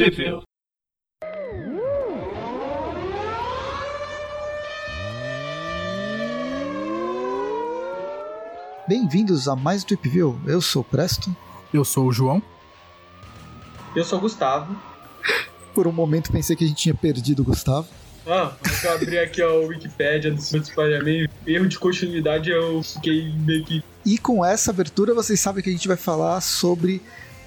Tripville. 0.00 0.40
Bem-vindos 8.88 9.46
a 9.46 9.54
mais 9.54 9.82
um 9.82 9.86
Tripville. 9.86 10.38
Eu 10.46 10.62
sou 10.62 10.80
o 10.80 10.84
Presto. 10.86 11.36
Eu 11.70 11.84
sou 11.84 12.06
o 12.06 12.12
João. 12.12 12.42
Eu 13.94 14.02
sou 14.02 14.18
o 14.18 14.22
Gustavo. 14.22 14.74
Por 15.74 15.86
um 15.86 15.92
momento 15.92 16.32
pensei 16.32 16.56
que 16.56 16.64
a 16.64 16.66
gente 16.66 16.78
tinha 16.78 16.94
perdido 16.94 17.42
o 17.42 17.44
Gustavo. 17.44 17.86
Ah, 18.26 18.54
eu 18.82 18.92
abrir 18.94 19.18
aqui 19.18 19.42
o 19.42 19.66
Wikipedia 19.66 20.32
do 20.32 20.40
Spider-Man. 20.40 21.28
Erro 21.46 21.68
de 21.68 21.78
continuidade, 21.78 22.48
eu 22.48 22.82
fiquei 22.82 23.34
meio 23.34 23.66
que. 23.66 23.84
E 24.06 24.16
com 24.16 24.42
essa 24.42 24.70
abertura, 24.70 25.12
vocês 25.12 25.38
sabem 25.38 25.62
que 25.62 25.68
a 25.68 25.72
gente 25.72 25.86
vai 25.86 25.98
falar 25.98 26.40
sobre 26.40 27.02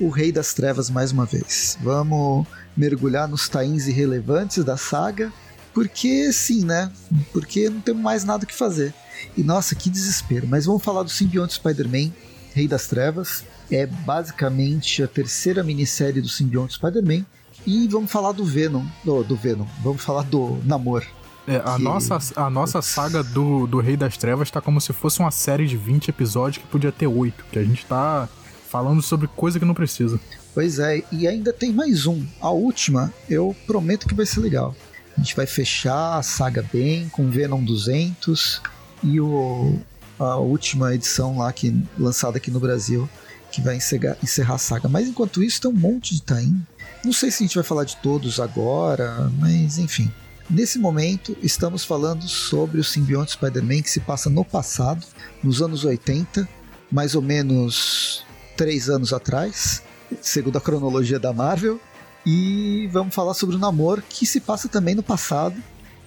o 0.06 0.10
Rei 0.10 0.32
das 0.32 0.54
Trevas 0.54 0.90
mais 0.90 1.12
uma 1.12 1.26
vez. 1.26 1.78
Vamos 1.82 2.46
mergulhar 2.76 3.28
nos 3.28 3.48
tains 3.48 3.88
irrelevantes 3.88 4.64
da 4.64 4.76
saga, 4.78 5.32
porque 5.74 6.32
sim, 6.34 6.64
né? 6.66 6.92
Porque 7.32 7.70
não 7.70 7.82
temos 7.82 8.02
mais 8.02 8.24
nada 8.24 8.46
que 8.46 8.54
fazer. 8.56 8.94
E 9.38 9.44
nossa, 9.44 9.76
que 9.76 9.90
desespero. 9.90 10.48
Mas 10.48 10.66
vamos 10.66 10.84
falar 10.84 11.04
do 11.04 11.10
simbionte 11.10 11.54
Spider-Man, 11.56 12.12
Rei 12.54 12.68
das 12.68 12.88
Trevas. 12.88 13.44
É 13.72 13.86
basicamente 13.86 15.02
a 15.02 15.08
terceira 15.08 15.64
minissérie 15.64 16.22
do 16.22 16.30
simbionte 16.30 16.74
Spider-Man. 16.74 17.26
E 17.66 17.88
vamos 17.88 18.12
falar 18.12 18.34
do 18.34 18.44
Venom. 18.44 18.86
Do, 19.04 19.24
do 19.24 19.36
Venom. 19.36 19.66
Vamos 19.84 20.04
falar 20.04 20.24
do 20.24 20.60
Namor. 20.66 21.04
É, 21.48 21.58
a, 21.58 21.76
Que- 21.76 21.82
nossa, 21.84 22.18
a 22.36 22.50
nossa 22.50 22.82
saga 22.82 23.24
do, 23.24 23.66
do 23.68 23.80
Rei 23.80 23.96
das 23.98 24.18
Trevas 24.18 24.50
tá 24.52 24.60
como 24.62 24.80
se 24.82 24.92
fosse 24.94 25.20
uma 25.20 25.32
série 25.32 25.68
de 25.68 25.76
20 25.78 26.10
episódios 26.10 26.64
que 26.64 26.70
podia 26.70 26.92
ter 26.92 27.08
8, 27.08 27.46
que 27.52 27.60
a 27.60 27.64
gente 27.64 27.86
tá 27.86 28.28
falando 28.74 29.04
sobre 29.04 29.28
coisa 29.28 29.60
que 29.60 29.66
não 29.66 29.76
precisa. 29.76 30.20
Pois 30.52 30.80
é, 30.80 31.04
e 31.12 31.28
ainda 31.28 31.54
tem 31.54 31.72
mais 31.72 32.08
um. 32.08 32.26
A 32.42 32.50
última, 32.50 33.14
eu 33.30 33.56
prometo 33.68 34.08
que 34.08 34.16
vai 34.16 34.26
ser 34.26 34.40
legal. 34.40 34.76
A 35.16 35.22
gente 35.22 35.36
vai 35.36 35.46
fechar 35.46 36.18
a 36.18 36.24
saga 36.24 36.68
bem 36.74 37.08
com 37.10 37.30
Venom 37.30 37.64
200 37.64 38.64
e 39.04 39.22
o, 39.22 39.80
a 40.18 40.38
última 40.38 40.96
edição 40.96 41.38
lá 41.38 41.54
que 41.54 41.72
lançada 42.00 42.38
aqui 42.38 42.50
no 42.50 42.60
Brasil 42.60 43.08
que 43.52 43.62
vai 43.62 43.76
encerrar, 43.76 44.18
encerrar 44.24 44.56
a 44.56 44.58
saga. 44.58 44.90
Mas 44.90 45.08
enquanto 45.08 45.44
isso 45.44 45.62
tem 45.62 45.70
um 45.70 45.76
monte 45.76 46.16
de 46.16 46.24
tain. 46.24 46.60
Não 47.06 47.14
sei 47.14 47.30
se 47.30 47.44
a 47.44 47.46
gente 47.46 47.56
vai 47.56 47.64
falar 47.64 47.84
de 47.84 47.98
todos 47.98 48.40
agora, 48.40 49.32
mas 49.38 49.78
enfim. 49.78 50.12
Nesse 50.50 50.80
momento, 50.80 51.38
estamos 51.44 51.86
falando 51.86 52.28
sobre 52.28 52.80
o 52.80 52.84
simbionte 52.84 53.34
Spider-Man 53.34 53.84
que 53.84 53.92
se 53.92 54.00
passa 54.00 54.32
no 54.32 54.44
passado, 54.44 55.06
nos 55.44 55.62
anos 55.62 55.86
80, 55.86 56.50
mais 56.92 57.14
ou 57.14 57.22
menos 57.22 58.26
três 58.56 58.90
anos 58.90 59.14
atrás, 59.14 59.84
segundo 60.22 60.58
a 60.58 60.62
cronologia 60.62 61.20
da 61.20 61.34
Marvel. 61.34 61.80
E 62.26 62.88
vamos 62.92 63.14
falar 63.14 63.34
sobre 63.34 63.56
o 63.56 63.60
Namor, 63.60 64.02
que 64.08 64.26
se 64.26 64.40
passa 64.40 64.70
também 64.70 64.96
no 64.96 65.04
passado, 65.04 65.56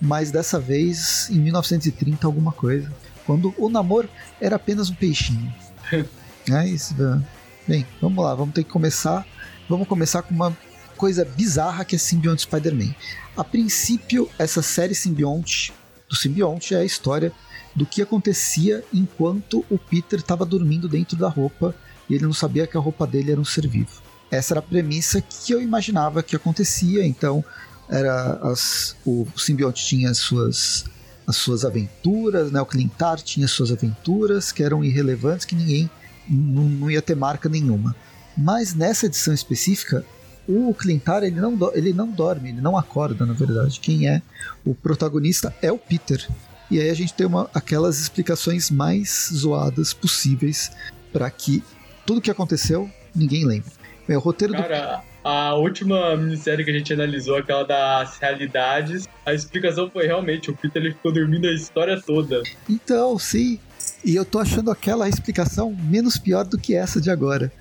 mas 0.00 0.30
dessa 0.30 0.58
vez 0.58 1.28
em 1.30 1.38
1930 1.38 2.26
alguma 2.26 2.52
coisa. 2.52 2.90
Quando 3.26 3.54
o 3.58 3.68
Namor 3.68 4.08
era 4.40 4.56
apenas 4.56 4.88
um 4.88 4.94
peixinho. 4.94 5.52
é 6.50 6.66
isso. 6.66 6.94
né? 7.00 7.22
Bem, 7.66 7.86
vamos 8.00 8.24
lá, 8.24 8.34
vamos 8.34 8.54
ter 8.54 8.64
que 8.64 8.70
começar. 8.70 9.26
Vamos 9.68 9.86
começar 9.88 10.22
com 10.22 10.34
uma 10.34 10.56
coisa 10.96 11.24
bizarra 11.24 11.84
que 11.84 11.96
é 11.96 11.98
Simbionte 11.98 12.42
Spider-Man. 12.42 12.94
A 13.36 13.44
princípio, 13.44 14.30
essa 14.38 14.62
série 14.62 14.94
Simbionte 14.94 15.72
do 16.08 16.16
Simbionte 16.16 16.74
é 16.74 16.78
a 16.78 16.84
história 16.84 17.32
do 17.74 17.84
que 17.84 18.00
acontecia 18.00 18.82
enquanto 18.94 19.64
o 19.68 19.76
Peter 19.76 20.18
estava 20.18 20.46
dormindo 20.46 20.88
dentro 20.88 21.16
da 21.16 21.28
roupa 21.28 21.74
e 22.08 22.14
ele 22.14 22.24
não 22.24 22.32
sabia 22.32 22.66
que 22.66 22.76
a 22.76 22.80
roupa 22.80 23.06
dele 23.06 23.32
era 23.32 23.40
um 23.40 23.44
ser 23.44 23.66
vivo. 23.66 24.02
Essa 24.30 24.54
era 24.54 24.60
a 24.60 24.62
premissa 24.62 25.20
que 25.20 25.52
eu 25.52 25.60
imaginava 25.60 26.22
que 26.22 26.34
acontecia, 26.34 27.04
então 27.06 27.44
era 27.88 28.32
as, 28.42 28.96
o 29.04 29.26
simbionte 29.36 29.84
tinha 29.84 30.10
as 30.10 30.18
suas, 30.18 30.84
as 31.26 31.36
suas 31.36 31.64
aventuras, 31.64 32.50
né? 32.50 32.60
o 32.60 32.66
Clintar 32.66 33.20
tinha 33.20 33.46
as 33.46 33.52
suas 33.52 33.70
aventuras 33.70 34.50
que 34.50 34.62
eram 34.62 34.84
irrelevantes, 34.84 35.44
que 35.44 35.54
ninguém 35.54 35.88
não, 36.28 36.90
ia 36.90 37.00
ter 37.02 37.14
marca 37.14 37.48
nenhuma. 37.48 37.94
Mas 38.36 38.74
nessa 38.74 39.06
edição 39.06 39.32
específica, 39.32 40.04
o 40.48 40.74
Clintar 40.74 41.22
ele 41.22 41.40
não, 41.40 41.56
ele 41.74 41.92
não 41.92 42.10
dorme, 42.10 42.50
ele 42.50 42.60
não 42.60 42.76
acorda, 42.76 43.24
na 43.24 43.32
verdade. 43.32 43.80
Quem 43.80 44.08
é 44.08 44.20
o 44.64 44.74
protagonista 44.74 45.54
é 45.62 45.70
o 45.70 45.78
Peter. 45.78 46.28
E 46.70 46.80
aí 46.80 46.90
a 46.90 46.94
gente 46.94 47.14
tem 47.14 47.26
uma, 47.26 47.48
aquelas 47.54 48.00
explicações 48.00 48.70
mais 48.70 49.30
zoadas 49.32 49.92
possíveis 49.92 50.72
para 51.12 51.30
que 51.30 51.62
tudo 52.06 52.20
que 52.20 52.30
aconteceu 52.30 52.88
ninguém 53.14 53.44
lembre. 53.44 53.70
Bem, 54.06 54.16
o 54.16 54.20
roteiro 54.20 54.54
do 54.54 54.62
Cara, 54.62 55.02
a 55.24 55.54
última 55.54 56.16
minissérie 56.16 56.64
que 56.64 56.70
a 56.70 56.74
gente 56.74 56.92
analisou, 56.92 57.36
aquela 57.36 57.64
das 57.64 58.18
realidades, 58.18 59.08
a 59.24 59.34
explicação 59.34 59.90
foi 59.90 60.06
realmente: 60.06 60.50
o 60.50 60.56
Peter 60.56 60.80
ele 60.80 60.92
ficou 60.92 61.12
dormindo 61.12 61.46
a 61.48 61.52
história 61.52 62.00
toda. 62.00 62.42
Então, 62.68 63.18
sim. 63.18 63.58
E 64.04 64.14
eu 64.14 64.24
tô 64.24 64.38
achando 64.38 64.70
aquela 64.70 65.08
explicação 65.08 65.74
menos 65.74 66.16
pior 66.16 66.44
do 66.44 66.56
que 66.56 66.74
essa 66.74 67.00
de 67.00 67.10
agora. 67.10 67.52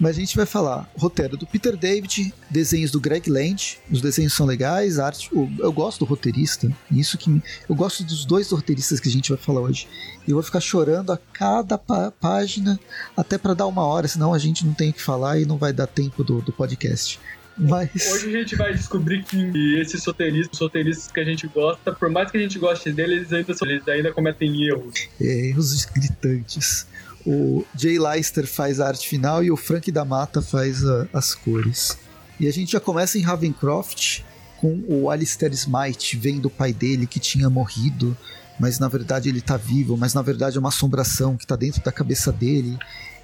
Mas 0.00 0.16
a 0.16 0.20
gente 0.20 0.34
vai 0.34 0.46
falar 0.46 0.90
roteiro 0.96 1.36
do 1.36 1.46
Peter 1.46 1.76
David, 1.76 2.32
desenhos 2.48 2.90
do 2.90 2.98
Greg 2.98 3.28
Land. 3.30 3.78
Os 3.90 4.00
desenhos 4.00 4.32
são 4.32 4.46
legais, 4.46 4.98
arte. 4.98 5.28
Eu 5.58 5.70
gosto 5.70 5.98
do 5.98 6.04
roteirista. 6.06 6.72
Isso 6.90 7.18
que 7.18 7.28
me- 7.28 7.42
eu 7.68 7.74
gosto 7.74 8.02
dos 8.02 8.24
dois 8.24 8.50
roteiristas 8.50 8.98
que 8.98 9.08
a 9.08 9.12
gente 9.12 9.28
vai 9.28 9.36
falar 9.38 9.60
hoje. 9.60 9.86
Eu 10.26 10.34
vou 10.36 10.42
ficar 10.42 10.60
chorando 10.60 11.12
a 11.12 11.18
cada 11.34 11.76
pá- 11.76 12.10
página 12.18 12.80
até 13.14 13.36
para 13.36 13.52
dar 13.52 13.66
uma 13.66 13.84
hora, 13.84 14.08
senão 14.08 14.32
a 14.32 14.38
gente 14.38 14.64
não 14.64 14.72
tem 14.72 14.88
o 14.88 14.92
que 14.94 15.02
falar 15.02 15.38
e 15.38 15.44
não 15.44 15.58
vai 15.58 15.72
dar 15.72 15.86
tempo 15.86 16.24
do, 16.24 16.40
do 16.40 16.50
podcast. 16.52 17.20
Mas 17.58 17.90
Hoje 18.10 18.34
a 18.34 18.38
gente 18.38 18.56
vai 18.56 18.72
descobrir 18.72 19.22
que 19.22 19.78
esses 19.78 20.02
roteiristas, 20.06 20.54
os 20.54 20.60
roteiristas 20.60 21.12
que 21.12 21.20
a 21.20 21.24
gente 21.24 21.46
gosta, 21.46 21.92
por 21.92 22.08
mais 22.08 22.30
que 22.30 22.38
a 22.38 22.40
gente 22.40 22.58
goste 22.58 22.90
deles, 22.90 23.30
eles 23.30 23.50
ainda, 23.50 23.54
eles 23.74 23.88
ainda 23.88 24.12
cometem 24.14 24.62
erros. 24.64 24.94
É, 25.20 25.52
os 25.58 25.84
gritantes. 25.84 26.86
O 27.26 27.64
Jay 27.76 27.98
Leister 27.98 28.46
faz 28.46 28.80
a 28.80 28.88
arte 28.88 29.06
final 29.08 29.44
e 29.44 29.50
o 29.50 29.56
Frank 29.56 29.90
da 29.92 30.04
Mata 30.04 30.40
faz 30.40 30.84
a- 30.84 31.06
as 31.12 31.34
cores. 31.34 31.96
E 32.38 32.46
a 32.48 32.52
gente 32.52 32.72
já 32.72 32.80
começa 32.80 33.18
em 33.18 33.22
Ravencroft 33.22 34.20
com 34.58 34.82
o 34.88 35.10
Alistair 35.10 35.52
Smite 35.52 36.16
vendo 36.16 36.46
o 36.46 36.50
pai 36.50 36.72
dele 36.72 37.06
que 37.06 37.20
tinha 37.20 37.50
morrido, 37.50 38.16
mas 38.58 38.78
na 38.78 38.88
verdade 38.88 39.28
ele 39.28 39.40
tá 39.40 39.56
vivo, 39.56 39.96
mas 39.96 40.14
na 40.14 40.22
verdade 40.22 40.56
é 40.56 40.60
uma 40.60 40.68
assombração 40.70 41.36
que 41.36 41.46
tá 41.46 41.56
dentro 41.56 41.82
da 41.82 41.92
cabeça 41.92 42.30
dele 42.32 42.78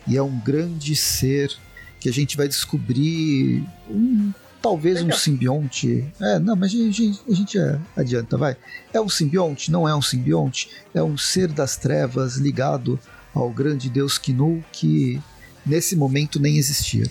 e 0.07 0.17
é 0.17 0.23
um 0.23 0.39
grande 0.39 0.95
ser 0.95 1.51
que 1.99 2.09
a 2.09 2.13
gente 2.13 2.37
vai 2.37 2.47
descobrir 2.49 3.65
um 3.89 4.33
talvez 4.63 5.01
um 5.03 5.13
simbionte. 5.13 6.05
É, 6.21 6.39
não, 6.39 6.57
mas 6.57 6.73
a 6.73 6.77
gente, 6.77 7.21
a 7.29 7.35
gente 7.35 7.59
é, 7.59 7.79
adianta, 7.97 8.37
vai. 8.37 8.57
É 8.93 9.01
um 9.01 9.09
simbionte? 9.09 9.71
Não 9.71 9.89
é 9.89 9.95
um 9.95 10.03
simbionte? 10.03 10.69
É 10.95 11.03
um 11.03 11.17
ser 11.17 11.49
das 11.49 11.77
trevas 11.77 12.37
ligado 12.37 12.99
ao 13.37 13.51
grande 13.51 13.91
deus 13.91 14.17
Kinu 14.19 14.65
que 14.73 15.21
nesse 15.65 15.95
momento 15.95 16.41
nem 16.41 16.57
existia. 16.57 17.05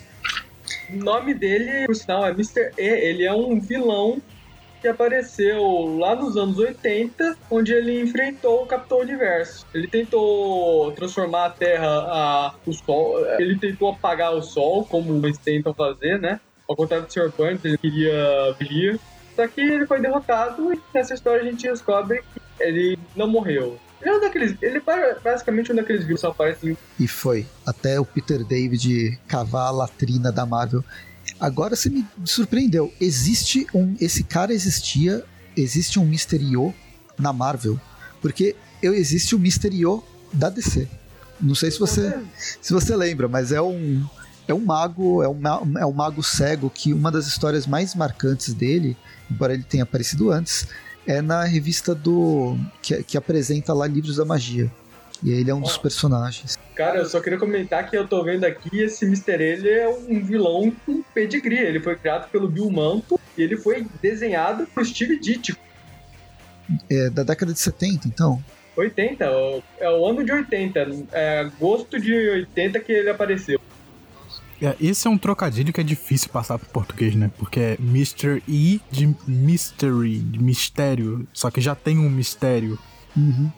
O 0.89 0.97
nome 0.97 1.33
dele, 1.33 1.85
por 1.85 1.95
sinal, 1.95 2.25
é 2.25 2.31
Mr. 2.31 2.71
E. 2.77 2.81
Ele 2.81 3.23
é 3.23 3.33
um 3.33 3.59
vilão 3.59 4.21
que 4.81 4.87
apareceu 4.87 5.97
lá 5.97 6.15
nos 6.15 6.37
anos 6.37 6.57
80, 6.57 7.37
onde 7.49 7.73
ele 7.73 8.01
enfrentou 8.01 8.63
o 8.63 8.65
Capitão 8.65 8.99
Universo. 8.99 9.65
Ele 9.73 9.87
tentou 9.87 10.91
transformar 10.91 11.45
a 11.45 11.49
Terra, 11.49 11.87
a, 11.87 12.55
o 12.65 12.73
Sol, 12.73 13.25
ele 13.39 13.57
tentou 13.57 13.89
apagar 13.89 14.33
o 14.33 14.41
Sol, 14.41 14.85
como 14.85 15.25
eles 15.25 15.37
tentam 15.37 15.73
fazer, 15.73 16.19
né? 16.19 16.39
Ao 16.67 16.75
contrário 16.75 17.05
do 17.05 17.11
Sr. 17.11 17.31
Burns, 17.35 17.63
ele 17.63 17.77
queria 17.77 18.55
brilhar. 18.57 18.99
Só 19.35 19.47
que 19.47 19.59
ele 19.59 19.85
foi 19.85 19.99
derrotado 19.99 20.73
e 20.73 20.79
nessa 20.93 21.13
história 21.13 21.41
a 21.41 21.45
gente 21.45 21.67
descobre 21.67 22.21
que 22.21 22.63
ele 22.63 22.97
não 23.15 23.27
morreu. 23.27 23.79
Ele 24.01 24.09
é 24.09 24.17
um 24.17 24.21
daqueles. 24.21 24.55
Ele 24.61 24.77
é 24.77 25.19
basicamente 25.19 25.71
um 25.71 25.75
daqueles 25.75 26.03
vírus 26.03 26.21
que 26.21 26.27
só 26.27 26.31
aparecem 26.31 26.77
E 26.99 27.07
foi 27.07 27.45
até 27.65 27.99
o 27.99 28.05
Peter 28.05 28.43
David 28.43 29.19
cavar 29.27 29.67
a 29.67 29.71
latrina 29.71 30.31
da 30.31 30.45
Marvel. 30.45 30.83
Agora 31.39 31.75
você 31.75 31.89
me 31.89 32.05
surpreendeu. 32.23 32.93
Existe 32.99 33.67
um. 33.73 33.95
Esse 33.99 34.23
cara 34.23 34.53
existia. 34.53 35.23
Existe 35.57 35.99
um 35.99 36.05
Mysterio 36.05 36.73
na 37.17 37.31
Marvel. 37.31 37.79
Porque 38.21 38.55
eu 38.81 38.93
existe 38.93 39.35
o 39.35 39.39
Mysterio 39.39 40.03
da 40.31 40.49
DC. 40.49 40.87
Não 41.39 41.55
sei 41.55 41.69
se 41.71 41.79
você, 41.79 42.17
se 42.61 42.73
você 42.73 42.95
lembra, 42.95 43.27
mas 43.27 43.51
é 43.51 43.61
um. 43.61 44.05
É 44.47 44.53
um 44.53 44.63
mago, 44.63 45.23
é 45.23 45.27
um, 45.27 45.41
é 45.79 45.85
um 45.87 45.91
mago 45.91 46.21
cego 46.21 46.69
que 46.69 46.93
uma 46.93 47.11
das 47.11 47.25
histórias 47.25 47.65
mais 47.65 47.95
marcantes 47.95 48.53
dele, 48.53 48.95
embora 49.29 49.55
ele 49.55 49.63
tenha 49.63 49.81
aparecido 49.81 50.29
antes, 50.29 50.67
é 51.07 51.21
na 51.21 51.43
revista 51.43 51.93
do. 51.93 52.57
que, 52.81 53.03
que 53.03 53.17
apresenta 53.17 53.73
lá 53.73 53.87
livros 53.87 54.17
da 54.17 54.25
magia. 54.25 54.71
E 55.23 55.31
ele 55.31 55.49
é 55.49 55.55
um 55.55 55.61
dos 55.61 55.77
personagens. 55.77 56.59
Cara, 56.75 56.99
eu 56.99 57.05
só 57.05 57.19
queria 57.19 57.39
comentar 57.39 57.89
que 57.89 57.97
eu 57.97 58.07
tô 58.07 58.23
vendo 58.23 58.43
aqui, 58.43 58.81
esse 58.81 59.05
Mr. 59.05 59.41
Ele 59.41 59.69
é 59.69 59.87
um 59.87 60.23
vilão 60.23 60.71
com 60.85 61.01
pedigree. 61.13 61.57
Ele 61.57 61.79
foi 61.79 61.95
criado 61.95 62.29
pelo 62.29 62.47
Bill 62.47 62.69
Manto 62.69 63.19
e 63.37 63.41
ele 63.41 63.57
foi 63.57 63.87
desenhado 64.01 64.67
por 64.67 64.85
Steve 64.85 65.17
Ditko. 65.17 65.59
É 66.89 67.09
da 67.09 67.23
década 67.23 67.53
de 67.53 67.59
70, 67.59 68.07
então. 68.07 68.43
80, 68.75 69.31
ó, 69.31 69.61
é 69.79 69.89
o 69.89 70.05
ano 70.05 70.23
de 70.23 70.31
80, 70.31 71.05
é 71.13 71.39
agosto 71.39 71.99
de 71.99 72.13
80 72.13 72.79
que 72.81 72.91
ele 72.91 73.09
apareceu. 73.09 73.59
É, 74.61 74.75
esse 74.79 75.07
é 75.07 75.09
um 75.09 75.17
trocadilho 75.17 75.73
que 75.73 75.81
é 75.81 75.83
difícil 75.83 76.29
passar 76.29 76.57
pro 76.57 76.69
português, 76.69 77.15
né? 77.15 77.29
Porque 77.37 77.59
é 77.59 77.77
Mr. 77.79 78.41
E 78.47 78.81
de 78.89 79.13
Mystery, 79.27 80.19
de 80.19 80.41
mistério. 80.41 81.27
Só 81.33 81.51
que 81.51 81.59
já 81.59 81.75
tem 81.75 81.97
um 81.97 82.09
mistério. 82.09 82.79
Uhum. 83.15 83.51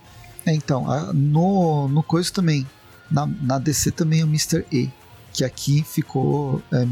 É, 0.46 0.54
então, 0.54 0.86
no, 1.14 1.88
no 1.88 2.02
coisa 2.02 2.32
também. 2.32 2.66
Na, 3.10 3.26
na 3.26 3.60
DC 3.60 3.92
também 3.92 4.22
é 4.22 4.24
o 4.24 4.28
Mr. 4.28 4.66
E. 4.72 4.90
Que 5.34 5.44
aqui 5.44 5.84
ficou 5.84 6.62
é. 6.72 6.84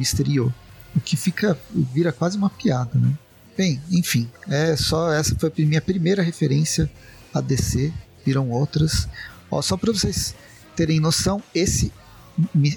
O 0.96 1.02
que 1.04 1.18
fica. 1.18 1.58
vira 1.74 2.12
quase 2.12 2.38
uma 2.38 2.50
piada, 2.50 2.92
né? 2.94 3.12
Bem, 3.58 3.82
enfim. 3.90 4.30
É 4.48 4.76
só. 4.76 5.12
Essa 5.12 5.36
foi 5.36 5.50
a 5.50 5.62
minha 5.66 5.82
primeira 5.82 6.22
referência 6.22 6.90
a 7.34 7.42
DC. 7.42 7.92
Viram 8.26 8.50
outras. 8.50 9.08
Ó, 9.50 9.62
só 9.62 9.78
pra 9.78 9.92
vocês 9.92 10.36
terem 10.76 11.00
noção, 11.00 11.42
esse. 11.54 11.92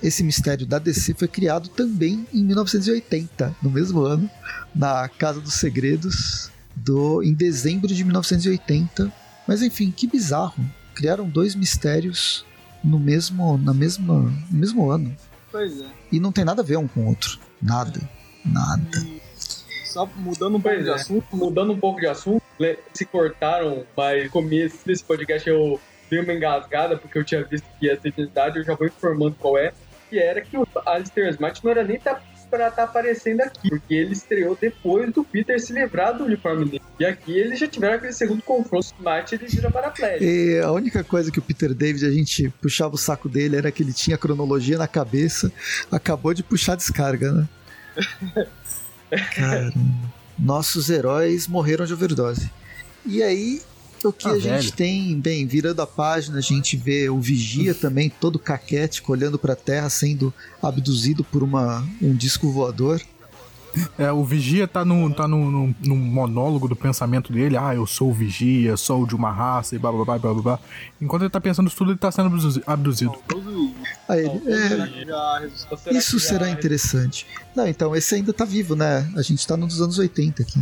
Esse 0.02 0.22
mistério 0.22 0.66
da 0.66 0.78
DC 0.78 1.14
foi 1.14 1.26
criado 1.26 1.68
também 1.68 2.26
em 2.32 2.44
1980, 2.44 3.56
no 3.62 3.70
mesmo 3.70 4.00
ano, 4.02 4.30
na 4.74 5.08
Casa 5.08 5.40
dos 5.40 5.54
Segredos, 5.54 6.50
do, 6.76 7.22
em 7.22 7.34
dezembro 7.34 7.88
de 7.88 8.04
1980. 8.04 9.12
Mas 9.46 9.62
enfim, 9.62 9.90
que 9.90 10.06
bizarro. 10.06 10.64
Criaram 10.94 11.28
dois 11.28 11.54
mistérios 11.54 12.44
no 12.82 12.98
mesmo, 12.98 13.58
na 13.58 13.74
mesma, 13.74 14.14
no 14.50 14.58
mesmo 14.58 14.90
ano. 14.90 15.14
Pois 15.50 15.80
é. 15.80 15.86
E 16.12 16.20
não 16.20 16.30
tem 16.30 16.44
nada 16.44 16.62
a 16.62 16.64
ver 16.64 16.76
um 16.76 16.86
com 16.86 17.00
o 17.00 17.06
outro. 17.06 17.38
Nada. 17.60 18.00
Nada. 18.44 18.98
E 18.98 19.86
só 19.86 20.06
mudando 20.16 20.56
um 20.56 20.60
pouco 20.60 20.76
Pois 20.76 20.84
de 20.84 20.90
é. 20.90 20.94
assunto, 20.94 21.36
Mudando 21.36 21.72
um 21.72 21.78
pouco 21.78 22.00
de 22.00 22.06
assunto, 22.06 22.42
se 22.92 23.04
cortaram, 23.04 23.84
mas 23.96 24.24
no 24.24 24.30
começo 24.30 24.78
desse 24.86 25.02
podcast 25.02 25.48
eu 25.48 25.80
dei 26.10 26.20
uma 26.20 26.32
engasgada 26.32 26.96
porque 26.96 27.18
eu 27.18 27.24
tinha 27.24 27.42
visto 27.44 27.66
que 27.78 27.86
ia 27.86 28.00
ser 28.00 28.08
identidade, 28.08 28.58
eu 28.58 28.64
já 28.64 28.74
vou 28.74 28.86
informando 28.86 29.36
qual 29.38 29.58
é. 29.58 29.72
Que 30.08 30.18
era 30.18 30.40
que 30.40 30.56
o 30.56 30.66
Alistair 30.86 31.28
Smart 31.28 31.62
não 31.62 31.70
era 31.70 31.84
nem 31.84 31.98
tá, 31.98 32.20
pra 32.48 32.68
estar 32.68 32.84
aparecendo 32.84 33.40
aqui, 33.42 33.68
porque 33.68 33.94
ele 33.94 34.12
estreou 34.12 34.56
depois 34.58 35.12
do 35.12 35.22
Peter 35.22 35.60
se 35.60 35.72
livrar 35.72 36.16
do 36.16 36.24
uniforme 36.24 36.64
dele. 36.64 36.82
E 36.98 37.04
aqui 37.04 37.32
eles 37.32 37.58
já 37.58 37.66
tiveram 37.66 37.94
aquele 37.94 38.12
segundo 38.12 38.42
confronto, 38.42 38.86
o 38.86 38.96
Smart 38.98 39.34
ele 39.34 39.46
vira 39.46 39.70
paraplégico. 39.70 40.24
E 40.24 40.58
a 40.60 40.72
única 40.72 41.04
coisa 41.04 41.30
que 41.30 41.38
o 41.38 41.42
Peter 41.42 41.74
David, 41.74 42.06
a 42.06 42.10
gente 42.10 42.48
puxava 42.60 42.94
o 42.94 42.98
saco 42.98 43.28
dele 43.28 43.56
era 43.56 43.70
que 43.70 43.82
ele 43.82 43.92
tinha 43.92 44.16
a 44.16 44.18
cronologia 44.18 44.78
na 44.78 44.88
cabeça, 44.88 45.52
acabou 45.90 46.32
de 46.32 46.42
puxar 46.42 46.72
a 46.72 46.76
descarga, 46.76 47.32
né? 47.32 47.48
Caramba. 49.34 49.74
Nossos 50.38 50.88
heróis 50.88 51.48
morreram 51.48 51.84
de 51.84 51.92
overdose. 51.92 52.50
E 53.04 53.22
aí, 53.22 53.60
o 54.04 54.12
que 54.12 54.28
Ah, 54.28 54.32
a 54.32 54.38
gente 54.38 54.44
velho. 54.48 54.72
tem, 54.72 55.20
bem, 55.20 55.46
virando 55.46 55.80
a 55.82 55.86
página, 55.86 56.38
a 56.38 56.42
gente 56.42 56.76
vê 56.76 57.08
o 57.10 57.18
Vigia 57.20 57.74
também, 57.74 58.08
todo 58.08 58.38
caquético, 58.38 59.12
olhando 59.12 59.38
pra 59.38 59.56
terra, 59.56 59.88
sendo 59.90 60.32
abduzido 60.62 61.24
por 61.24 61.42
uma, 61.42 61.86
um 62.00 62.14
disco 62.14 62.50
voador. 62.50 63.00
É, 63.98 64.10
o 64.10 64.24
Vigia 64.24 64.66
tá, 64.66 64.84
no, 64.84 65.12
tá 65.14 65.28
no, 65.28 65.50
no, 65.50 65.74
no 65.84 65.94
monólogo 65.94 66.66
do 66.66 66.74
pensamento 66.74 67.32
dele. 67.32 67.56
Ah, 67.56 67.74
eu 67.74 67.86
sou 67.86 68.10
o 68.10 68.14
Vigia, 68.14 68.76
sou 68.76 69.06
de 69.06 69.14
uma 69.14 69.30
raça 69.30 69.76
e 69.76 69.78
blá 69.78 69.92
blá 69.92 70.04
blá 70.04 70.18
blá 70.18 70.32
blá. 70.34 70.42
blá. 70.42 70.58
Enquanto 71.00 71.22
ele 71.22 71.30
tá 71.30 71.40
pensando 71.40 71.68
isso 71.68 71.76
tudo, 71.76 71.92
ele 71.92 71.98
tá 71.98 72.10
sendo 72.10 72.26
abduzi- 72.26 72.62
abduzido. 72.66 73.14
Aí 74.08 74.20
ele, 74.24 75.04
Não, 75.04 75.36
é, 75.36 75.50
Isso 75.92 76.18
será 76.18 76.48
interessante. 76.50 77.26
Não, 77.54 77.66
então, 77.68 77.94
esse 77.94 78.14
ainda 78.14 78.32
tá 78.32 78.44
vivo, 78.44 78.74
né? 78.74 79.08
A 79.14 79.22
gente 79.22 79.46
tá 79.46 79.56
nos 79.56 79.80
anos 79.80 79.98
80 79.98 80.42
aqui. 80.42 80.60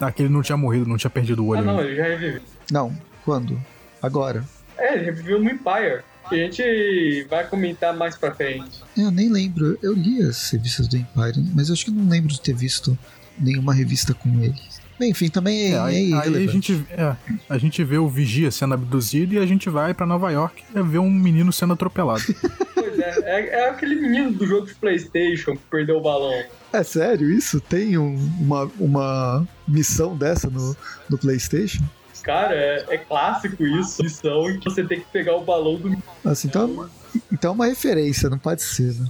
Ah, 0.00 0.12
que 0.12 0.22
ele 0.22 0.32
não 0.32 0.42
tinha 0.42 0.56
morrido, 0.56 0.86
não 0.86 0.96
tinha 0.96 1.10
perdido 1.10 1.44
o 1.44 1.48
olho. 1.48 1.60
Ah, 1.60 1.64
não, 1.64 1.78
ainda. 1.78 1.84
ele 1.84 1.96
já 1.96 2.04
reviveu. 2.04 2.42
Não, 2.70 2.96
quando? 3.24 3.60
Agora. 4.02 4.44
É, 4.76 4.94
ele 4.94 5.04
reviveu 5.06 5.40
no 5.42 5.50
Empire. 5.50 6.02
Que 6.28 6.34
a 6.34 6.38
gente 6.44 7.26
vai 7.30 7.46
comentar 7.46 7.96
mais 7.96 8.14
pra 8.14 8.34
frente. 8.34 8.82
Eu 8.96 9.10
nem 9.10 9.30
lembro. 9.30 9.78
Eu 9.82 9.94
li 9.94 10.22
as 10.22 10.50
revistas 10.50 10.86
do 10.86 10.96
Empire, 10.96 11.42
mas 11.54 11.68
eu 11.68 11.72
acho 11.72 11.86
que 11.86 11.90
não 11.90 12.06
lembro 12.08 12.28
de 12.28 12.40
ter 12.40 12.54
visto 12.54 12.96
nenhuma 13.38 13.72
revista 13.72 14.12
com 14.12 14.28
ele. 14.40 14.54
Bem, 14.98 15.10
enfim, 15.10 15.28
também 15.28 15.72
é, 15.72 15.76
É, 15.76 15.78
aí, 15.78 16.12
é 16.12 16.16
aí 16.16 16.48
a, 16.48 16.50
gente, 16.50 16.84
é, 16.90 17.16
a 17.48 17.56
gente 17.56 17.82
vê 17.84 17.96
o 17.98 18.08
Vigia 18.08 18.50
sendo 18.50 18.74
abduzido 18.74 19.34
e 19.34 19.38
a 19.38 19.46
gente 19.46 19.70
vai 19.70 19.94
pra 19.94 20.04
Nova 20.04 20.30
York 20.30 20.62
e 20.74 20.82
vê 20.82 20.98
um 20.98 21.10
menino 21.10 21.52
sendo 21.52 21.72
atropelado. 21.72 22.22
É, 22.98 23.20
é, 23.40 23.48
é 23.60 23.68
aquele 23.70 23.94
menino 23.96 24.32
do 24.32 24.46
jogo 24.46 24.66
de 24.66 24.74
Playstation 24.74 25.52
que 25.52 25.62
perdeu 25.70 25.96
o 25.98 26.00
balão. 26.00 26.42
É 26.72 26.82
sério 26.82 27.30
isso? 27.30 27.60
Tem 27.60 27.96
um- 27.98 28.14
uma, 28.40 28.70
uma 28.78 29.48
missão 29.66 30.16
dessa 30.16 30.48
no, 30.50 30.76
no 31.08 31.16
PlayStation? 31.18 31.82
Cara, 32.22 32.54
é, 32.54 32.84
é 32.90 32.98
clássico 32.98 33.64
isso, 33.64 34.02
missão 34.02 34.50
em 34.50 34.58
que 34.58 34.68
você 34.68 34.84
tem 34.84 35.00
que 35.00 35.06
pegar 35.10 35.34
o 35.36 35.40
balão 35.44 35.76
do 35.76 35.96
Assim, 36.24 36.48
então, 36.48 36.90
então 37.32 37.52
é 37.52 37.54
uma 37.54 37.66
referência, 37.66 38.28
não 38.28 38.38
pode 38.38 38.60
ser, 38.62 38.92
né? 38.94 39.06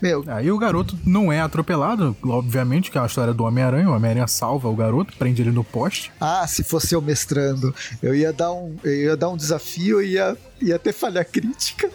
Meu, 0.00 0.24
Aí 0.26 0.50
o 0.50 0.58
garoto 0.58 0.98
não 1.06 1.32
é 1.32 1.40
atropelado, 1.40 2.16
obviamente, 2.24 2.90
que 2.90 2.98
é 2.98 3.00
a 3.00 3.06
história 3.06 3.32
do 3.32 3.44
Homem-Aranha. 3.44 3.88
O 3.88 3.94
Homem-Aranha 3.94 4.26
salva 4.26 4.68
o 4.68 4.76
garoto, 4.76 5.16
prende 5.16 5.40
ele 5.42 5.50
no 5.50 5.64
poste. 5.64 6.12
ah, 6.20 6.46
se 6.46 6.62
fosse 6.62 6.94
eu 6.94 7.00
mestrando, 7.00 7.74
eu 8.02 8.14
ia 8.14 8.32
dar 8.32 8.52
um, 8.52 8.76
eu 8.84 8.92
ia 8.92 9.16
dar 9.16 9.30
um 9.30 9.36
desafio 9.36 10.02
e 10.02 10.12
ia, 10.12 10.36
ia 10.60 10.78
ter 10.78 10.92
falha 10.92 11.24
crítica. 11.24 11.88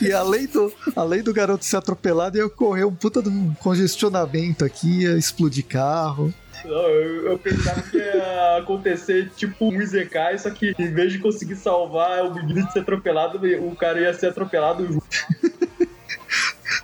E 0.00 0.12
além 0.12 0.46
do, 0.46 0.72
além 0.96 1.22
do 1.22 1.34
garoto 1.34 1.64
ser 1.64 1.76
atropelado, 1.76 2.38
ia 2.38 2.46
ocorrer 2.46 2.86
um 2.86 2.94
puta 2.94 3.22
de 3.22 3.28
um 3.28 3.52
congestionamento 3.54 4.64
aqui, 4.64 5.02
ia 5.02 5.18
explodir 5.18 5.66
carro. 5.66 6.32
Não, 6.64 6.72
eu, 6.72 7.26
eu 7.30 7.38
pensava 7.38 7.82
que 7.82 7.96
ia 7.96 8.58
acontecer 8.58 9.30
tipo 9.36 9.66
um 9.66 9.80
Izekai, 9.80 10.38
só 10.38 10.50
que 10.50 10.74
em 10.78 10.92
vez 10.92 11.12
de 11.12 11.18
conseguir 11.18 11.56
salvar 11.56 12.24
o 12.24 12.34
menino 12.34 12.66
de 12.66 12.72
ser 12.72 12.80
atropelado, 12.80 13.40
o 13.66 13.74
cara 13.74 14.00
ia 14.00 14.12
ser 14.14 14.28
atropelado 14.28 14.86
junto. 14.86 15.06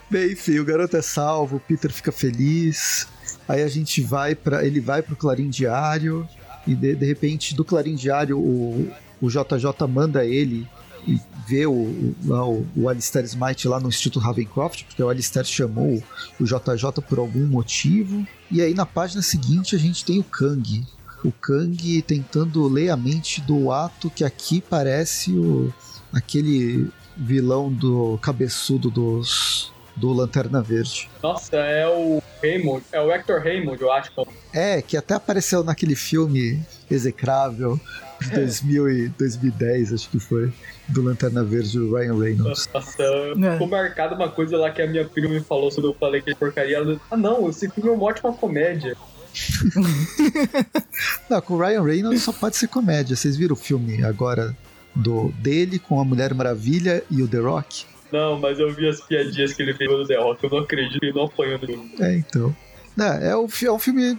Bem, 0.08 0.32
enfim, 0.32 0.58
o 0.60 0.64
garoto 0.64 0.96
é 0.96 1.02
salvo, 1.02 1.56
o 1.56 1.60
Peter 1.60 1.92
fica 1.92 2.12
feliz. 2.12 3.08
Aí 3.48 3.62
a 3.62 3.68
gente 3.68 4.00
vai 4.02 4.34
para 4.34 4.64
ele 4.64 4.80
vai 4.80 5.02
pro 5.02 5.16
Clarim 5.16 5.48
Diário 5.48 6.28
e 6.66 6.74
de, 6.74 6.94
de 6.94 7.06
repente 7.06 7.54
do 7.54 7.64
Clarim 7.64 7.94
Diário 7.94 8.38
o, 8.38 8.88
o 9.20 9.28
JJ 9.28 9.86
manda 9.88 10.24
ele 10.24 10.68
e 11.06 11.20
vê 11.46 11.66
o, 11.66 11.72
o, 11.72 12.66
o 12.76 12.88
Alistair 12.88 13.24
Smite 13.24 13.68
lá 13.68 13.78
no 13.78 13.88
Instituto 13.88 14.18
Ravencroft, 14.18 14.84
porque 14.84 15.02
o 15.02 15.08
Alistair 15.08 15.44
chamou 15.44 16.02
o 16.40 16.44
JJ 16.44 17.02
por 17.08 17.18
algum 17.18 17.46
motivo. 17.46 18.26
E 18.50 18.60
aí 18.60 18.74
na 18.74 18.86
página 18.86 19.22
seguinte 19.22 19.74
a 19.74 19.78
gente 19.78 20.04
tem 20.04 20.18
o 20.18 20.24
Kang. 20.24 20.84
O 21.24 21.32
Kang 21.32 22.02
tentando 22.02 22.66
ler 22.68 22.90
a 22.90 22.96
mente 22.96 23.40
do 23.40 23.72
ato 23.72 24.10
que 24.10 24.24
aqui 24.24 24.60
parece 24.60 25.32
o 25.32 25.72
aquele 26.12 26.88
vilão 27.16 27.72
do 27.72 28.18
cabeçudo 28.18 28.90
dos 28.90 29.72
do 29.96 30.12
Lanterna 30.12 30.60
Verde. 30.62 31.08
Nossa, 31.22 31.56
é 31.56 31.86
o 31.88 32.22
Raymond, 32.42 32.84
é 32.92 33.00
o 33.00 33.10
Hector 33.10 33.40
Raymond, 33.42 33.80
eu 33.80 33.90
acho. 33.90 34.10
É, 34.52 34.82
que 34.82 34.96
até 34.96 35.14
apareceu 35.14 35.64
naquele 35.64 35.94
filme 35.94 36.60
execrável 36.90 37.80
de 38.20 38.30
2000 38.30 38.90
e 38.90 39.08
2010, 39.08 39.92
acho 39.94 40.08
que 40.10 40.18
foi, 40.18 40.52
do 40.88 41.02
Lanterna 41.02 41.42
Verde, 41.42 41.78
do 41.78 41.94
Ryan 41.94 42.18
Reynolds. 42.18 42.68
Nossa, 42.72 43.02
É. 43.02 43.52
ficou 43.52 43.66
marcada 43.68 44.14
uma 44.14 44.28
coisa 44.30 44.56
lá 44.56 44.70
que 44.70 44.80
a 44.82 44.86
minha 44.86 45.04
prima 45.06 45.28
me 45.30 45.40
falou 45.40 45.70
quando 45.70 45.88
eu 45.88 45.94
falei 45.94 46.20
que 46.22 46.30
é 46.30 46.34
porcaria. 46.34 46.76
Ela 46.76 46.86
disse, 46.94 47.00
ah 47.10 47.16
não, 47.16 47.48
esse 47.48 47.68
filme 47.70 47.90
é 47.90 47.92
uma 47.92 48.04
ótima 48.04 48.32
comédia. 48.32 48.96
Não, 51.28 51.40
com 51.42 51.54
o 51.54 51.58
Ryan 51.58 51.82
Reynolds 51.82 52.22
só 52.22 52.32
pode 52.32 52.56
ser 52.56 52.68
comédia. 52.68 53.14
Vocês 53.14 53.36
viram 53.36 53.52
o 53.52 53.56
filme 53.58 54.02
agora 54.02 54.56
do 54.94 55.30
dele 55.40 55.78
com 55.78 56.00
a 56.00 56.04
Mulher 56.04 56.32
Maravilha 56.32 57.02
e 57.10 57.22
o 57.22 57.28
The 57.28 57.38
Rock? 57.38 57.84
Não, 58.12 58.38
mas 58.38 58.58
eu 58.58 58.72
vi 58.72 58.88
as 58.88 59.00
piadinhas 59.00 59.52
que 59.52 59.62
ele 59.62 59.74
fez 59.74 59.90
no 59.90 60.06
The 60.06 60.16
Rock, 60.16 60.44
eu 60.44 60.50
não 60.50 60.58
acredito 60.58 61.02
ele 61.02 61.12
não 61.12 61.24
apanhou 61.24 61.58
no. 61.58 62.04
É, 62.04 62.16
então. 62.16 62.54
Não, 62.96 63.06
é, 63.06 63.36
um, 63.36 63.48
é 63.62 63.72
um 63.72 63.78
filme 63.78 64.18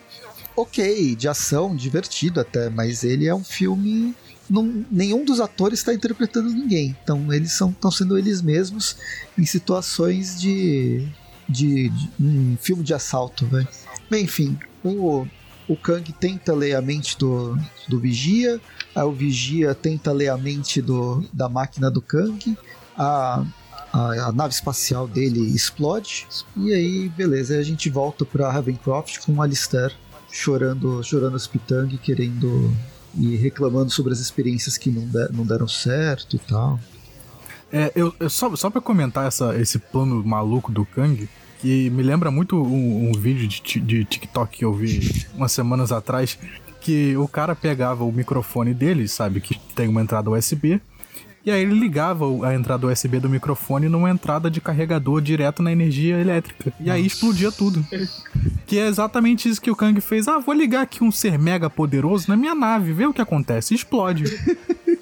ok, 0.55 1.15
de 1.15 1.27
ação, 1.27 1.75
divertido 1.75 2.39
até, 2.39 2.69
mas 2.69 3.03
ele 3.03 3.27
é 3.27 3.33
um 3.33 3.43
filme. 3.43 4.13
Não, 4.49 4.85
nenhum 4.91 5.25
dos 5.25 5.39
atores 5.39 5.79
está 5.79 5.93
interpretando 5.93 6.49
ninguém. 6.49 6.95
Então 7.03 7.31
eles 7.33 7.51
estão 7.51 7.91
sendo 7.91 8.17
eles 8.17 8.41
mesmos 8.41 8.97
em 9.37 9.45
situações 9.45 10.39
de. 10.39 11.07
de, 11.47 11.89
de 11.89 12.09
um 12.19 12.57
filme 12.59 12.83
de 12.83 12.93
assalto, 12.93 13.45
velho. 13.45 13.67
Bem, 14.09 14.23
enfim, 14.23 14.57
o, 14.83 15.27
o 15.67 15.75
Kang 15.75 16.11
tenta 16.13 16.53
ler 16.53 16.75
a 16.75 16.81
mente 16.81 17.17
do, 17.17 17.57
do 17.87 17.99
Vigia, 17.99 18.59
aí 18.95 19.03
o 19.03 19.11
Vigia 19.11 19.75
tenta 19.75 20.11
ler 20.11 20.29
a 20.29 20.37
mente 20.37 20.81
do, 20.81 21.23
da 21.33 21.49
máquina 21.49 21.91
do 21.91 22.01
Kang, 22.01 22.57
a, 22.97 23.45
a, 23.97 24.27
a 24.27 24.31
nave 24.31 24.53
espacial 24.53 25.07
dele 25.07 25.39
explode, 25.55 26.27
e 26.55 26.73
aí, 26.73 27.09
beleza, 27.09 27.57
a 27.57 27.63
gente 27.63 27.89
volta 27.89 28.25
pra 28.25 28.51
Ravencroft 28.51 29.19
com 29.25 29.33
o 29.33 29.41
Alistair 29.41 29.93
chorando, 30.31 31.01
chorando 31.03 31.35
as 31.35 31.47
pitangue, 31.47 31.97
querendo 31.97 32.71
e 33.17 33.35
reclamando 33.35 33.89
sobre 33.89 34.13
as 34.13 34.19
experiências 34.19 34.77
que 34.77 34.91
não, 34.91 35.07
der- 35.07 35.31
não 35.33 35.45
deram 35.45 35.67
certo 35.67 36.35
e 36.35 36.39
tal. 36.39 36.79
É, 37.71 37.91
eu, 37.95 38.13
eu- 38.19 38.29
só, 38.29 38.53
só 38.55 38.69
pra 38.69 38.79
comentar 38.81 39.27
essa, 39.27 39.55
esse 39.59 39.79
plano 39.79 40.23
maluco 40.23 40.71
do 40.71 40.85
Kang, 40.85 41.27
que 41.59 41.89
me 41.89 42.03
lembra 42.03 42.29
muito 42.29 42.55
um, 42.55 43.09
um 43.09 43.11
vídeo 43.13 43.47
de, 43.47 43.79
de 43.79 44.05
TikTok 44.05 44.57
que 44.59 44.63
eu 44.65 44.73
vi 44.73 45.25
umas 45.33 45.51
semanas 45.51 45.91
atrás, 45.91 46.37
que 46.81 47.17
o 47.17 47.27
cara 47.27 47.55
pegava 47.55 48.03
o 48.03 48.11
microfone 48.11 48.73
dele, 48.73 49.07
sabe, 49.07 49.41
que 49.41 49.59
tem 49.75 49.87
uma 49.87 50.01
entrada 50.01 50.29
USB, 50.29 50.79
E 51.47 51.49
aí 51.49 51.61
ele 51.61 51.79
ligava 51.79 52.25
a 52.45 52.53
entrada 52.53 52.87
USB 52.87 53.21
do 53.21 53.29
microfone 53.29 53.87
numa 53.87 54.09
entrada 54.09 54.51
de 54.51 54.59
carregador 54.59 55.21
direto 55.21 55.63
na 55.63 55.71
energia 55.71 56.19
elétrica. 56.19 56.73
E 56.77 56.91
aí 56.91 57.05
explodia 57.05 57.53
tudo. 57.53 57.87
Que 58.65 58.77
é 58.77 58.85
exatamente 58.85 59.47
isso 59.47 59.61
que 59.61 59.71
o 59.71 59.75
Kang 59.75 60.01
fez. 60.01 60.27
Ah, 60.27 60.39
vou 60.39 60.53
ligar 60.53 60.81
aqui 60.81 61.01
um 61.01 61.09
ser 61.09 61.39
mega 61.39 61.69
poderoso 61.69 62.25
na 62.27 62.35
minha 62.35 62.53
nave, 62.53 62.91
ver 62.91 63.07
o 63.07 63.13
que 63.13 63.21
acontece. 63.21 63.73
Explode. 63.73 64.25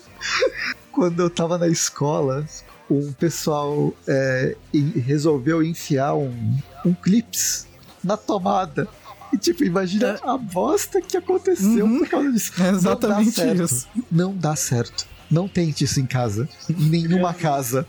Quando 0.93 1.19
eu 1.19 1.31
tava 1.31 1.57
na 1.57 1.67
escola, 1.67 2.45
um 2.91 3.11
pessoal 3.13 3.91
é, 4.07 4.55
resolveu 5.03 5.63
enfiar 5.63 6.13
um, 6.13 6.59
um 6.85 6.93
clips 6.93 7.65
na 8.03 8.15
tomada. 8.17 8.87
E 9.33 9.37
tipo, 9.39 9.63
imagina 9.63 10.19
a 10.21 10.37
bosta 10.37 11.01
que 11.01 11.17
aconteceu 11.17 11.87
Uhum. 11.87 11.97
por 11.97 12.07
causa 12.07 12.31
disso. 12.31 12.51
É 12.61 12.69
exatamente 12.69 13.43
Não 13.43 13.65
isso. 13.65 13.87
Não 14.11 14.37
dá 14.37 14.55
certo. 14.55 15.14
Não 15.29 15.48
tente 15.48 15.84
isso 15.84 16.00
em 16.00 16.05
casa. 16.05 16.48
Em 16.70 16.89
nenhuma 16.89 17.34
casa. 17.36 17.86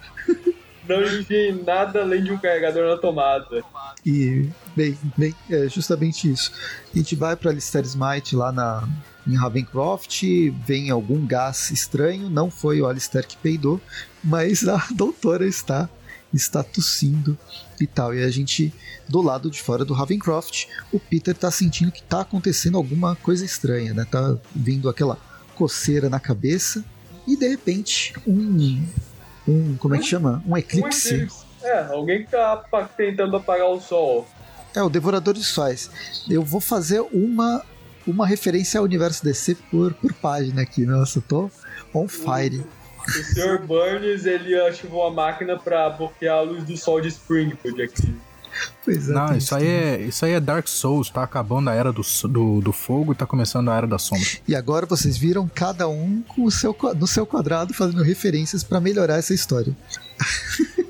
Não 0.89 1.03
enviei 1.03 1.53
nada 1.53 2.03
além 2.03 2.23
de 2.23 2.33
um 2.33 2.39
carregador 2.39 2.89
na 2.89 2.97
tomada. 2.97 3.63
E, 4.05 4.49
bem, 4.75 4.97
bem, 5.17 5.35
é 5.51 5.69
justamente 5.69 6.31
isso. 6.31 6.53
A 6.95 6.97
gente 6.97 7.17
vai 7.17 7.35
pra 7.35 7.53
Lister 7.53 7.85
Smite 7.85 8.37
lá 8.37 8.53
na, 8.53 8.89
em 9.27 9.35
Ravencroft, 9.35 10.23
vem 10.65 10.91
algum 10.91 11.27
gás 11.27 11.71
estranho, 11.71 12.31
não 12.31 12.51
foi 12.51 12.81
o 12.81 12.87
Alistair 12.87 13.27
que 13.27 13.37
peidou, 13.37 13.81
mas 14.23 14.67
a 14.69 14.87
doutora 14.95 15.47
está, 15.47 15.89
está 16.33 16.63
tossindo 16.63 17.37
e 17.81 17.87
tal. 17.87 18.15
E 18.15 18.23
a 18.23 18.31
gente, 18.31 18.73
do 19.09 19.21
lado 19.21 19.51
de 19.51 19.61
fora 19.61 19.85
do 19.85 19.93
Ravencroft, 19.93 20.67
o 20.93 21.01
Peter 21.01 21.35
tá 21.35 21.51
sentindo 21.51 21.91
que 21.91 22.03
tá 22.03 22.21
acontecendo 22.21 22.77
alguma 22.77 23.17
coisa 23.17 23.45
estranha, 23.45 23.93
né? 23.93 24.07
Tá 24.09 24.37
vindo 24.55 24.89
aquela 24.89 25.19
coceira 25.57 26.09
na 26.09 26.21
cabeça 26.21 26.85
e 27.27 27.37
de 27.37 27.49
repente 27.49 28.15
um. 28.27 28.87
Um, 29.49 29.77
como 29.77 29.95
é 29.95 29.99
que 29.99 30.05
chama? 30.05 30.43
Um 30.47 30.57
eclipse. 30.57 31.29
É, 31.63 31.85
alguém 31.85 32.25
que 32.25 32.31
tá 32.31 32.65
tentando 32.97 33.37
apagar 33.37 33.69
o 33.69 33.81
sol. 33.81 34.27
É, 34.75 34.83
o 34.83 34.89
Devorador 34.89 35.35
de 35.35 35.43
Sóis. 35.43 35.91
Eu 36.29 36.43
vou 36.43 36.61
fazer 36.61 37.01
uma, 37.13 37.65
uma 38.07 38.27
referência 38.27 38.79
ao 38.79 38.85
universo 38.85 39.25
DC 39.25 39.57
por, 39.71 39.95
por 39.95 40.13
página 40.13 40.63
aqui. 40.63 40.85
Nossa, 40.85 41.19
eu 41.19 41.23
tô 41.23 41.51
on 41.95 42.07
fire. 42.07 42.65
O 43.07 43.11
Sr. 43.11 43.65
Burns, 43.65 44.27
ele 44.27 44.59
ativou 44.61 45.07
a 45.07 45.11
máquina 45.11 45.59
pra 45.59 45.89
bloquear 45.91 46.39
a 46.39 46.41
luz 46.43 46.65
do 46.65 46.77
sol 46.77 47.01
de 47.01 47.09
Springfield 47.09 47.83
aqui. 47.83 48.15
Pois 48.85 49.11
é. 49.11 49.13
Não, 49.13 49.37
isso 49.37 49.55
aí 49.55 49.67
é, 49.67 50.01
isso 50.03 50.25
aí 50.25 50.33
é 50.33 50.41
Dark 50.41 50.69
Souls, 50.69 51.11
tá 51.11 51.23
acabando 51.23 51.71
a 51.71 51.75
era 51.75 51.93
do, 51.93 52.03
do, 52.29 52.61
do 52.61 52.73
fogo 52.73 53.13
e 53.13 53.17
tá 53.17 53.27
começando 53.27 53.69
a 53.69 53.77
era 53.77 53.87
da 53.87 53.99
sombra. 53.99 54.27
E 54.47 54.55
agora 54.55 54.87
vocês 54.87 55.17
viram 55.17 55.51
cada 55.53 55.89
um 55.89 56.23
com 56.23 56.45
o 56.45 56.51
seu, 56.51 56.77
no 56.97 57.07
seu 57.07 57.27
quadrado 57.27 57.75
fazendo 57.75 58.03
referências 58.03 58.63
pra 58.63 58.81
melhorar 58.81 59.17
essa 59.17 59.35
história. 59.35 59.77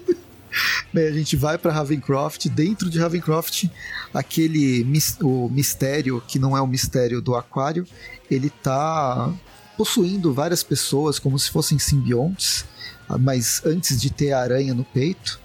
Bem, 0.92 1.08
a 1.08 1.12
gente 1.12 1.37
vai 1.37 1.58
pra 1.58 1.73
Ravencroft. 1.73 2.49
Dentro 2.49 2.88
de 2.88 2.99
Ravencroft, 2.99 3.64
aquele 4.12 4.87
o 5.20 5.49
mistério 5.49 6.23
que 6.26 6.38
não 6.38 6.56
é 6.56 6.61
o 6.61 6.66
mistério 6.66 7.20
do 7.20 7.35
aquário, 7.35 7.87
ele 8.30 8.50
tá 8.50 9.32
possuindo 9.76 10.32
várias 10.32 10.62
pessoas 10.62 11.18
como 11.18 11.38
se 11.38 11.50
fossem 11.50 11.78
simbiontes, 11.78 12.64
mas 13.20 13.61
antes 13.64 14.00
de 14.00 14.11
ter 14.11 14.32
a 14.32 14.40
aranha 14.40 14.73
no 14.73 14.85
peito. 14.85 15.38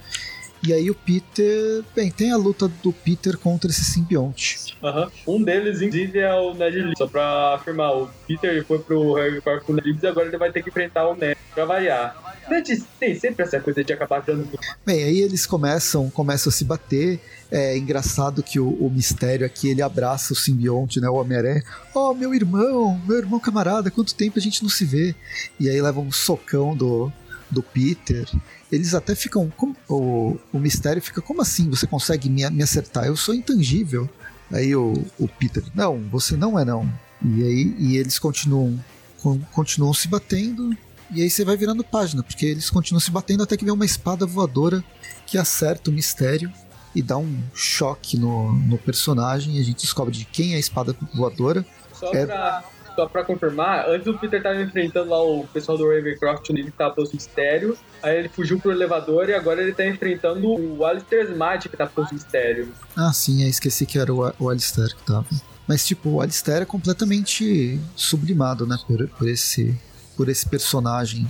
E 0.64 0.72
aí 0.72 0.92
o 0.92 0.96
Peter, 0.96 1.84
bem, 1.96 2.12
tem 2.12 2.32
a 2.32 2.38
luta 2.38 2.68
do 2.68 2.94
Peter 2.94 3.36
contra 3.38 3.72
esse 3.72 3.84
simbionte. 3.84 4.78
Aham. 4.84 5.12
Um 5.28 5.42
deles, 5.42 5.82
inclusive, 5.82 6.20
é 6.20 6.34
o 6.34 6.54
Ned 6.54 6.78
Leeds. 6.78 6.98
Só 6.98 7.08
pra 7.08 7.56
afirmar, 7.56 7.96
o 7.96 8.10
Peter 8.28 8.64
foi 8.66 8.78
pro 8.78 9.14
Harry 9.14 9.42
Potter 9.42 9.64
com 9.64 9.74
o 9.74 9.76
Ned 9.76 9.88
Leeds 9.88 10.04
e 10.04 10.08
agora 10.08 10.28
ele 10.28 10.38
vai 10.38 10.52
ter 10.52 10.62
que 10.62 10.70
enfrentar 10.70 11.08
o 11.08 11.16
Ned 11.16 11.38
pra 11.54 11.66
variar. 11.66 12.16
Ned 12.48 12.84
tem 13.00 13.16
sempre 13.16 13.44
essa 13.44 13.60
coisa 13.60 13.84
de 13.84 13.92
acabar 13.92 14.22
dando 14.22 14.48
Bem, 14.86 15.04
aí 15.04 15.20
eles 15.20 15.48
começam, 15.48 16.10
começam 16.12 16.50
a 16.50 16.54
se 16.54 16.64
bater. 16.64 17.20
É 17.50 17.76
engraçado 17.78 18.44
que 18.44 18.60
o, 18.60 18.70
o 18.70 18.90
mistério 18.90 19.46
aqui 19.46 19.70
ele 19.70 19.82
abraça 19.82 20.34
o 20.34 20.36
simbionte, 20.36 21.02
né? 21.02 21.10
O 21.10 21.16
Homem-Aranha. 21.16 21.64
Oh, 21.94 22.14
meu 22.14 22.34
irmão, 22.34 23.02
meu 23.08 23.18
irmão 23.18 23.40
camarada, 23.40 23.92
quanto 23.92 24.16
tempo 24.16 24.38
a 24.38 24.42
gente 24.42 24.62
não 24.62 24.70
se 24.70 24.86
vê. 24.86 25.16
E 25.60 25.70
aí 25.70 25.82
leva 25.82 26.00
um 26.00 26.12
socão 26.12 26.76
do, 26.76 27.12
do 27.50 27.64
Peter. 27.64 28.26
Eles 28.72 28.94
até 28.94 29.14
ficam. 29.16 29.52
como- 29.58 29.76
o, 29.90 30.38
o 30.54 30.60
mistério 30.60 31.02
fica, 31.02 31.22
como 31.22 31.42
assim 31.42 31.70
você 31.70 31.86
consegue 31.86 32.30
me, 32.30 32.50
me 32.50 32.64
acertar? 32.64 33.06
Eu 33.06 33.18
sou 33.18 33.34
intangível. 33.36 34.10
Aí 34.52 34.76
o, 34.76 34.94
o 35.20 35.28
Peter, 35.28 35.64
não, 35.76 36.00
você 36.10 36.36
não 36.38 36.58
é 36.60 36.64
não. 36.66 36.92
E 37.24 37.44
aí 37.44 37.76
e 37.78 37.98
eles 37.98 38.18
continuam, 38.20 38.80
con- 39.22 39.40
continuam 39.52 39.94
se 39.94 40.08
batendo. 40.08 40.76
E 41.14 41.22
aí 41.22 41.30
você 41.30 41.44
vai 41.44 41.58
virando 41.58 41.84
página, 41.84 42.24
porque 42.24 42.46
eles 42.46 42.70
continuam 42.70 43.00
se 43.02 43.12
batendo 43.12 43.44
até 43.44 43.58
que 43.58 43.66
vem 43.66 43.74
uma 43.74 43.86
espada 43.86 44.26
voadora 44.26 44.82
que 45.28 45.38
acerta 45.38 45.90
o 45.90 45.94
mistério 45.94 46.52
e 46.96 47.02
dá 47.02 47.18
um 47.18 47.38
choque 47.54 48.18
no, 48.18 48.54
no 48.54 48.78
personagem. 48.78 49.58
E 49.58 49.60
a 49.60 49.64
gente 49.64 49.82
descobre 49.82 50.14
de 50.18 50.24
quem 50.26 50.54
é 50.54 50.56
a 50.56 50.60
espada 50.60 50.96
voadora. 51.14 51.66
Só, 51.94 52.14
É. 52.14 52.26
pra, 52.26 52.64
só 52.96 53.08
pra 53.08 53.24
confirmar, 53.24 53.88
antes 53.90 54.08
o 54.08 54.18
Peter 54.18 54.42
tava 54.42 54.62
enfrentando 54.62 55.10
lá 55.10 55.24
o 55.24 55.46
pessoal 55.48 55.78
do 55.78 55.88
Ravencroft, 55.88 56.50
onde 56.50 56.62
ele 56.62 56.72
tava 56.72 56.94
posto 56.94 57.14
mistério. 57.16 57.78
Aí 58.04 58.18
ele 58.18 58.30
fugiu 58.30 58.60
pro 58.60 58.72
elevador 58.72 59.30
e 59.30 59.34
agora 59.34 59.62
ele 59.62 59.74
tá 59.74 59.86
enfrentando 59.86 60.48
o 60.48 60.86
Alistair 60.86 61.26
Smite, 61.32 61.70
que 61.70 61.78
tá 61.78 61.86
posto 61.88 62.14
mistério. 62.14 62.70
Ah, 62.98 63.12
sim, 63.14 63.44
eu 63.44 63.50
esqueci 63.50 63.86
que 63.86 63.98
era 64.00 64.14
o, 64.14 64.34
o 64.40 64.50
Alistair 64.50 64.96
que 64.96 65.04
tava. 65.04 65.26
Mas, 65.68 65.86
tipo, 65.86 66.10
o 66.10 66.22
Alistair 66.22 66.62
é 66.64 66.66
completamente 66.66 67.80
sublimado, 67.96 68.66
né, 68.68 68.78
por, 68.88 69.08
por 69.10 69.28
esse 69.30 69.78
por 70.18 70.28
esse 70.30 70.48
personagem. 70.48 71.26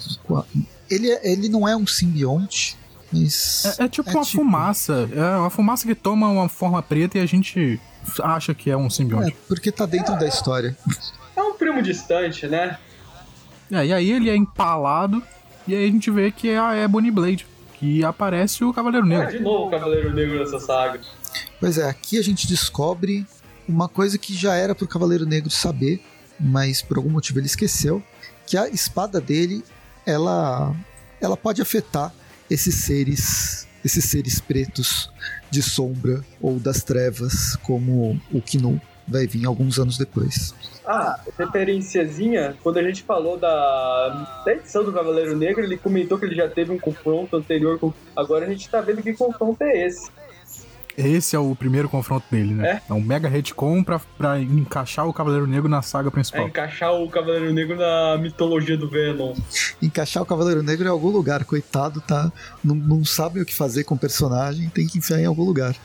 Ele, 0.89 1.09
é- 1.11 1.31
ele 1.31 1.47
não 1.47 1.65
é 1.67 1.77
um 1.77 1.85
simbionte, 1.87 2.75
mas... 3.13 3.77
É, 3.79 3.83
é 3.83 3.87
tipo 3.87 4.09
É 4.09 4.13
uma 4.13 4.23
tipo- 4.25 4.37
fumaça. 4.43 5.07
É 5.13 5.37
uma 5.37 5.49
fumaça 5.49 5.85
que 5.87 5.95
toma 5.95 6.27
uma 6.27 6.49
forma 6.49 6.81
preta 6.81 7.17
e 7.17 7.21
a 7.21 7.25
gente 7.25 7.79
acha 8.21 8.53
que 8.53 8.69
é 8.69 8.75
um 8.75 8.87
É, 8.87 8.89
simbionte. 8.89 9.35
porque 9.47 9.71
tá 9.71 9.85
dentro 9.85 10.17
da 10.17 10.27
história. 10.27 10.75
É 11.41 11.43
um 11.43 11.53
primo 11.53 11.81
distante, 11.81 12.47
né? 12.47 12.77
É, 13.71 13.85
e 13.85 13.93
aí 13.93 14.11
ele 14.11 14.29
é 14.29 14.35
empalado 14.35 15.23
e 15.67 15.73
aí 15.75 15.85
a 15.87 15.91
gente 15.91 16.11
vê 16.11 16.31
que 16.31 16.49
é 16.49 16.59
a 16.59 16.75
Ebony 16.75 17.09
Blade. 17.11 17.47
Que 17.79 18.03
aparece 18.05 18.63
o 18.63 18.71
Cavaleiro 18.71 19.05
É, 19.07 19.09
Negro. 19.09 19.31
de 19.37 19.39
novo 19.43 19.65
o 19.67 19.71
Cavaleiro 19.71 20.13
Negro 20.13 20.37
nessa 20.39 20.59
saga. 20.59 20.99
Pois 21.59 21.77
é, 21.79 21.89
aqui 21.89 22.19
a 22.19 22.21
gente 22.21 22.47
descobre 22.47 23.25
uma 23.67 23.89
coisa 23.89 24.17
que 24.19 24.35
já 24.35 24.55
era 24.55 24.75
pro 24.75 24.87
Cavaleiro 24.87 25.25
Negro 25.25 25.49
saber, 25.49 25.99
mas 26.39 26.81
por 26.81 26.97
algum 26.97 27.09
motivo 27.09 27.39
ele 27.39 27.47
esqueceu, 27.47 28.03
que 28.45 28.55
a 28.55 28.67
espada 28.69 29.19
dele, 29.19 29.63
ela 30.05 30.75
ela 31.19 31.37
pode 31.37 31.61
afetar 31.61 32.13
esses 32.49 32.75
seres, 32.75 33.67
esses 33.83 34.05
seres 34.05 34.39
pretos 34.39 35.09
de 35.49 35.61
sombra 35.63 36.23
ou 36.39 36.59
das 36.59 36.83
trevas, 36.83 37.55
como 37.63 38.19
o 38.31 38.41
Kinu 38.41 38.79
vai 39.07 39.25
vir 39.25 39.45
alguns 39.45 39.79
anos 39.79 39.97
depois. 39.97 40.53
Ah, 40.85 41.19
referenciazinha, 41.37 42.55
quando 42.63 42.77
a 42.77 42.83
gente 42.83 43.03
falou 43.03 43.37
da, 43.37 44.41
da 44.45 44.53
edição 44.53 44.83
do 44.83 44.91
Cavaleiro 44.91 45.37
Negro, 45.37 45.63
ele 45.63 45.77
comentou 45.77 46.17
que 46.17 46.25
ele 46.25 46.35
já 46.35 46.49
teve 46.49 46.71
um 46.71 46.79
confronto 46.79 47.35
anterior 47.37 47.77
com. 47.79 47.93
Agora 48.15 48.45
a 48.45 48.49
gente 48.49 48.67
tá 48.69 48.81
vendo 48.81 49.01
que 49.01 49.13
confronto 49.13 49.63
é 49.63 49.85
esse. 49.85 50.09
Esse 50.97 51.35
é 51.35 51.39
o 51.39 51.55
primeiro 51.55 51.87
confronto 51.87 52.25
dele, 52.29 52.53
né? 52.53 52.81
É, 52.89 52.93
um 52.93 52.99
mega 52.99 53.29
retcon 53.29 53.81
pra, 53.81 53.99
pra 54.17 54.39
encaixar 54.41 55.07
o 55.07 55.13
Cavaleiro 55.13 55.47
Negro 55.47 55.69
na 55.69 55.81
saga 55.81 56.09
É 56.09 56.11
principal. 56.11 56.47
encaixar 56.47 56.93
o 56.93 57.09
Cavaleiro 57.09 57.53
Negro 57.53 57.77
na 57.77 58.17
mitologia 58.17 58.75
do 58.77 58.89
Venom. 58.89 59.33
Encaixar 59.81 60.21
o 60.21 60.25
Cavaleiro 60.25 60.61
Negro 60.61 60.85
em 60.85 60.91
algum 60.91 61.07
lugar, 61.09 61.45
coitado, 61.45 62.01
tá? 62.01 62.29
Não, 62.63 62.75
não 62.75 63.05
sabe 63.05 63.39
o 63.39 63.45
que 63.45 63.55
fazer 63.55 63.85
com 63.85 63.95
o 63.95 63.97
personagem, 63.99 64.67
tem 64.69 64.85
que 64.85 64.97
enfiar 64.97 65.19
em 65.19 65.25
algum 65.25 65.43
lugar. 65.45 65.75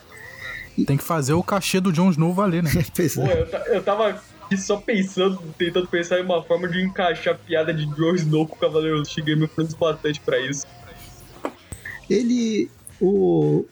Tem 0.86 0.96
que 0.96 1.04
fazer 1.04 1.34
o 1.34 1.42
cachê 1.42 1.80
do 1.80 1.92
Jon 1.92 2.10
Snow 2.10 2.34
valer, 2.34 2.62
né? 2.62 2.70
Pois 2.94 3.14
Pô, 3.14 3.22
é. 3.22 3.42
eu, 3.42 3.74
eu 3.74 3.82
tava 3.82 4.20
aqui 4.46 4.56
só 4.56 4.76
pensando, 4.78 5.38
tentando 5.58 5.86
pensar 5.88 6.18
em 6.18 6.22
uma 6.22 6.42
forma 6.42 6.68
de 6.68 6.82
encaixar 6.82 7.34
a 7.34 7.36
piada 7.38 7.72
de 7.74 7.84
Jon 7.94 8.14
Snow 8.14 8.46
com 8.46 8.54
o 8.56 8.58
Cavaleiro. 8.58 9.04
Cheguei 9.04 9.36
me 9.36 9.46
falando 9.46 9.76
bastante 9.76 10.20
pra 10.20 10.38
isso. 10.40 10.66
Ele. 12.08 12.70
O. 13.00 13.64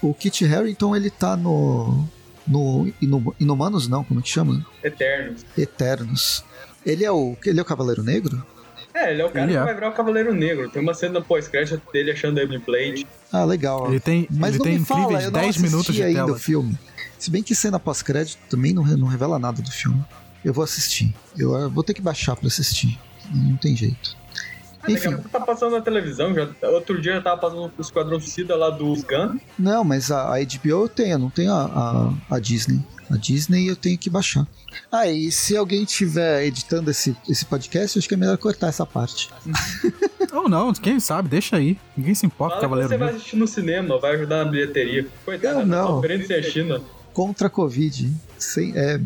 O 0.00 0.14
Kit 0.14 0.44
Harington, 0.44 0.94
ele 0.94 1.10
tá 1.10 1.36
no. 1.36 2.06
No 2.46 2.90
Inu- 3.02 3.34
Inumanos, 3.38 3.88
não, 3.88 4.02
como 4.02 4.22
que 4.22 4.28
chama? 4.30 4.64
Eternos. 4.82 5.44
Eternos. 5.56 6.44
Ele 6.86 7.04
é 7.04 7.10
o. 7.10 7.36
Ele 7.44 7.58
é 7.58 7.62
o 7.62 7.64
Cavaleiro 7.64 8.02
Negro? 8.02 8.42
É, 8.94 9.10
ele 9.12 9.20
é 9.20 9.24
o 9.24 9.30
cara 9.30 9.44
Ele 9.44 9.52
que 9.52 9.58
é. 9.58 9.64
vai 9.64 9.74
virar 9.74 9.88
o 9.90 9.92
Cavaleiro 9.92 10.32
Negro. 10.32 10.70
Tem 10.70 10.80
uma 10.80 10.94
cena 10.94 11.20
pós-crédito 11.20 11.82
dele 11.92 12.10
achando 12.12 12.38
a 12.38 12.42
Emily 12.42 12.62
Blade. 12.64 13.06
Ah, 13.32 13.44
legal. 13.44 13.88
Ele 13.88 14.00
tem, 14.00 14.26
Mas 14.30 14.50
ele 14.50 14.58
não 14.58 14.64
tem 14.64 14.78
me 14.78 14.84
fala, 14.84 15.00
incríveis 15.00 15.24
eu 15.24 15.30
não 15.30 15.40
10 15.40 15.48
assisti 15.48 15.70
minutos 15.70 15.94
de 15.94 16.02
ainda 16.02 16.24
tela. 16.24 16.32
o 16.32 16.38
filme. 16.38 16.78
Se 17.18 17.30
bem 17.30 17.42
que 17.42 17.54
cena 17.54 17.78
pós-crédito 17.78 18.38
também 18.48 18.72
não, 18.72 18.84
não 18.84 19.06
revela 19.06 19.38
nada 19.38 19.60
do 19.60 19.70
filme. 19.70 20.02
Eu 20.44 20.52
vou 20.52 20.64
assistir. 20.64 21.14
Eu 21.36 21.54
ah, 21.54 21.68
vou 21.68 21.82
ter 21.82 21.94
que 21.94 22.00
baixar 22.00 22.36
pra 22.36 22.46
assistir. 22.46 22.98
Não 23.30 23.56
tem 23.56 23.76
jeito. 23.76 24.16
Ah, 24.80 24.82
daqui 24.82 24.92
Enfim, 24.92 25.12
pouco 25.14 25.28
tá 25.28 25.40
passando 25.40 25.72
na 25.72 25.80
televisão. 25.80 26.32
Já, 26.34 26.48
outro 26.68 27.00
dia 27.00 27.14
já 27.14 27.20
tava 27.20 27.40
passando 27.40 27.72
o 27.76 27.80
Esquadrão 27.80 28.20
Suicida 28.20 28.56
lá 28.56 28.70
do 28.70 28.94
Gun. 28.94 29.38
não, 29.58 29.84
mas 29.84 30.10
a, 30.10 30.34
a 30.34 30.38
HBO 30.38 30.68
eu 30.68 30.88
tenho, 30.88 31.12
eu 31.12 31.18
não 31.18 31.30
tenho 31.30 31.52
a, 31.52 32.12
a, 32.30 32.36
a 32.36 32.38
Disney. 32.38 32.80
A 33.10 33.16
Disney 33.16 33.68
eu 33.68 33.76
tenho 33.76 33.96
que 33.96 34.10
baixar. 34.10 34.46
Ah, 34.92 35.06
e 35.06 35.30
se 35.32 35.56
alguém 35.56 35.82
estiver 35.82 36.44
editando 36.44 36.90
esse, 36.90 37.16
esse 37.28 37.44
podcast, 37.44 37.96
eu 37.96 38.00
acho 38.00 38.08
que 38.08 38.14
é 38.14 38.16
melhor 38.18 38.36
cortar 38.36 38.68
essa 38.68 38.84
parte. 38.84 39.30
Ou 40.32 40.48
não, 40.48 40.72
quem 40.74 41.00
sabe, 41.00 41.28
deixa 41.28 41.56
aí. 41.56 41.78
Ninguém 41.96 42.14
se 42.14 42.26
importa, 42.26 42.56
Fala 42.56 42.60
que 42.60 42.66
Cavaleiro 42.66 42.88
você 42.90 42.96
vai 42.98 43.06
Negro. 43.06 43.16
assistir 43.20 43.36
no 43.36 43.48
cinema, 43.48 43.98
vai 43.98 44.14
ajudar 44.14 44.44
na 44.44 44.50
bilheteria. 44.50 45.06
Coitado, 45.24 45.60
Eu 45.60 45.66
não. 45.66 46.00
tá 46.02 46.42
China. 46.42 46.82
Contra 47.14 47.46
a 47.46 47.50
Covid. 47.50 48.14
Sem, 48.38 48.72
é, 48.76 49.00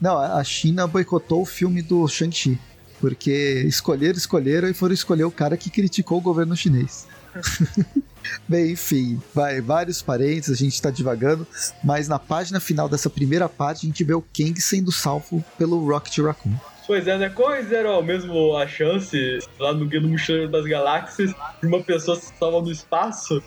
não, 0.00 0.18
a 0.18 0.44
China 0.44 0.86
boicotou 0.86 1.42
o 1.42 1.46
filme 1.46 1.80
do 1.82 2.06
Shang-Chi. 2.06 2.58
Porque 3.00 3.64
escolheram, 3.66 4.16
escolheram 4.16 4.68
e 4.68 4.74
foram 4.74 4.94
escolher 4.94 5.24
o 5.24 5.30
cara 5.30 5.56
que 5.56 5.70
criticou 5.70 6.18
o 6.18 6.20
governo 6.20 6.56
chinês. 6.56 7.06
Bem, 8.48 8.72
enfim, 8.72 9.20
vai, 9.34 9.60
vários 9.60 10.02
parentes, 10.02 10.50
a 10.50 10.54
gente 10.54 10.80
tá 10.80 10.90
divagando, 10.90 11.46
mas 11.82 12.08
na 12.08 12.18
página 12.18 12.60
final 12.60 12.88
dessa 12.88 13.10
primeira 13.10 13.48
parte 13.48 13.86
a 13.86 13.88
gente 13.88 14.04
vê 14.04 14.14
o 14.14 14.22
Kang 14.22 14.60
sendo 14.60 14.92
salvo 14.92 15.44
pelo 15.58 15.84
Rocket 15.86 16.18
Raccoon. 16.18 16.54
Pois 16.86 17.06
é, 17.08 17.18
né? 17.18 17.28
Quais 17.28 17.72
eram 17.72 18.00
mesmo 18.00 18.56
a 18.56 18.66
chance 18.66 19.40
lá 19.58 19.74
no 19.74 19.86
Guia 19.86 20.00
do 20.00 20.08
Mochileiro 20.08 20.48
das 20.48 20.64
Galáxias 20.64 21.34
de 21.60 21.66
uma 21.66 21.82
pessoa 21.82 22.16
se 22.16 22.32
salvar 22.38 22.62
no 22.62 22.70
espaço? 22.70 23.42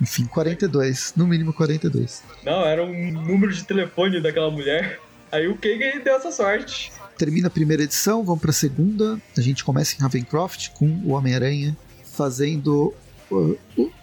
Enfim, 0.00 0.26
42, 0.26 1.14
no 1.16 1.26
mínimo 1.26 1.52
42. 1.52 2.24
Não, 2.44 2.66
era 2.66 2.82
um 2.84 3.12
número 3.12 3.52
de 3.52 3.62
telefone 3.64 4.20
daquela 4.20 4.50
mulher. 4.50 5.00
Aí 5.30 5.46
o 5.46 5.56
Kang 5.56 6.00
deu 6.02 6.16
essa 6.16 6.32
sorte. 6.32 6.92
Termina 7.16 7.46
a 7.46 7.50
primeira 7.50 7.84
edição, 7.84 8.24
vamos 8.24 8.42
pra 8.42 8.52
segunda. 8.52 9.18
A 9.36 9.40
gente 9.40 9.64
começa 9.64 9.96
em 9.96 10.00
Ravencroft 10.00 10.70
com 10.70 10.86
o 10.86 11.10
Homem-Aranha 11.10 11.76
fazendo. 12.12 12.92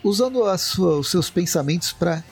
Usando 0.03 0.45
sua- 0.57 0.99
os 0.99 1.09
seus 1.09 1.29
pensamentos 1.29 1.91
para 1.91 2.23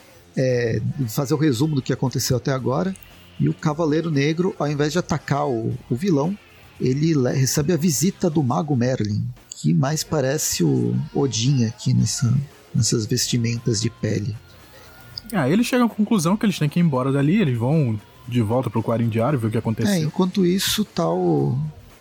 fazer 1.08 1.34
o 1.34 1.36
resumo 1.38 1.74
do 1.74 1.82
que 1.82 1.92
aconteceu 1.92 2.36
até 2.36 2.52
agora. 2.52 2.94
E 3.40 3.48
o 3.48 3.54
Cavaleiro 3.54 4.10
Negro, 4.10 4.54
ao 4.58 4.68
invés 4.70 4.92
de 4.92 4.98
atacar 4.98 5.46
o, 5.48 5.74
o 5.90 5.94
vilão, 5.96 6.36
ele 6.80 7.14
le- 7.14 7.32
recebe 7.32 7.72
a 7.72 7.76
visita 7.76 8.28
do 8.30 8.42
Mago 8.42 8.76
Merlin, 8.76 9.24
que 9.50 9.72
mais 9.74 10.04
parece 10.04 10.62
o 10.62 10.94
Odin 11.14 11.64
aqui 11.64 11.92
nessa, 11.92 12.32
nessas 12.74 13.04
vestimentas 13.06 13.80
de 13.80 13.90
pele. 13.90 14.36
Ah, 15.32 15.48
eles 15.48 15.66
chegam 15.66 15.86
à 15.86 15.88
conclusão 15.88 16.36
que 16.36 16.44
eles 16.46 16.58
têm 16.58 16.68
que 16.68 16.78
ir 16.78 16.82
embora 16.82 17.10
dali, 17.10 17.40
eles 17.40 17.56
vão 17.58 17.98
de 18.28 18.40
volta 18.42 18.68
pro 18.70 18.82
Clarim 18.82 19.08
Diário, 19.08 19.38
ver 19.38 19.46
o 19.46 19.50
que 19.50 19.56
É, 19.56 19.60
aconteceu. 19.60 20.02
enquanto 20.06 20.44
isso, 20.46 20.84
tá 20.84 21.08
o, 21.10 21.58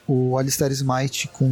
o 0.08 0.38
Alistair 0.38 0.72
Smite 0.72 1.28
com 1.30 1.46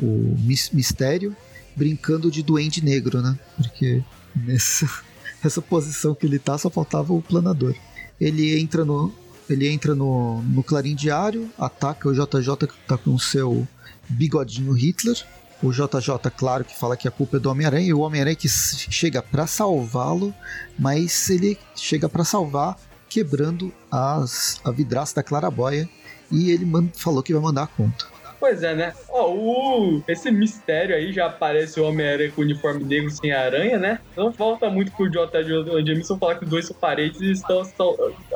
o 0.00 0.36
Mis- 0.40 0.70
Mistério 0.72 1.36
brincando 1.78 2.30
de 2.30 2.42
Duende 2.42 2.84
Negro, 2.84 3.22
né? 3.22 3.38
Porque 3.56 4.02
nessa 4.34 4.88
essa 5.42 5.62
posição 5.62 6.14
que 6.14 6.26
ele 6.26 6.38
tá, 6.38 6.58
só 6.58 6.68
faltava 6.68 7.12
o 7.12 7.22
planador. 7.22 7.74
Ele 8.20 8.58
entra 8.58 8.84
no. 8.84 9.12
Ele 9.48 9.66
entra 9.66 9.94
no, 9.94 10.42
no 10.42 10.62
Clarim 10.62 10.94
Diário, 10.94 11.48
ataca 11.56 12.06
o 12.08 12.12
JJ 12.12 12.66
que 12.68 12.74
tá 12.86 12.98
com 12.98 13.14
o 13.14 13.18
seu 13.18 13.66
bigodinho 14.08 14.72
Hitler. 14.72 15.16
O 15.62 15.72
JJ, 15.72 16.30
claro, 16.36 16.64
que 16.64 16.78
fala 16.78 16.96
que 16.98 17.08
a 17.08 17.10
culpa 17.10 17.38
é 17.38 17.40
do 17.40 17.48
Homem-Aranha, 17.50 17.88
e 17.88 17.94
o 17.94 18.00
Homem-Aranha 18.00 18.36
que 18.36 18.46
chega 18.48 19.22
pra 19.22 19.46
salvá-lo, 19.46 20.34
mas 20.78 21.30
ele 21.30 21.58
chega 21.74 22.08
pra 22.10 22.24
salvar 22.24 22.76
quebrando 23.08 23.72
as, 23.90 24.60
a 24.62 24.70
vidraça 24.70 25.16
da 25.16 25.22
clarabóia 25.22 25.88
e 26.30 26.50
ele 26.50 26.66
man- 26.66 26.90
falou 26.94 27.22
que 27.22 27.32
vai 27.32 27.42
mandar 27.42 27.62
a 27.62 27.66
conta. 27.66 28.06
Pois 28.38 28.62
é, 28.62 28.74
né? 28.74 28.94
Ó, 29.08 29.32
o... 29.32 30.02
esse 30.06 30.30
mistério 30.30 30.94
aí 30.94 31.12
já 31.12 31.26
aparece 31.26 31.80
o 31.80 31.84
Homem-Aranha 31.84 32.30
com 32.30 32.40
o 32.40 32.44
uniforme 32.44 32.84
negro 32.84 33.10
sem 33.10 33.32
aranha, 33.32 33.78
né? 33.78 33.98
Não 34.16 34.32
falta 34.32 34.70
muito 34.70 34.92
pro 34.92 35.10
J. 35.10 35.42
Jonah 35.42 35.84
Jameson 35.84 36.18
falar 36.18 36.36
que 36.36 36.44
os 36.44 36.50
dois 36.50 36.66
são 36.66 36.76
parentes 36.76 37.20
e 37.20 37.32
estão, 37.32 37.64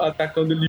atacando 0.01 0.53
ele. 0.53 0.69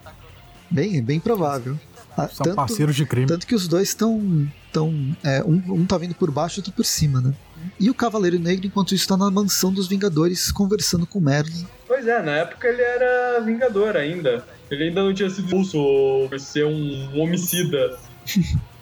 Bem, 0.69 1.01
bem 1.01 1.19
provável. 1.19 1.77
Ah, 2.15 2.27
São 2.27 2.43
tanto, 2.43 2.55
parceiros 2.55 2.95
de 2.95 3.05
crime. 3.05 3.25
tanto 3.25 3.47
que 3.47 3.55
os 3.55 3.67
dois 3.67 3.89
estão. 3.89 4.47
Tão, 4.71 5.15
é, 5.23 5.43
um, 5.43 5.61
um 5.67 5.85
tá 5.85 5.97
vindo 5.97 6.15
por 6.15 6.31
baixo 6.31 6.57
e 6.57 6.61
outro 6.61 6.73
por 6.73 6.85
cima, 6.85 7.21
né? 7.21 7.33
E 7.79 7.89
o 7.89 7.93
Cavaleiro 7.93 8.39
Negro, 8.39 8.65
enquanto 8.65 8.93
isso, 8.93 9.07
tá 9.07 9.15
na 9.17 9.29
mansão 9.31 9.71
dos 9.73 9.87
Vingadores 9.87 10.51
conversando 10.51 11.05
com 11.05 11.19
o 11.19 11.21
Merlin. 11.21 11.65
Pois 11.87 12.07
é, 12.07 12.21
na 12.21 12.37
época 12.37 12.67
ele 12.67 12.81
era 12.81 13.39
Vingador 13.41 13.95
ainda. 13.95 14.45
Ele 14.69 14.85
ainda 14.85 15.03
não 15.03 15.13
tinha 15.13 15.29
sido 15.29 15.45
expulso 15.45 16.27
por 16.29 16.39
ser 16.39 16.65
um 16.65 17.19
homicida. 17.19 17.97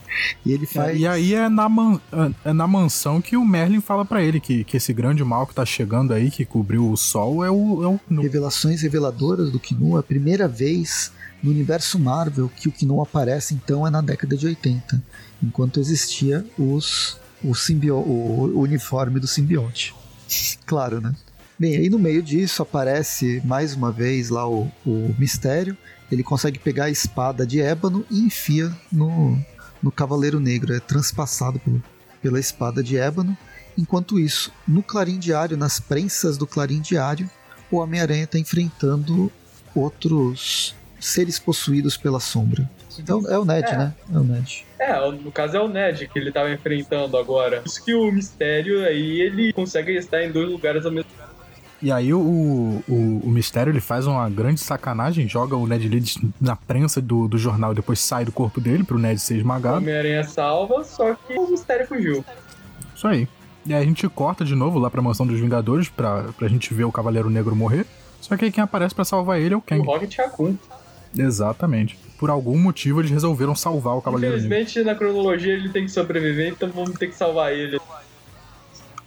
E 0.46 0.52
ele 0.52 0.66
faz. 0.66 1.00
E 1.00 1.08
aí 1.08 1.34
é 1.34 1.48
na, 1.50 1.68
man- 1.70 2.00
é 2.44 2.52
na 2.54 2.68
mansão 2.68 3.22
que 3.22 3.38
o 3.38 3.46
Merlin 3.46 3.82
fala 3.82 4.04
pra 4.06 4.22
ele 4.24 4.40
que, 4.40 4.64
que 4.64 4.78
esse 4.78 4.94
grande 4.94 5.24
mal 5.24 5.46
que 5.48 5.56
tá 5.56 5.66
chegando 5.66 6.14
aí, 6.14 6.30
que 6.32 6.46
cobriu 6.46 6.90
o 6.92 6.98
sol, 6.98 7.44
é 7.46 7.50
o. 7.52 7.84
É 7.84 7.88
o 7.88 8.00
no- 8.10 8.22
Revelações 8.22 8.82
reveladoras 8.82 9.52
do 9.52 9.60
Kinu, 9.60 9.98
a 9.98 10.04
primeira 10.04 10.48
vez 10.48 11.12
no 11.42 11.50
universo 11.50 11.98
Marvel 11.98 12.50
que 12.56 12.68
o 12.68 12.72
Kinu 12.72 13.02
aparece, 13.02 13.54
então, 13.54 13.86
é 13.88 13.90
na 13.90 14.02
década 14.02 14.38
de 14.38 14.46
80, 14.46 15.02
enquanto 15.42 15.80
existia 15.80 16.46
os, 16.58 17.18
o, 17.44 17.56
simbio, 17.56 17.96
o 17.98 18.60
uniforme 18.60 19.20
do 19.20 19.26
simbionte. 19.28 19.94
Claro, 20.66 21.02
né? 21.02 21.16
Bem, 21.58 21.76
aí 21.78 21.90
no 21.90 22.00
meio 22.00 22.22
disso 22.22 22.62
aparece 22.62 23.42
mais 23.46 23.74
uma 23.76 23.92
vez 23.92 24.30
lá 24.30 24.48
o, 24.48 24.72
o 24.86 25.16
Mistério. 25.20 25.76
Ele 26.12 26.24
consegue 26.24 26.60
pegar 26.60 26.86
a 26.86 26.90
espada 26.90 27.46
de 27.46 27.62
ébano 27.62 28.04
e 28.12 28.20
enfia 28.20 28.72
no, 28.92 29.38
no 29.82 29.92
Cavaleiro 29.92 30.40
Negro. 30.40 30.74
É 30.74 30.80
transpassado 30.80 31.60
pelo, 31.60 31.82
pela 32.22 32.40
espada 32.40 32.84
de 32.84 32.98
ébano. 32.98 33.38
Enquanto 33.78 34.20
isso, 34.20 34.52
no 34.68 34.84
Clarim 34.84 35.18
Diário, 35.18 35.56
nas 35.58 35.80
prensas 35.80 36.38
do 36.38 36.46
Clarim 36.46 36.82
Diário, 36.82 37.30
o 37.72 37.78
Homem-Aranha 37.78 38.26
está 38.26 38.38
enfrentando 38.38 39.32
outros 39.74 40.76
seres 41.00 41.40
possuídos 41.40 41.98
pela 41.98 42.20
sombra. 42.20 42.70
Então 43.00 43.26
é 43.30 43.38
o 43.40 43.46
Ned, 43.46 43.68
É. 43.70 43.78
né? 43.78 43.96
É 44.14 44.18
o 44.18 44.24
Ned. 44.24 44.66
É, 44.78 45.12
no 45.12 45.32
caso 45.32 45.56
é 45.56 45.60
o 45.62 45.68
Ned 45.68 46.08
que 46.08 46.20
ele 46.20 46.32
tava 46.32 46.52
enfrentando 46.52 47.18
agora. 47.18 47.64
Isso 47.66 47.84
que 47.84 47.94
o 47.94 48.12
mistério 48.12 48.84
aí, 48.86 49.22
ele 49.22 49.54
consegue 49.54 49.94
estar 49.96 50.22
em 50.24 50.32
dois 50.32 50.50
lugares 50.50 50.86
ao 50.86 50.92
mesmo 50.92 51.10
tempo. 51.10 51.21
E 51.82 51.92
aí 51.92 52.14
o, 52.14 52.20
o, 52.20 53.22
o 53.24 53.30
Mistério 53.30 53.72
ele 53.72 53.82
faz 53.82 54.06
uma 54.06 54.30
grande 54.30 54.60
sacanagem, 54.60 55.28
joga 55.28 55.56
o 55.56 55.66
Ned 55.66 55.88
Leeds 55.90 56.20
na 56.40 56.56
prensa 56.56 57.02
do, 57.02 57.28
do 57.28 57.38
jornal 57.40 57.72
e 57.72 57.76
depois 57.76 58.00
sai 58.00 58.24
do 58.24 58.32
corpo 58.32 58.62
dele 58.62 58.84
pro 58.84 59.00
Ned 59.00 59.20
ser 59.20 59.34
O 59.34 59.38
esmagado. 59.38 59.78
Homem-Aranha 59.78 60.24
salva, 60.24 60.84
só 60.84 61.16
que 61.16 61.34
o 61.34 61.50
mistério 61.50 61.88
fugiu. 61.88 62.24
Isso 62.96 63.08
aí. 63.08 63.28
E 63.66 63.74
aí 63.74 63.82
a 63.82 63.86
gente 63.86 64.08
corta 64.10 64.46
de 64.46 64.54
novo 64.56 64.78
lá 64.78 64.90
pra 64.92 65.02
mansão 65.02 65.26
dos 65.26 65.40
Vingadores 65.40 65.90
pra, 65.90 66.26
pra 66.38 66.48
gente 66.48 66.72
ver 66.74 66.84
o 66.84 66.92
Cavaleiro 66.92 67.30
Negro 67.30 67.56
morrer. 67.56 67.86
Só 68.20 68.38
que 68.38 68.46
aí 68.46 68.52
quem 68.52 68.64
aparece 68.64 68.94
pra 68.94 69.04
salvar 69.04 69.40
ele 69.40 69.54
é 69.56 69.58
o 69.58 69.60
O 69.60 69.64
Kang. 69.64 69.84
Rocket 69.84 70.16
Raccoon. 70.18 70.56
Exatamente. 71.18 71.98
Por 72.20 72.30
algum 72.30 72.58
motivo 72.58 73.02
eles 73.02 73.10
resolveram 73.10 73.56
salvar 73.56 73.96
o 73.96 74.02
Cavaleiro 74.02 74.36
Negro. 74.36 74.48
Infelizmente, 74.48 74.86
na 74.86 74.94
cronologia, 74.96 75.54
ele 75.54 75.70
tem 75.70 75.86
que 75.86 75.92
sobreviver, 75.92 76.50
então 76.54 76.70
vamos 76.70 76.92
ter 76.98 77.08
que 77.08 77.16
salvar 77.16 77.52
ele. 77.52 77.80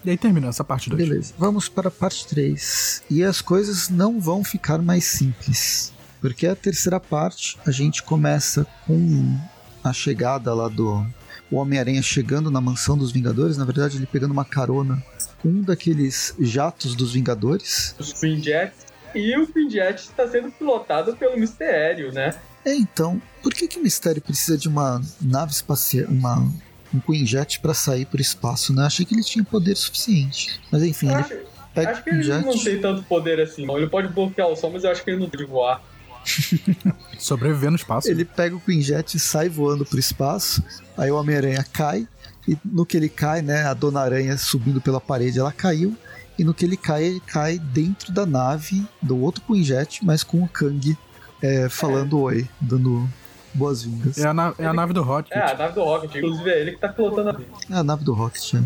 E 0.04 0.10
aí 0.10 0.18
termina 0.18 0.48
essa 0.48 0.62
parte 0.62 0.90
2. 0.90 1.08
Beleza, 1.08 1.34
vamos 1.38 1.68
para 1.68 1.88
a 1.88 1.90
parte 1.90 2.26
3. 2.26 3.04
E 3.10 3.24
as 3.24 3.40
coisas 3.40 3.88
não 3.88 4.20
vão 4.20 4.44
ficar 4.44 4.82
mais 4.82 5.04
simples. 5.04 5.92
Porque 6.20 6.46
a 6.46 6.54
terceira 6.54 7.00
parte 7.00 7.58
a 7.66 7.70
gente 7.70 8.02
começa 8.02 8.66
com 8.86 9.38
a 9.82 9.92
chegada 9.92 10.52
lá 10.54 10.68
do. 10.68 11.06
O 11.50 11.56
Homem-Aranha 11.56 12.02
chegando 12.02 12.50
na 12.50 12.60
mansão 12.60 12.96
dos 12.96 13.12
Vingadores. 13.12 13.56
Na 13.56 13.64
verdade, 13.64 13.96
ele 13.96 14.06
pegando 14.06 14.32
uma 14.32 14.44
carona 14.44 15.02
com 15.40 15.48
um 15.48 15.62
daqueles 15.62 16.34
jatos 16.38 16.94
dos 16.94 17.12
Vingadores. 17.12 17.94
Os 17.98 18.12
Queen 18.12 18.42
Jets. 18.42 18.84
E 19.14 19.36
o 19.38 19.46
Queen 19.46 19.70
Jet 19.70 20.00
está 20.00 20.26
sendo 20.26 20.50
pilotado 20.50 21.16
pelo 21.16 21.38
mistério, 21.38 22.12
né? 22.12 22.34
É, 22.64 22.74
então, 22.74 23.20
por 23.42 23.52
que, 23.52 23.68
que 23.68 23.78
o 23.78 23.82
Mistério 23.82 24.22
precisa 24.22 24.56
de 24.56 24.68
uma 24.68 25.00
nave 25.20 25.52
espacial, 25.52 26.08
uma, 26.08 26.50
um 26.94 27.00
Quinjet 27.00 27.61
para 27.61 27.74
sair 27.74 28.07
por 28.07 28.20
espaço, 28.20 28.72
né? 28.72 28.85
Achei 28.85 29.04
que 29.04 29.14
ele 29.14 29.22
tinha 29.22 29.44
poder 29.44 29.76
suficiente. 29.76 30.61
Mas 30.70 30.83
enfim, 30.83 31.07
Eu 31.07 31.12
ele 31.12 31.20
acho, 31.20 31.35
pega 31.74 31.90
acho 31.90 32.00
o 32.00 32.04
que 32.04 32.11
ele 32.11 32.28
não 32.28 32.59
tem 32.59 32.80
tanto 32.80 33.02
poder 33.02 33.40
assim. 33.40 33.66
não. 33.66 33.76
Ele 33.76 33.88
pode 33.88 34.09
bloquear 34.09 34.48
o 34.48 34.57
som, 34.57 34.70
mas 34.70 34.85
eu 34.85 34.90
acho 34.90 35.02
que 35.02 35.11
ele 35.11 35.20
não 35.20 35.28
pode 35.28 35.44
voar. 35.44 35.83
Sobreviver 37.18 37.70
no 37.70 37.76
espaço. 37.76 38.09
Ele 38.09 38.24
pega 38.24 38.54
o 38.57 38.61
Quinjet 38.61 39.16
e 39.16 39.20
sai 39.20 39.48
voando 39.48 39.85
pro 39.85 39.98
espaço. 39.98 40.62
Aí 40.96 41.11
o 41.11 41.16
Homem-Aranha 41.16 41.64
cai. 41.72 42.07
E 42.46 42.57
no 42.64 42.87
que 42.87 42.96
ele 42.96 43.09
cai, 43.09 43.42
né? 43.42 43.64
A 43.64 43.74
Dona 43.74 44.00
Aranha 44.00 44.37
subindo 44.38 44.80
pela 44.80 45.00
parede, 45.00 45.38
ela 45.38 45.52
caiu. 45.52 45.96
E 46.38 46.44
no 46.44 46.52
que 46.52 46.64
ele 46.64 46.76
cai, 46.76 47.04
ele 47.04 47.20
cai 47.20 47.59
dentro 47.59 48.12
da 48.12 48.26
nave 48.26 48.85
do 49.00 49.20
outro 49.20 49.42
Quinjet, 49.42 50.04
mas 50.04 50.22
com 50.22 50.42
o 50.42 50.48
Kang 50.48 50.96
é, 51.40 51.68
falando 51.68 52.18
oi, 52.20 52.48
dando 52.61 53.09
boas-vindas. 53.54 54.18
É 54.18 54.26
a, 54.28 54.34
na- 54.34 54.54
é 54.58 54.66
a 54.66 54.72
nave 54.72 54.92
do 54.92 55.02
Rocket. 55.02 55.32
É, 55.32 55.52
a 55.52 55.56
nave 55.56 55.74
do 55.74 55.84
Rocket. 55.84 56.14
Inclusive 56.14 56.50
é 56.50 56.60
ele 56.60 56.72
que 56.72 56.78
tá 56.78 56.88
pilotando 56.88 57.30
a. 57.30 57.74
É 57.74 57.78
a 57.78 57.82
nave 57.84 58.04
do 58.04 58.12
Rocket, 58.12 58.54
né? 58.54 58.64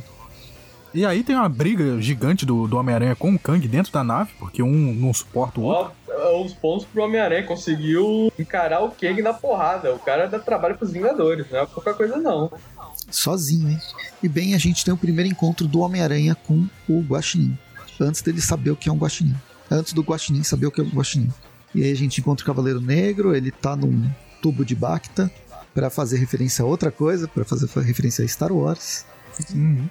E 0.94 1.04
aí 1.04 1.22
tem 1.22 1.36
uma 1.36 1.48
briga 1.50 2.00
gigante 2.00 2.46
do, 2.46 2.66
do 2.66 2.78
Homem-Aranha 2.78 3.14
com 3.14 3.32
o 3.34 3.38
Kang 3.38 3.66
dentro 3.68 3.92
da 3.92 4.02
nave, 4.02 4.30
porque 4.38 4.62
um 4.62 4.94
não 4.94 5.12
suporta 5.12 5.60
o 5.60 5.64
outro. 5.64 5.92
Ó, 6.10 6.42
os 6.44 6.54
pontos 6.54 6.86
pro 6.86 7.02
Homem-Aranha. 7.04 7.42
Conseguiu 7.44 8.32
encarar 8.38 8.80
o 8.82 8.90
Kang 8.90 9.20
na 9.20 9.34
porrada. 9.34 9.94
O 9.94 9.98
cara 9.98 10.26
dá 10.26 10.38
trabalho 10.38 10.76
pros 10.78 10.90
Vingadores. 10.90 11.46
Não 11.50 11.58
é 11.60 11.66
pouca 11.66 11.92
coisa, 11.92 12.16
não. 12.16 12.50
sozinho, 13.10 13.68
hein? 13.70 13.78
E 14.22 14.28
bem, 14.28 14.54
a 14.54 14.58
gente 14.58 14.82
tem 14.84 14.92
o 14.92 14.96
primeiro 14.96 15.30
encontro 15.30 15.68
do 15.68 15.80
Homem-Aranha 15.80 16.34
com 16.34 16.66
o 16.88 17.00
Guaxinim. 17.02 17.56
Antes 18.00 18.22
dele 18.22 18.40
saber 18.40 18.70
o 18.70 18.76
que 18.76 18.88
é 18.88 18.92
um 18.92 18.96
Guaxinim. 18.98 19.34
Antes 19.70 19.92
do 19.92 20.02
Guaxinim 20.02 20.42
saber 20.42 20.66
o 20.66 20.70
que 20.70 20.80
é 20.80 20.84
um 20.84 20.88
Guaxinim. 20.88 21.28
E 21.74 21.84
aí 21.84 21.92
a 21.92 21.96
gente 21.96 22.18
encontra 22.20 22.42
o 22.42 22.46
Cavaleiro 22.46 22.80
Negro, 22.80 23.36
ele 23.36 23.50
tá 23.50 23.76
num 23.76 24.08
tubo 24.40 24.64
de 24.64 24.74
Bacta 24.74 25.30
para 25.74 25.90
fazer 25.90 26.18
referência 26.18 26.62
a 26.62 26.66
outra 26.66 26.90
coisa, 26.90 27.28
para 27.28 27.44
fazer 27.44 27.66
referência 27.80 28.24
a 28.24 28.28
Star 28.28 28.52
Wars. 28.52 29.04
Uhum. 29.54 29.88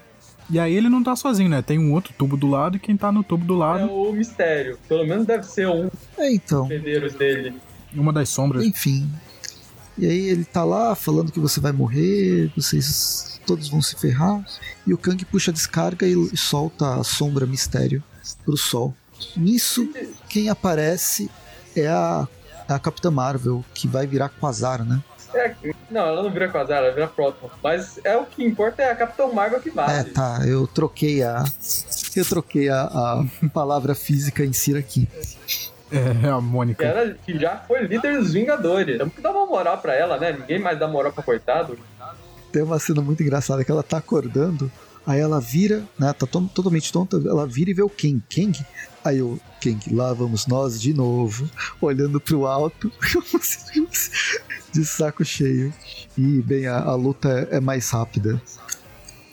E 0.49 0.59
aí 0.59 0.73
ele 0.73 0.87
não 0.87 1.03
tá 1.03 1.15
sozinho, 1.15 1.49
né? 1.49 1.61
Tem 1.61 1.77
um 1.77 1.93
outro 1.93 2.13
tubo 2.17 2.37
do 2.37 2.47
lado 2.47 2.77
e 2.77 2.79
quem 2.79 2.95
tá 2.95 3.11
no 3.11 3.23
tubo 3.23 3.45
do 3.45 3.55
É 3.55 3.57
lado, 3.57 3.91
o 3.91 4.13
mistério. 4.13 4.77
Pelo 4.87 5.05
menos 5.05 5.25
deve 5.25 5.43
ser 5.43 5.67
um 5.67 5.89
É, 6.17 6.31
então. 6.33 6.67
dos 6.67 7.13
dele. 7.13 7.53
uma 7.93 8.13
das 8.13 8.29
sombras. 8.29 8.63
Enfim. 8.65 9.09
E 9.97 10.05
aí 10.05 10.29
ele 10.29 10.45
tá 10.45 10.63
lá 10.63 10.95
falando 10.95 11.31
que 11.31 11.39
você 11.39 11.59
vai 11.59 11.71
morrer, 11.71 12.51
vocês 12.55 13.41
todos 13.45 13.67
vão 13.67 13.81
se 13.81 13.95
ferrar. 13.95 14.45
E 14.85 14.93
o 14.93 14.97
Kang 14.97 15.23
puxa 15.25 15.51
a 15.51 15.53
descarga 15.53 16.05
e 16.07 16.37
solta 16.37 16.95
a 16.95 17.03
sombra 17.03 17.45
mistério 17.45 18.01
pro 18.45 18.55
sol. 18.55 18.93
Nisso, 19.35 19.89
quem 20.29 20.49
aparece 20.49 21.29
é 21.75 21.87
a, 21.87 22.27
a 22.75 22.79
Capitã 22.79 23.09
Marvel, 23.11 23.63
que 23.73 23.87
vai 23.87 24.05
virar 24.07 24.29
Quasar, 24.29 24.83
né? 24.83 25.01
É, 25.33 25.53
não, 25.91 26.01
ela 26.07 26.23
não 26.23 26.31
vira 26.31 26.47
Quasar, 26.49 26.77
ela 26.83 26.93
vira 26.93 27.07
Proton. 27.07 27.49
Mas 27.63 27.99
é 28.03 28.15
o 28.15 28.25
que 28.25 28.43
importa 28.43 28.81
é 28.81 28.91
a 28.91 28.95
Capitão 28.95 29.33
Marvel 29.33 29.59
que 29.59 29.69
É, 29.69 29.71
vale. 29.73 30.09
tá, 30.11 30.39
eu 30.47 30.65
troquei 30.67 31.21
a. 31.23 31.43
Eu 32.15 32.25
troquei 32.25 32.69
a, 32.69 32.81
a 32.83 33.23
palavra 33.53 33.93
física 33.93 34.43
em 34.43 34.53
si 34.53 34.75
aqui. 34.75 35.07
É, 35.91 36.29
a 36.29 36.35
Que, 36.37 36.41
Mônica. 36.41 36.83
era, 36.85 37.13
que 37.25 37.37
já 37.37 37.57
foi 37.67 37.83
líder 37.83 38.17
dos 38.19 38.33
Vingadores. 38.33 38.97
Temos 38.97 39.13
que 39.13 39.21
dar 39.21 39.31
uma 39.31 39.45
moral 39.45 39.77
pra 39.77 39.93
ela, 39.95 40.17
né? 40.17 40.31
Ninguém 40.33 40.59
mais 40.59 40.79
dá 40.79 40.87
moral 40.87 41.11
pra 41.11 41.23
coitado. 41.23 41.77
Tem 42.51 42.63
uma 42.63 42.79
cena 42.79 43.01
muito 43.01 43.21
engraçada 43.21 43.63
que 43.63 43.69
ela 43.71 43.83
tá 43.83 43.97
acordando, 43.97 44.71
aí 45.07 45.19
ela 45.19 45.39
vira, 45.41 45.83
né? 45.97 46.13
Tá 46.13 46.27
to- 46.27 46.51
totalmente 46.53 46.91
tonta, 46.93 47.17
ela 47.25 47.47
vira 47.47 47.71
e 47.71 47.73
vê 47.73 47.81
o 47.81 47.89
Kang. 47.89 48.21
Kang? 48.29 48.59
Aí 49.03 49.21
o 49.21 49.39
Kang, 49.63 49.79
lá 49.93 50.13
vamos 50.13 50.45
nós 50.47 50.79
de 50.79 50.93
novo, 50.93 51.49
olhando 51.81 52.19
pro 52.19 52.45
alto, 52.45 52.91
de 54.73 54.85
saco 54.85 55.23
cheio. 55.25 55.73
E, 56.17 56.41
bem, 56.41 56.67
a, 56.67 56.79
a 56.79 56.95
luta 56.95 57.47
é 57.51 57.59
mais 57.59 57.89
rápida. 57.89 58.41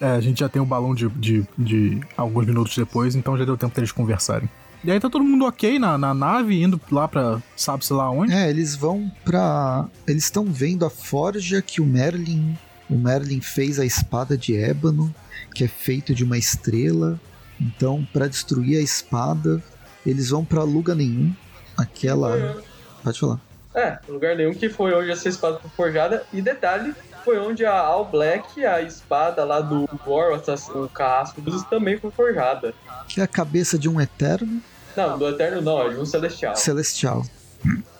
É, 0.01 0.07
a 0.13 0.21
gente 0.21 0.41
já 0.41 0.49
tem 0.49 0.61
o 0.61 0.67
balão 0.67 0.95
de, 0.95 1.09
de, 1.11 1.47
de 1.59 2.01
alguns 2.17 2.47
minutos 2.47 2.77
depois, 2.77 3.15
então 3.15 3.37
já 3.39 3.45
deu 3.45 3.57
tempo 3.57 3.75
deles 3.75 3.93
conversarem. 3.93 4.49
E 4.83 4.91
aí 4.91 5.01
tá 5.01 5.09
todo 5.09 5.25
mundo 5.25 5.47
ok 5.47 5.79
na, 5.79 5.97
na 5.97 6.13
nave, 6.13 6.63
indo 6.63 6.79
lá 6.91 7.09
pra 7.09 7.41
sabe-se 7.57 7.93
lá 7.93 8.11
onde. 8.11 8.33
É, 8.35 8.51
eles 8.51 8.77
vão 8.77 9.11
pra. 9.25 9.87
Eles 10.07 10.25
estão 10.25 10.45
vendo 10.45 10.85
a 10.85 10.91
forja 10.91 11.63
que 11.63 11.81
o 11.81 11.87
Merlin. 11.87 12.57
O 12.89 12.97
Merlin 12.97 13.41
fez 13.41 13.79
a 13.79 13.85
espada 13.85 14.37
de 14.37 14.57
ébano, 14.57 15.15
que 15.55 15.65
é 15.65 15.69
feita 15.69 16.15
de 16.15 16.23
uma 16.25 16.37
estrela. 16.37 17.19
Então, 17.61 18.07
pra 18.13 18.27
destruir 18.27 18.79
a 18.79 18.83
espada, 18.83 19.63
eles 20.05 20.31
vão 20.31 20.45
pra 20.45 20.63
lugar 20.63 20.95
nenhum. 20.95 21.35
Aquela. 21.77 22.63
Pode 23.03 23.19
falar. 23.19 23.41
É, 23.75 23.99
lugar 24.09 24.37
nenhum 24.37 24.55
que 24.55 24.69
foi 24.69 24.95
onde 24.95 25.11
essa 25.11 25.29
espada 25.29 25.59
foi 25.59 25.71
forjada. 25.71 26.25
E 26.33 26.41
detalhe, 26.41 26.95
foi 27.25 27.39
onde 27.39 27.65
a 27.65 27.77
All 27.77 28.05
Black, 28.05 28.65
a 28.65 28.81
espada 28.83 29.45
lá 29.45 29.61
do 29.61 29.89
War, 30.07 30.41
o 30.75 30.89
carrasco 30.89 31.41
dos 31.41 31.63
também 31.65 31.99
foi 31.99 32.11
forjada. 32.11 32.73
Que 33.09 33.21
é 33.21 33.25
a 33.25 33.29
cabeça 33.29 33.77
de 33.79 33.89
um 33.89 34.01
eterno 34.01 34.63
Não, 34.97 35.19
do 35.19 35.29
Eterno 35.29 35.61
não, 35.61 35.83
é 35.83 35.89
de 35.95 35.97
um 35.97 36.05
Celestial. 36.07 36.55
celestial. 36.55 37.27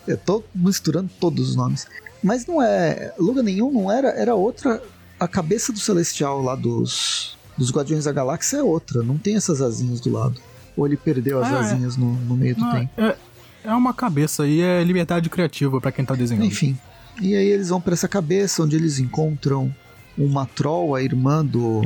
Eu 0.07 0.17
tô 0.17 0.43
misturando 0.53 1.09
todos 1.19 1.49
os 1.49 1.55
nomes. 1.55 1.87
Mas 2.25 2.45
não 2.47 2.61
é. 2.61 3.13
Lugar 3.19 3.43
nenhum 3.43 3.71
não 3.71 3.91
era. 3.91 4.09
Era 4.09 4.33
outra. 4.35 4.81
A 5.19 5.27
cabeça 5.27 5.71
do 5.71 5.79
celestial 5.79 6.41
lá 6.41 6.55
dos. 6.55 7.37
Dos 7.57 7.71
Guardiões 7.71 8.03
da 8.05 8.11
Galáxia 8.11 8.57
é 8.57 8.63
outra. 8.63 9.01
Não 9.03 9.17
tem 9.17 9.35
essas 9.37 9.61
asinhas 9.61 10.01
do 10.01 10.11
lado. 10.11 10.41
Ou 10.75 10.85
ele 10.85 10.97
perdeu 10.97 11.41
as 11.41 11.47
Ah, 11.53 11.55
é. 11.55 11.59
asinhas 11.59 11.95
no, 11.95 12.13
no 12.13 12.35
meio 12.35 12.55
do 12.55 12.61
Não, 12.61 12.71
tempo. 12.73 12.91
é, 12.97 13.15
é 13.63 13.73
uma 13.73 13.93
cabeça 13.93 14.43
aí, 14.43 14.59
é 14.59 14.83
liberdade 14.83 15.29
criativa 15.29 15.79
pra 15.79 15.89
quem 15.91 16.03
tá 16.03 16.13
desenhando. 16.15 16.45
Enfim. 16.45 16.77
E 17.21 17.33
aí 17.33 17.45
eles 17.47 17.69
vão 17.69 17.79
pra 17.79 17.93
essa 17.93 18.09
cabeça 18.09 18.61
onde 18.61 18.75
eles 18.75 18.99
encontram 18.99 19.73
uma 20.17 20.45
troll, 20.45 20.95
a 20.95 21.01
irmã 21.03 21.45
do. 21.45 21.81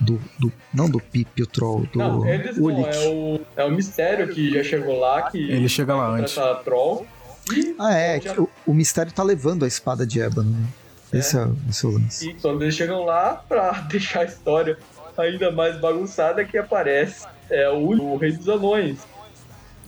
Do, 0.00 0.20
do- 0.38 0.52
não 0.72 0.88
do 0.88 1.00
Pip, 1.00 1.42
o 1.42 1.46
troll, 1.48 1.84
do 1.92 1.98
Não, 1.98 2.24
eles 2.24 2.56
não, 2.56 2.70
é 2.86 3.08
o, 3.08 3.40
é 3.56 3.64
o 3.64 3.72
Mistério 3.72 4.28
que 4.32 4.52
já 4.52 4.62
chegou 4.62 5.00
lá, 5.00 5.28
que 5.28 5.38
Ele 5.38 5.68
chega 5.68 5.96
lá 5.96 6.10
antes. 6.14 6.38
essa 6.38 6.54
Troll. 6.64 7.04
E, 7.52 7.74
Ah, 7.78 7.94
é, 7.94 8.18
que 8.20 8.40
o, 8.40 8.48
o 8.66 8.74
mistério 8.74 9.12
tá 9.12 9.22
levando 9.22 9.64
a 9.64 9.68
espada 9.68 10.06
de 10.06 10.20
ébano, 10.20 10.50
né? 10.50 10.66
Esse 11.12 11.38
é, 11.38 11.48
esse 11.68 11.86
é 11.86 11.88
o 11.88 11.92
lance. 11.92 12.28
e 12.28 12.34
quando 12.34 12.62
eles 12.62 12.74
chegam 12.74 13.04
lá, 13.04 13.42
pra 13.48 13.72
deixar 13.88 14.20
a 14.20 14.24
história 14.24 14.78
ainda 15.16 15.50
mais 15.50 15.80
bagunçada, 15.80 16.44
que 16.44 16.56
aparece 16.58 17.26
é 17.50 17.68
o, 17.70 18.12
o 18.12 18.16
Rei 18.16 18.32
dos 18.32 18.48
Anões. 18.48 18.98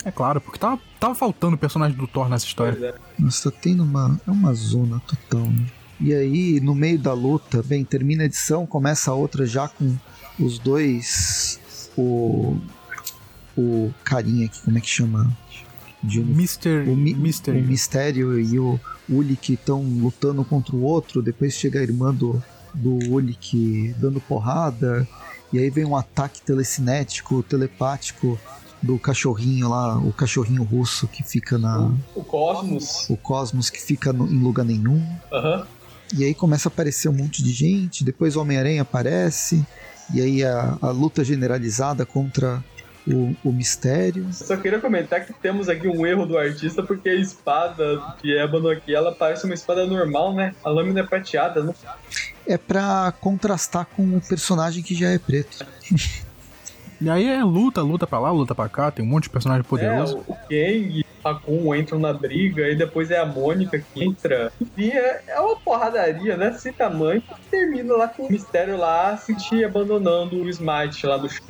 É 0.04 0.10
claro, 0.10 0.40
porque 0.40 0.58
tava, 0.58 0.80
tava 0.98 1.14
faltando 1.14 1.56
o 1.56 1.58
personagem 1.58 1.96
do 1.96 2.06
Thor 2.06 2.28
nessa 2.28 2.46
história. 2.46 2.72
Pois 2.72 2.94
é. 2.94 2.94
Nossa, 3.18 3.50
tá 3.50 3.58
tendo 3.60 3.82
uma. 3.82 4.18
É 4.26 4.30
uma 4.30 4.54
zona 4.54 5.00
total, 5.06 5.46
né? 5.46 5.66
E 6.00 6.14
aí, 6.14 6.58
no 6.60 6.74
meio 6.74 6.98
da 6.98 7.12
luta, 7.12 7.62
bem, 7.62 7.84
termina 7.84 8.22
a 8.22 8.26
edição, 8.26 8.66
começa 8.66 9.10
a 9.10 9.14
outra 9.14 9.44
já 9.44 9.68
com 9.68 9.94
os 10.38 10.58
dois. 10.58 11.60
O. 11.96 12.56
O 13.56 13.92
carinha 14.04 14.46
aqui, 14.46 14.62
como 14.62 14.78
é 14.78 14.80
que 14.80 14.88
chama? 14.88 15.30
De 16.02 16.20
uni- 16.20 16.34
Mister, 16.34 16.88
o, 16.88 16.96
mi- 16.96 17.14
Mister. 17.14 17.54
o 17.54 17.62
Mistério 17.62 18.40
e 18.40 18.58
o 18.58 18.80
Ulik 19.08 19.52
estão 19.54 19.82
lutando 19.82 20.44
contra 20.44 20.74
o 20.74 20.82
outro. 20.82 21.20
Depois 21.22 21.52
chega 21.54 21.78
a 21.80 21.82
irmã 21.82 22.12
do, 22.14 22.42
do 22.72 22.94
Ulik 23.12 23.94
dando 23.98 24.20
porrada. 24.20 25.06
E 25.52 25.58
aí 25.58 25.68
vem 25.68 25.84
um 25.84 25.96
ataque 25.96 26.40
telecinético, 26.42 27.42
telepático 27.42 28.38
do 28.82 28.98
cachorrinho 28.98 29.68
lá, 29.68 29.98
o 29.98 30.10
cachorrinho 30.12 30.62
russo 30.62 31.06
que 31.06 31.22
fica 31.22 31.58
na. 31.58 31.92
O 32.14 32.24
Cosmos. 32.24 33.10
O 33.10 33.16
Cosmos 33.16 33.68
que 33.68 33.80
fica 33.80 34.12
no- 34.12 34.26
em 34.26 34.38
lugar 34.42 34.64
nenhum. 34.64 35.04
E 36.16 36.24
aí 36.24 36.34
começa 36.34 36.68
a 36.68 36.72
aparecer 36.72 37.08
um 37.08 37.12
monte 37.12 37.42
de 37.42 37.52
gente. 37.52 38.02
Depois 38.04 38.36
o 38.36 38.40
Homem-Aranha 38.40 38.82
aparece. 38.82 39.64
E 40.14 40.20
aí 40.20 40.42
a, 40.42 40.78
a 40.80 40.90
luta 40.90 41.22
generalizada 41.22 42.06
contra 42.06 42.64
o, 43.12 43.36
o 43.44 43.52
mistério. 43.52 44.24
Eu 44.26 44.32
Só 44.32 44.56
queria 44.56 44.78
comentar 44.80 45.24
que 45.24 45.32
temos 45.32 45.68
aqui 45.68 45.88
um 45.88 46.06
erro 46.06 46.26
do 46.26 46.36
artista, 46.38 46.82
porque 46.82 47.08
a 47.08 47.14
espada 47.14 48.00
de 48.22 48.36
ébano 48.36 48.68
aqui, 48.68 48.94
ela 48.94 49.12
parece 49.12 49.44
uma 49.44 49.54
espada 49.54 49.86
normal, 49.86 50.34
né? 50.34 50.54
A 50.64 50.70
lâmina 50.70 51.00
é 51.00 51.02
prateada, 51.04 51.62
não 51.62 51.74
É 52.46 52.56
pra 52.58 53.12
contrastar 53.20 53.86
com 53.96 54.16
o 54.16 54.20
personagem 54.20 54.82
que 54.82 54.94
já 54.94 55.08
é 55.08 55.18
preto. 55.18 55.64
E 57.00 57.08
aí 57.08 57.26
é 57.26 57.42
luta, 57.42 57.80
luta 57.80 58.06
pra 58.06 58.18
lá, 58.18 58.30
luta 58.30 58.54
pra 58.54 58.68
cá, 58.68 58.90
tem 58.90 59.02
um 59.04 59.08
monte 59.08 59.24
de 59.24 59.30
personagem 59.30 59.62
É, 59.64 59.68
poderoso. 59.68 60.18
o 60.26 60.32
o 60.32 60.36
Kang, 60.36 61.04
o 61.24 61.28
Hakun 61.28 61.74
entram 61.74 61.98
na 61.98 62.12
briga, 62.12 62.68
e 62.68 62.76
depois 62.76 63.10
é 63.10 63.18
a 63.18 63.24
Mônica 63.24 63.78
que 63.78 64.04
entra. 64.04 64.52
Enfim, 64.60 64.90
é, 64.90 65.22
é 65.28 65.40
uma 65.40 65.56
porradaria, 65.56 66.36
né? 66.36 66.52
Sem 66.52 66.72
tamanho. 66.74 67.22
que 67.22 67.34
Termina 67.50 67.94
lá 67.96 68.06
com 68.06 68.24
o 68.26 68.30
mistério 68.30 68.76
lá, 68.76 69.16
sentir 69.16 69.64
abandonando 69.64 70.36
o 70.42 70.48
Smite 70.50 71.06
lá 71.06 71.16
no 71.16 71.28
chão. 71.30 71.46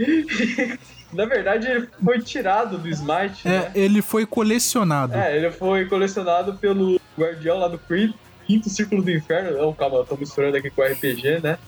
Na 1.12 1.24
verdade, 1.26 1.66
ele 1.66 1.88
foi 2.04 2.20
tirado 2.20 2.78
do 2.78 2.88
Smite, 2.88 3.46
É, 3.46 3.50
né? 3.50 3.70
ele 3.74 4.00
foi 4.00 4.24
colecionado. 4.26 5.14
É, 5.14 5.36
ele 5.36 5.50
foi 5.50 5.84
colecionado 5.86 6.54
pelo 6.54 7.00
guardião 7.18 7.58
lá 7.58 7.66
do 7.68 7.78
Creed, 7.78 8.12
Quinto 8.46 8.68
Círculo 8.70 9.02
do 9.02 9.10
Inferno. 9.10 9.58
Não, 9.58 9.72
calma, 9.72 9.96
eu 9.98 10.04
tô 10.04 10.16
misturando 10.16 10.56
aqui 10.56 10.70
com 10.70 10.82
RPG, 10.82 11.40
né? 11.42 11.58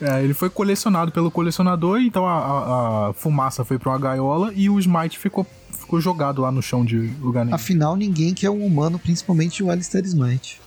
É, 0.00 0.22
ele 0.22 0.34
foi 0.34 0.50
colecionado 0.50 1.12
pelo 1.12 1.30
colecionador, 1.30 2.00
então 2.00 2.26
a, 2.26 2.32
a- 2.38 3.08
a 3.10 3.12
fumaça 3.12 3.64
foi 3.64 3.78
pra 3.78 3.90
uma 3.90 3.98
gaiola 3.98 4.50
e 4.54 4.68
o 4.68 4.78
Smite 4.80 5.16
ficou, 5.18 5.46
ficou 5.70 6.00
jogado 6.00 6.42
lá 6.42 6.50
no 6.50 6.60
chão 6.62 6.84
de 6.84 6.96
lugar 7.20 7.44
nenhum. 7.44 7.54
Afinal, 7.54 7.94
ninguém 7.94 8.34
quer 8.34 8.50
um 8.50 8.64
humano, 8.66 8.98
principalmente 8.98 9.62
o 9.62 9.70
Alistair 9.70 10.04
Smite. 10.04 10.60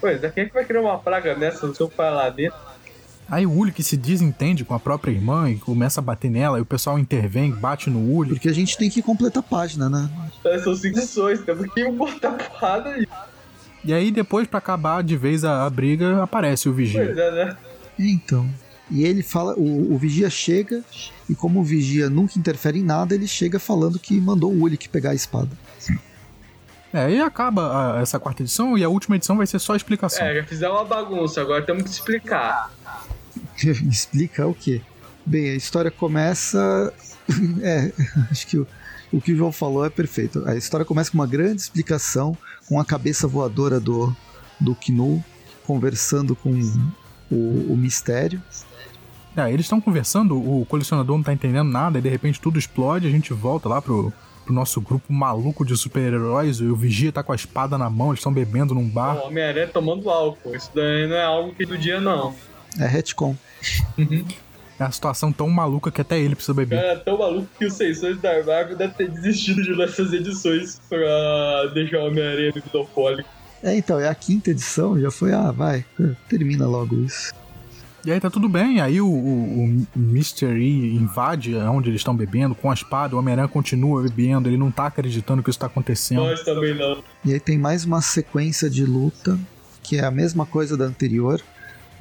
Pois 0.00 0.22
é, 0.24 0.30
quem 0.30 0.44
é 0.44 0.46
que 0.46 0.54
vai 0.54 0.64
criar 0.64 0.80
uma 0.80 0.98
praga 0.98 1.34
dessa 1.34 1.66
no 1.66 1.74
seu 1.74 1.88
pai 1.90 2.10
lá 2.10 2.30
dentro? 2.30 2.58
Aí 3.32 3.46
o 3.46 3.50
Uli 3.50 3.72
que 3.72 3.82
se 3.82 3.96
desentende 3.96 4.62
com 4.62 4.74
a 4.74 4.78
própria 4.78 5.10
irmã 5.10 5.48
e 5.50 5.56
começa 5.56 6.00
a 6.00 6.02
bater 6.02 6.30
nela, 6.30 6.58
e 6.58 6.60
o 6.60 6.66
pessoal 6.66 6.98
intervém, 6.98 7.50
bate 7.50 7.88
no 7.88 8.14
Uli. 8.14 8.34
Porque 8.34 8.46
a 8.48 8.52
gente 8.52 8.76
tem 8.76 8.90
que 8.90 9.00
completar 9.00 9.40
a 9.40 9.42
página, 9.42 9.88
né? 9.88 10.10
É, 10.44 10.58
São 10.58 10.74
cinco 10.76 11.00
sessões, 11.00 11.40
temos 11.40 11.72
que 11.72 11.90
botar 11.90 12.32
porrada 12.32 12.90
aí. 12.90 13.08
E 13.82 13.92
aí 13.94 14.10
depois, 14.10 14.46
pra 14.46 14.58
acabar 14.58 15.02
de 15.02 15.16
vez 15.16 15.44
a, 15.46 15.64
a 15.64 15.70
briga, 15.70 16.22
aparece 16.22 16.68
o 16.68 16.74
Vigia. 16.74 17.06
Pois 17.06 17.16
é, 17.16 17.30
né? 17.46 17.56
Então. 17.98 18.46
E 18.90 19.02
ele 19.06 19.22
fala, 19.22 19.54
o, 19.54 19.94
o 19.94 19.96
Vigia 19.96 20.28
chega, 20.28 20.84
e 21.26 21.34
como 21.34 21.60
o 21.60 21.64
Vigia 21.64 22.10
nunca 22.10 22.38
interfere 22.38 22.80
em 22.80 22.84
nada, 22.84 23.14
ele 23.14 23.26
chega 23.26 23.58
falando 23.58 23.98
que 23.98 24.20
mandou 24.20 24.52
o 24.52 24.60
Ulik 24.64 24.90
pegar 24.90 25.12
a 25.12 25.14
espada. 25.14 25.48
É, 26.92 27.10
e 27.10 27.18
acaba 27.22 27.96
a- 27.96 28.02
essa 28.02 28.20
quarta 28.20 28.42
edição 28.42 28.76
e 28.76 28.84
a 28.84 28.88
última 28.90 29.16
edição 29.16 29.38
vai 29.38 29.46
ser 29.46 29.58
só 29.58 29.74
explicação. 29.74 30.22
É, 30.26 30.34
já 30.42 30.44
fizeram 30.44 30.74
uma 30.74 30.84
bagunça, 30.84 31.40
agora 31.40 31.62
temos 31.62 31.84
que 31.84 31.88
explicar. 31.88 32.70
Explica 33.70 34.46
o 34.46 34.54
quê? 34.54 34.80
Bem, 35.24 35.50
a 35.50 35.54
história 35.54 35.90
começa. 35.90 36.92
é, 37.62 37.92
acho 38.30 38.46
que 38.46 38.58
o, 38.58 38.66
o 39.12 39.20
que 39.20 39.32
o 39.32 39.36
João 39.36 39.52
falou 39.52 39.84
é 39.84 39.90
perfeito. 39.90 40.42
A 40.46 40.56
história 40.56 40.84
começa 40.84 41.10
com 41.10 41.18
uma 41.18 41.26
grande 41.26 41.62
explicação, 41.62 42.36
com 42.68 42.80
a 42.80 42.84
cabeça 42.84 43.26
voadora 43.26 43.78
do, 43.78 44.14
do 44.60 44.74
Knu 44.74 45.22
conversando 45.64 46.34
com 46.34 46.50
o, 47.30 47.72
o 47.72 47.76
mistério. 47.76 48.42
É, 49.36 49.50
eles 49.50 49.64
estão 49.64 49.80
conversando, 49.80 50.36
o 50.36 50.66
colecionador 50.66 51.16
não 51.16 51.24
tá 51.24 51.32
entendendo 51.32 51.68
nada, 51.68 51.98
e 51.98 52.02
de 52.02 52.08
repente 52.08 52.40
tudo 52.40 52.58
explode, 52.58 53.06
a 53.06 53.10
gente 53.10 53.32
volta 53.32 53.66
lá 53.66 53.80
pro, 53.80 54.12
pro 54.44 54.52
nosso 54.52 54.78
grupo 54.80 55.10
maluco 55.10 55.64
de 55.64 55.74
super-heróis, 55.74 56.58
e 56.58 56.64
o 56.64 56.76
Vigia 56.76 57.10
tá 57.10 57.22
com 57.22 57.32
a 57.32 57.34
espada 57.34 57.78
na 57.78 57.88
mão, 57.88 58.08
eles 58.08 58.18
estão 58.18 58.32
bebendo 58.32 58.74
num 58.74 58.86
bar. 58.86 59.16
O 59.16 59.28
Homem-Aranha 59.28 59.68
tomando 59.68 60.10
álcool. 60.10 60.54
Isso 60.54 60.70
daí 60.74 61.06
não 61.06 61.16
é 61.16 61.24
algo 61.24 61.54
que 61.54 61.64
do 61.64 61.78
dia, 61.78 61.98
não. 61.98 62.34
É 62.78 62.86
retcon. 62.86 63.36
É 64.78 64.84
uma 64.84 64.90
situação 64.90 65.32
tão 65.32 65.48
maluca 65.48 65.90
que 65.92 66.00
até 66.00 66.18
ele 66.18 66.34
precisa 66.34 66.54
beber. 66.54 66.80
cara 66.80 66.92
é 66.92 66.96
tão 66.96 67.18
maluco 67.18 67.46
que 67.56 67.66
os 67.66 67.74
seisões 67.74 68.20
da 68.20 68.42
Marvel 68.42 68.76
devem 68.76 68.94
ter 68.94 69.10
desistido 69.10 69.62
de 69.62 69.76
nessas 69.76 70.12
edições 70.12 70.80
pra 70.88 71.66
deixar 71.72 71.98
o 71.98 72.06
Homem-Aranha 72.06 72.52
bebido 72.52 72.78
alcoólico. 72.78 73.28
É, 73.62 73.76
então, 73.76 74.00
é 74.00 74.08
a 74.08 74.14
quinta 74.14 74.50
edição, 74.50 75.00
já 75.00 75.10
foi, 75.10 75.32
ah, 75.32 75.52
vai, 75.52 75.84
termina 76.28 76.66
logo 76.66 76.96
isso. 76.96 77.32
E 78.04 78.10
aí 78.10 78.18
tá 78.18 78.28
tudo 78.28 78.48
bem, 78.48 78.80
aí 78.80 79.00
o, 79.00 79.06
o, 79.06 79.66
o. 79.66 79.86
E 80.58 80.96
invade 80.96 81.54
onde 81.54 81.88
eles 81.88 82.00
estão 82.00 82.16
bebendo 82.16 82.52
com 82.52 82.68
a 82.68 82.74
espada, 82.74 83.14
o 83.14 83.18
Homem-Aranha 83.20 83.46
continua 83.46 84.02
bebendo, 84.02 84.48
ele 84.48 84.56
não 84.56 84.72
tá 84.72 84.86
acreditando 84.86 85.40
que 85.40 85.50
isso 85.50 85.58
tá 85.58 85.66
acontecendo. 85.66 86.24
Nós 86.24 86.42
também 86.42 86.74
não. 86.74 87.00
E 87.24 87.32
aí 87.32 87.38
tem 87.38 87.56
mais 87.56 87.84
uma 87.84 88.02
sequência 88.02 88.68
de 88.68 88.84
luta, 88.84 89.38
que 89.84 89.98
é 89.98 90.04
a 90.04 90.10
mesma 90.10 90.44
coisa 90.44 90.76
da 90.76 90.84
anterior, 90.84 91.40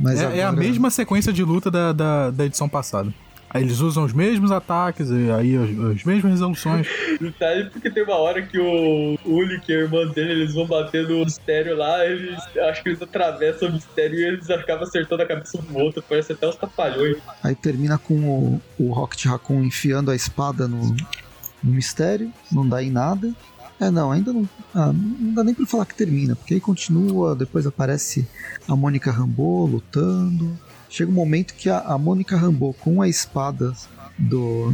mas 0.02 0.20
É, 0.20 0.26
agora... 0.26 0.38
é 0.38 0.44
a 0.44 0.52
mesma 0.52 0.90
sequência 0.90 1.32
de 1.32 1.44
luta 1.44 1.70
da, 1.70 1.94
da, 1.94 2.32
da 2.32 2.46
edição 2.46 2.68
passada. 2.68 3.14
Aí 3.54 3.64
eles 3.64 3.80
usam 3.82 4.06
os 4.06 4.14
mesmos 4.14 4.50
ataques, 4.50 5.10
e 5.10 5.30
aí 5.30 5.58
as, 5.58 5.98
as 5.98 6.04
mesmas 6.06 6.32
resoluções. 6.32 6.88
Detalhe 7.20 7.70
porque 7.70 7.92
tem 7.92 8.02
uma 8.04 8.16
hora 8.16 8.42
que 8.42 8.58
o 8.58 9.18
Uli, 9.26 9.60
que 9.60 9.74
é 9.74 9.76
a 9.76 9.80
irmã 9.80 10.08
dele, 10.08 10.32
eles 10.32 10.54
vão 10.54 10.66
bater 10.66 11.06
no 11.06 11.26
mistério 11.26 11.76
lá, 11.76 12.06
eles 12.06 12.40
acho 12.70 12.82
que 12.82 12.90
eles 12.90 13.02
atravessam 13.02 13.68
o 13.68 13.74
mistério 13.74 14.18
e 14.18 14.24
eles 14.24 14.50
acabam 14.50 14.84
acertando 14.84 15.24
a 15.24 15.26
cabeça 15.26 15.58
um 15.58 15.62
do 15.64 15.78
outro, 15.80 16.02
parece 16.08 16.32
até 16.32 16.48
os 16.48 16.56
tapalhões. 16.56 17.18
Aí 17.44 17.54
termina 17.54 17.98
com 17.98 18.14
o, 18.14 18.62
o 18.80 18.94
Rocket 18.94 19.26
Raccoon 19.26 19.64
enfiando 19.66 20.12
a 20.12 20.16
espada 20.16 20.66
no, 20.66 20.96
no 21.62 21.74
mistério, 21.74 22.32
não 22.50 22.66
dá 22.68 22.82
em 22.82 22.90
nada. 22.90 23.34
É, 23.82 23.90
não, 23.90 24.12
ainda 24.12 24.32
não. 24.32 24.48
ah, 24.76 24.94
não 24.94 25.34
dá 25.34 25.44
nem 25.44 25.56
pra 25.56 25.66
falar 25.66 25.86
que 25.88 25.96
termina, 25.96 26.36
porque 26.36 26.54
aí 26.54 26.60
continua, 26.62 27.36
depois 27.36 27.66
aparece 27.66 28.28
a 28.68 28.76
Mônica 28.76 29.12
Rambeau 29.12 29.66
lutando. 29.66 30.56
Chega 30.88 31.10
um 31.10 31.16
momento 31.16 31.56
que 31.56 31.68
a, 31.68 31.80
a 31.80 31.98
Mônica 31.98 32.38
Rambeau, 32.38 32.74
com 32.76 33.02
a 33.02 33.08
espada 33.10 33.74
do. 34.20 34.72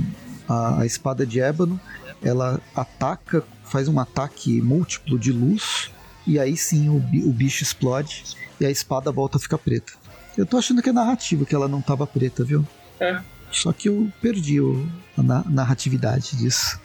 A, 0.49 0.81
a 0.81 0.85
espada 0.85 1.25
de 1.25 1.39
ébano, 1.39 1.79
ela 2.21 2.59
ataca, 2.75 3.43
faz 3.63 3.87
um 3.87 3.97
ataque 3.99 4.61
múltiplo 4.61 5.17
de 5.19 5.31
luz, 5.31 5.89
e 6.25 6.37
aí 6.39 6.55
sim 6.57 6.89
o, 6.89 6.95
o 6.97 7.31
bicho 7.33 7.63
explode 7.63 8.23
e 8.59 8.65
a 8.65 8.71
espada 8.71 9.11
volta 9.11 9.37
a 9.37 9.39
ficar 9.41 9.57
preta. 9.57 9.93
Eu 10.37 10.45
tô 10.45 10.57
achando 10.57 10.81
que 10.81 10.89
é 10.89 10.93
narrativo 10.93 11.45
que 11.45 11.55
ela 11.55 11.67
não 11.67 11.81
tava 11.81 12.05
preta, 12.07 12.43
viu? 12.43 12.65
É. 12.99 13.19
Só 13.51 13.71
que 13.71 13.87
eu 13.89 14.11
perdi 14.21 14.59
o- 14.59 14.85
a 15.17 15.23
na- 15.23 15.43
narratividade 15.49 16.35
disso. 16.37 16.79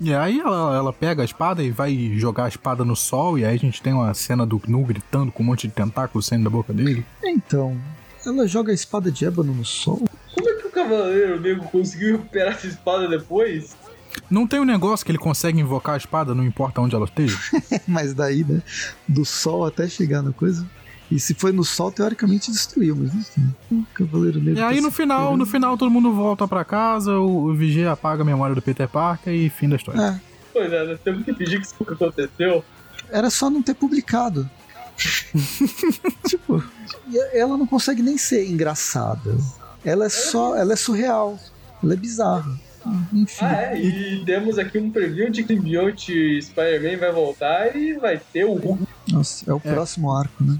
E 0.00 0.12
aí 0.12 0.40
ela, 0.40 0.76
ela 0.76 0.92
pega 0.92 1.22
a 1.22 1.24
espada 1.24 1.62
e 1.62 1.70
vai 1.70 2.12
jogar 2.16 2.44
a 2.44 2.48
espada 2.48 2.84
no 2.84 2.96
sol, 2.96 3.38
e 3.38 3.44
aí 3.44 3.54
a 3.54 3.58
gente 3.58 3.80
tem 3.80 3.92
uma 3.92 4.12
cena 4.14 4.44
do 4.44 4.58
Gnu 4.58 4.84
gritando 4.84 5.32
com 5.32 5.42
um 5.42 5.46
monte 5.46 5.66
de 5.68 5.74
tentáculos 5.74 6.26
saindo 6.26 6.44
da 6.44 6.50
boca 6.50 6.72
dele. 6.72 7.04
Então, 7.22 7.76
ela 8.26 8.46
joga 8.46 8.72
a 8.72 8.74
espada 8.74 9.10
de 9.10 9.24
ébano 9.24 9.54
no 9.54 9.64
sol? 9.64 10.02
Como 10.34 10.48
é 10.48 10.54
que 10.54 10.66
o 10.66 10.70
Cavaleiro 10.70 11.40
Negro 11.40 11.64
conseguiu 11.64 12.16
recuperar 12.16 12.54
essa 12.54 12.66
espada 12.66 13.08
depois? 13.08 13.76
Não 14.30 14.46
tem 14.46 14.60
um 14.60 14.64
negócio 14.64 15.04
que 15.04 15.12
ele 15.12 15.18
consegue 15.18 15.60
invocar 15.60 15.94
a 15.94 15.98
espada, 15.98 16.34
não 16.34 16.44
importa 16.44 16.80
onde 16.80 16.94
ela 16.94 17.04
esteja? 17.04 17.38
Mas 17.86 18.14
daí, 18.14 18.44
né? 18.44 18.62
Do 19.06 19.24
sol 19.24 19.64
até 19.64 19.88
chegar 19.88 20.22
na 20.22 20.32
coisa. 20.32 20.66
E 21.10 21.18
se 21.20 21.34
foi 21.34 21.52
no 21.52 21.62
sol, 21.64 21.92
teoricamente 21.92 22.50
destruiu, 22.50 22.96
mas 22.96 23.14
enfim. 23.14 23.54
O 23.70 23.84
Cavaleiro 23.94 24.38
Negro. 24.40 24.60
E 24.60 24.62
aí 24.62 24.76
tá 24.76 24.82
no 24.82 24.90
se 24.90 24.96
final, 24.96 25.36
no 25.36 25.46
final 25.46 25.76
todo 25.76 25.90
mundo 25.90 26.12
volta 26.12 26.48
pra 26.48 26.64
casa, 26.64 27.12
o, 27.18 27.50
o 27.50 27.54
Vigia 27.54 27.92
apaga 27.92 28.22
a 28.22 28.24
memória 28.24 28.54
do 28.54 28.62
Peter 28.62 28.88
Parker 28.88 29.32
e 29.32 29.50
fim 29.50 29.68
da 29.68 29.76
história. 29.76 30.00
É, 30.00 30.34
Pois 30.54 30.72
é, 30.72 30.84
nós 30.84 31.00
temos 31.00 31.24
que 31.24 31.32
pedir 31.32 31.60
que 31.60 31.66
isso 31.66 31.74
nunca 31.80 31.94
aconteceu. 31.94 32.64
era 33.10 33.28
só 33.28 33.50
não 33.50 33.60
ter 33.60 33.74
publicado. 33.74 34.48
tipo, 36.28 36.62
ela 37.32 37.56
não 37.58 37.66
consegue 37.66 38.00
nem 38.00 38.16
ser 38.16 38.48
engraçada. 38.48 39.36
Ela 39.84 40.06
é 40.06 40.08
só. 40.08 40.56
Ela 40.56 40.74
é 40.74 40.76
surreal. 40.76 41.36
Ela 41.82 41.94
é 41.94 41.96
bizarra. 41.96 42.56
Enfim. 43.12 43.44
Ah, 43.44 43.72
é, 43.72 43.80
e 43.80 44.24
temos 44.24 44.58
aqui 44.58 44.78
um 44.78 44.90
preview 44.90 45.28
de 45.28 45.42
que 45.42 45.54
Symbionte 45.54 46.40
Spider-Man 46.40 46.98
vai 46.98 47.12
voltar 47.12 47.74
e 47.74 47.94
vai 47.94 48.20
ter 48.32 48.44
o 48.44 48.54
Hulk. 48.54 48.86
Nossa, 49.08 49.50
é 49.50 49.54
o 49.54 49.58
próximo 49.58 50.12
arco, 50.12 50.44
né? 50.44 50.56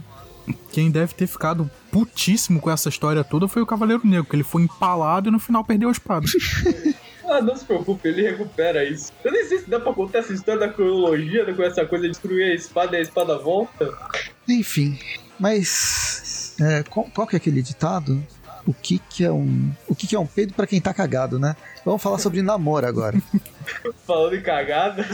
Quem 0.72 0.90
deve 0.90 1.14
ter 1.14 1.26
ficado 1.26 1.70
putíssimo 1.90 2.60
com 2.60 2.70
essa 2.70 2.88
história 2.88 3.24
toda 3.24 3.48
foi 3.48 3.62
o 3.62 3.66
Cavaleiro 3.66 4.06
Negro, 4.06 4.24
que 4.24 4.36
ele 4.36 4.42
foi 4.42 4.62
empalado 4.62 5.28
e 5.28 5.32
no 5.32 5.38
final 5.38 5.64
perdeu 5.64 5.88
a 5.88 5.92
espada. 5.92 6.26
Ah, 7.26 7.40
não 7.40 7.56
se 7.56 7.64
preocupe, 7.64 8.06
ele 8.06 8.22
recupera 8.22 8.84
isso. 8.84 9.10
Eu 9.24 9.32
nem 9.32 9.44
sei 9.46 9.58
se 9.58 9.70
dá 9.70 9.80
pra 9.80 9.94
contar 9.94 10.18
essa 10.18 10.32
história 10.32 10.60
da 10.60 10.68
cronologia, 10.68 11.44
né, 11.44 11.54
com 11.54 11.62
essa 11.62 11.84
coisa 11.86 12.04
de 12.04 12.10
destruir 12.10 12.52
a 12.52 12.54
espada 12.54 12.96
e 12.96 12.98
a 12.98 13.02
espada 13.02 13.38
volta. 13.38 13.92
Enfim, 14.46 14.98
mas 15.38 16.54
é, 16.60 16.82
qual, 16.82 17.06
qual 17.14 17.26
que 17.26 17.34
é 17.34 17.38
aquele 17.38 17.62
ditado? 17.62 18.22
O 18.66 18.72
que 18.72 18.98
que 18.98 19.24
é 19.24 19.32
um, 19.32 19.72
o 19.88 19.94
que 19.94 20.06
que 20.06 20.14
é 20.14 20.18
um 20.18 20.26
peido 20.26 20.54
pra 20.54 20.66
quem 20.66 20.80
tá 20.80 20.94
cagado, 20.94 21.38
né? 21.38 21.56
Vamos 21.84 22.02
falar 22.02 22.18
sobre 22.18 22.40
namoro 22.40 22.86
agora. 22.86 23.20
Falando 24.06 24.36
em 24.36 24.42
cagada. 24.42 25.06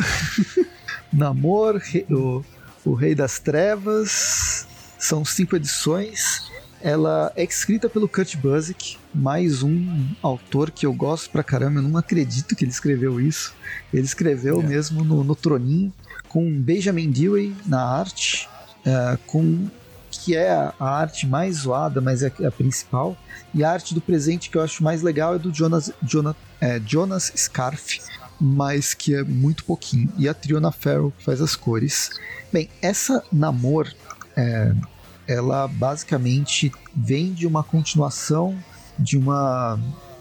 Namor, 1.12 1.80
o, 2.10 2.44
o 2.84 2.94
Rei 2.94 3.14
das 3.14 3.40
Trevas, 3.40 4.66
são 5.00 5.24
cinco 5.24 5.56
edições. 5.56 6.50
Ela 6.82 7.32
é 7.34 7.42
escrita 7.42 7.88
pelo 7.90 8.08
Kurt 8.08 8.36
Busiek, 8.36 8.96
mais 9.14 9.62
um 9.62 10.06
autor 10.22 10.70
que 10.70 10.86
eu 10.86 10.94
gosto 10.94 11.28
pra 11.30 11.42
caramba. 11.42 11.80
Eu 11.80 11.82
não 11.82 11.98
acredito 11.98 12.54
que 12.54 12.64
ele 12.64 12.70
escreveu 12.70 13.20
isso. 13.20 13.54
Ele 13.92 14.04
escreveu 14.04 14.60
É. 14.60 14.66
mesmo 14.66 15.02
no, 15.04 15.24
no 15.24 15.34
Troninho, 15.34 15.92
com 16.28 16.50
Benjamin 16.60 17.10
Dewey 17.10 17.54
na 17.66 17.82
arte, 17.82 18.48
é, 18.84 19.18
com 19.26 19.68
que 20.10 20.34
é 20.34 20.50
a, 20.50 20.74
arte 20.80 21.26
mais 21.26 21.56
zoada, 21.58 22.00
mas 22.00 22.22
é 22.22 22.32
a 22.46 22.50
principal. 22.50 23.16
E 23.54 23.62
a 23.62 23.70
arte 23.70 23.94
do 23.94 24.00
presente 24.00 24.48
que 24.50 24.56
eu 24.56 24.62
acho 24.62 24.82
mais 24.82 25.02
legal 25.02 25.34
é 25.34 25.38
do 25.38 25.52
Jonas, 25.52 25.92
Jonas, 26.02 26.34
é, 26.60 26.80
Jonas 26.84 27.32
Scarf, 27.36 28.00
mas 28.40 28.94
que 28.94 29.14
é 29.14 29.22
muito 29.22 29.64
pouquinho. 29.64 30.10
E 30.16 30.28
a 30.28 30.34
Triona 30.34 30.72
Farrell 30.72 31.12
que 31.16 31.24
faz 31.24 31.40
as 31.40 31.54
cores. 31.56 32.10
Bem, 32.52 32.68
essa 32.80 33.22
Namor, 33.30 33.92
é, 34.40 34.72
ela 35.28 35.68
basicamente 35.68 36.72
vem 36.96 37.32
de 37.32 37.46
uma 37.46 37.62
continuação 37.62 38.56
de 38.98 39.16
uma 39.16 39.78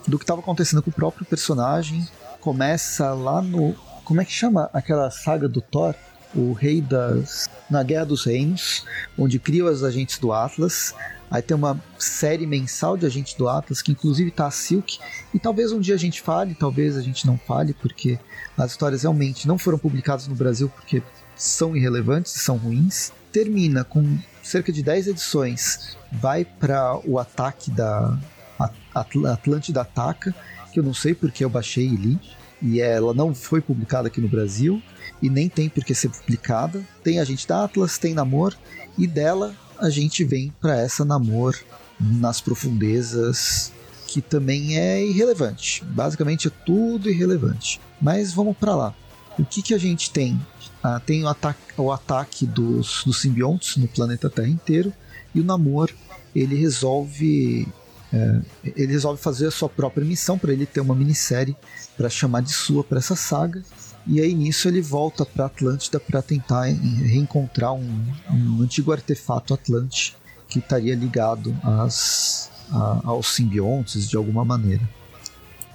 do 0.08 0.18
que 0.18 0.24
estava 0.24 0.42
acontecendo 0.42 0.82
com 0.82 0.90
o 0.90 0.94
próprio 0.94 1.26
personagem. 1.26 2.08
Começa 2.42 3.14
lá 3.14 3.42
no 3.42 3.74
como 4.04 4.22
é 4.22 4.26
que 4.26 4.32
chama 4.32 4.70
aquela 4.74 5.10
saga 5.12 5.48
do 5.48 5.62
Thor? 5.62 5.96
O 6.36 6.54
Rei 6.54 6.82
das 6.82 7.50
na 7.70 7.82
Guerra 7.82 8.06
dos 8.06 8.26
Reinos, 8.26 8.86
onde 9.18 9.40
cria 9.40 9.66
os 9.66 9.84
agentes 9.84 10.20
do 10.20 10.32
Atlas. 10.32 10.94
Aí 11.32 11.42
tem 11.42 11.56
uma 11.56 11.80
série 11.98 12.48
mensal 12.48 12.98
de 12.98 13.06
agentes 13.06 13.36
do 13.36 13.48
Atlas, 13.48 13.82
que 13.82 13.92
inclusive 13.92 14.32
tá 14.32 14.48
a 14.48 14.52
Silk. 14.52 15.00
E 15.34 15.40
talvez 15.40 15.72
um 15.72 15.80
dia 15.80 15.94
a 15.96 15.98
gente 15.98 16.22
fale, 16.22 16.56
talvez 16.56 16.98
a 16.98 17.02
gente 17.02 17.26
não 17.26 17.38
fale, 17.38 17.74
porque 17.74 18.20
as 18.58 18.72
histórias 18.72 19.04
realmente 19.04 19.48
não 19.48 19.58
foram 19.58 19.78
publicadas 19.78 20.28
no 20.28 20.36
Brasil 20.36 20.70
porque 20.70 21.04
são 21.36 21.76
irrelevantes 21.76 22.34
são 22.34 22.58
ruins. 22.58 23.12
Termina 23.32 23.84
com 23.84 24.18
cerca 24.42 24.72
de 24.72 24.82
10 24.82 25.08
edições, 25.08 25.96
vai 26.12 26.44
para 26.44 27.00
o 27.08 27.20
ataque 27.20 27.70
da 27.70 28.18
At- 28.58 28.74
Atl- 28.94 29.28
Atlântida 29.28 29.82
Ataca, 29.82 30.34
que 30.74 30.80
eu 30.80 30.84
não 30.84 30.94
sei 30.94 31.14
porque 31.14 31.44
eu 31.44 31.50
baixei 31.50 31.86
e 31.86 31.96
li, 31.96 32.20
e 32.62 32.82
ela 32.82 33.14
não 33.14 33.34
foi 33.34 33.62
publicada 33.62 34.08
aqui 34.08 34.20
no 34.20 34.28
Brasil, 34.28 34.82
e 35.22 35.30
nem 35.30 35.48
tem 35.50 35.70
por 35.70 35.84
que 35.84 35.94
ser 35.94 36.10
publicada. 36.10 36.84
Tem 37.04 37.20
a 37.20 37.24
gente 37.24 37.48
da 37.48 37.64
Atlas, 37.66 37.98
tem 37.98 38.14
Namor, 38.14 38.56
e 38.98 39.06
dela 39.06 39.54
a 39.78 39.90
gente 39.90 40.24
vem 40.24 40.54
para 40.60 40.78
essa 40.78 41.06
Namor 41.06 41.56
nas 42.00 42.42
profundezas, 42.42 43.72
que 44.08 44.22
também 44.22 44.78
é 44.78 45.06
irrelevante. 45.06 45.84
Basicamente 45.86 46.48
é 46.48 46.52
tudo 46.66 47.10
irrelevante. 47.10 47.80
Mas 48.02 48.34
vamos 48.34 48.58
para 48.58 48.76
lá. 48.76 48.94
O 49.40 49.46
que, 49.46 49.62
que 49.62 49.74
a 49.74 49.78
gente 49.78 50.12
tem? 50.12 50.40
Ah, 50.84 51.00
tem 51.00 51.24
o 51.24 51.28
ataque, 51.28 51.60
o 51.78 51.92
ataque 51.92 52.46
dos, 52.46 53.04
dos 53.06 53.22
simbiontes 53.22 53.78
no 53.78 53.88
planeta 53.88 54.30
Terra 54.30 54.48
inteiro, 54.48 54.94
e 55.34 55.40
o 55.40 55.44
Namor 55.44 55.90
ele 56.36 56.56
resolve 56.56 57.68
é, 58.12 58.42
ele 58.76 58.92
resolve 58.92 59.22
fazer 59.22 59.48
a 59.48 59.52
sua 59.52 59.70
própria 59.70 60.06
missão 60.06 60.38
para 60.38 60.52
ele 60.52 60.66
ter 60.66 60.80
uma 60.82 60.96
minissérie 60.96 61.56
para 61.96 62.10
chamar 62.10 62.42
de 62.42 62.52
sua 62.52 62.84
para 62.84 62.98
essa 63.00 63.16
saga. 63.16 63.64
E 64.08 64.20
aí 64.20 64.34
nisso 64.34 64.68
ele 64.68 64.82
volta 64.82 65.26
para 65.26 65.46
Atlântida 65.46 66.00
para 66.00 66.22
tentar 66.22 66.64
reencontrar 66.64 67.74
um, 67.74 68.06
um 68.32 68.62
antigo 68.62 68.92
artefato 68.92 69.54
Atlante 69.54 70.16
que 70.48 70.58
estaria 70.60 70.96
ligado 70.96 71.56
às, 71.62 72.50
a- 72.72 73.02
aos 73.04 73.28
simbiontes 73.36 74.10
de 74.10 74.18
alguma 74.18 74.44
maneira. 74.44 74.82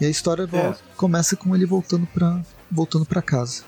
E 0.01 0.05
a 0.05 0.09
história 0.09 0.47
volta- 0.47 0.81
começa 0.97 1.37
com 1.37 1.55
ele 1.55 1.67
voltando 1.67 2.07
para 2.07 2.43
voltando 2.71 3.05
para 3.07 3.21
casa. 3.23 3.63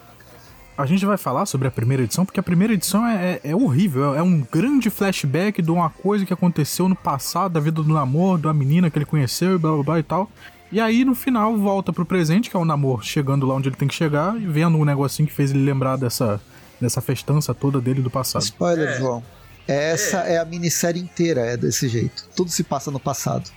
A 0.78 0.84
gente 0.84 1.06
vai 1.06 1.16
falar 1.16 1.46
sobre 1.46 1.66
a 1.66 1.70
primeira 1.70 2.02
edição, 2.02 2.26
porque 2.26 2.38
a 2.38 2.42
primeira 2.42 2.74
edição 2.74 3.06
é, 3.06 3.40
é- 3.42 3.50
é 3.50 3.56
horrível. 3.56 4.14
É 4.14 4.22
um 4.22 4.40
grande 4.52 4.90
flashback 4.90 5.62
de 5.62 5.70
uma 5.70 5.88
coisa 5.88 6.26
que 6.26 6.32
aconteceu 6.34 6.86
no 6.88 6.94
passado, 6.94 7.52
da 7.52 7.60
vida 7.60 7.82
do 7.82 7.92
namoro, 7.94 8.42
da 8.42 8.52
menina 8.52 8.90
que 8.90 8.98
ele 8.98 9.06
conheceu 9.06 9.54
e 9.54 9.58
blá 9.58 9.72
blá 9.72 9.82
blá 9.82 9.98
e 9.98 10.02
tal. 10.02 10.30
E 10.70 10.78
aí, 10.80 11.04
no 11.04 11.14
final, 11.14 11.56
volta 11.56 11.92
pro 11.92 12.04
presente, 12.04 12.50
que 12.50 12.56
é 12.56 12.60
o 12.60 12.64
namoro 12.64 13.02
chegando 13.02 13.46
lá 13.46 13.54
onde 13.54 13.68
ele 13.70 13.76
tem 13.76 13.88
que 13.88 13.94
chegar, 13.94 14.36
e 14.36 14.46
vendo 14.46 14.76
um 14.76 14.84
negocinho 14.84 15.26
que 15.26 15.34
fez 15.34 15.50
ele 15.52 15.64
lembrar 15.64 15.96
dessa, 15.96 16.40
dessa 16.78 17.00
festança 17.00 17.54
toda 17.54 17.80
dele 17.80 18.02
do 18.02 18.10
passado. 18.10 18.42
Spoiler, 18.42 18.88
É. 18.90 18.98
João. 18.98 19.22
Essa 19.66 20.18
é. 20.18 20.38
a 20.38 20.44
minissérie 20.44 21.00
inteira, 21.00 21.40
é 21.40 21.56
desse 21.56 21.88
jeito. 21.88 22.28
Tudo 22.36 22.50
se 22.50 22.62
passa 22.62 22.90
no 22.90 23.00
passado. 23.00 23.50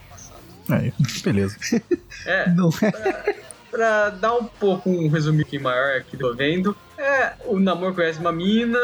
É, 0.69 0.91
beleza. 1.23 1.57
É, 2.25 2.49
Não 2.51 2.69
é? 2.81 3.35
Pra, 3.79 4.09
dar 4.09 4.35
um 4.35 4.43
pouco 4.43 4.89
um 4.89 5.07
resumo 5.07 5.39
aqui 5.39 5.57
maior 5.57 5.95
aqui 5.95 6.17
tô 6.17 6.35
vendo, 6.35 6.75
é, 6.97 7.31
o 7.45 7.57
namoro 7.57 7.95
conhece 7.95 8.19
uma 8.19 8.31
mina, 8.31 8.77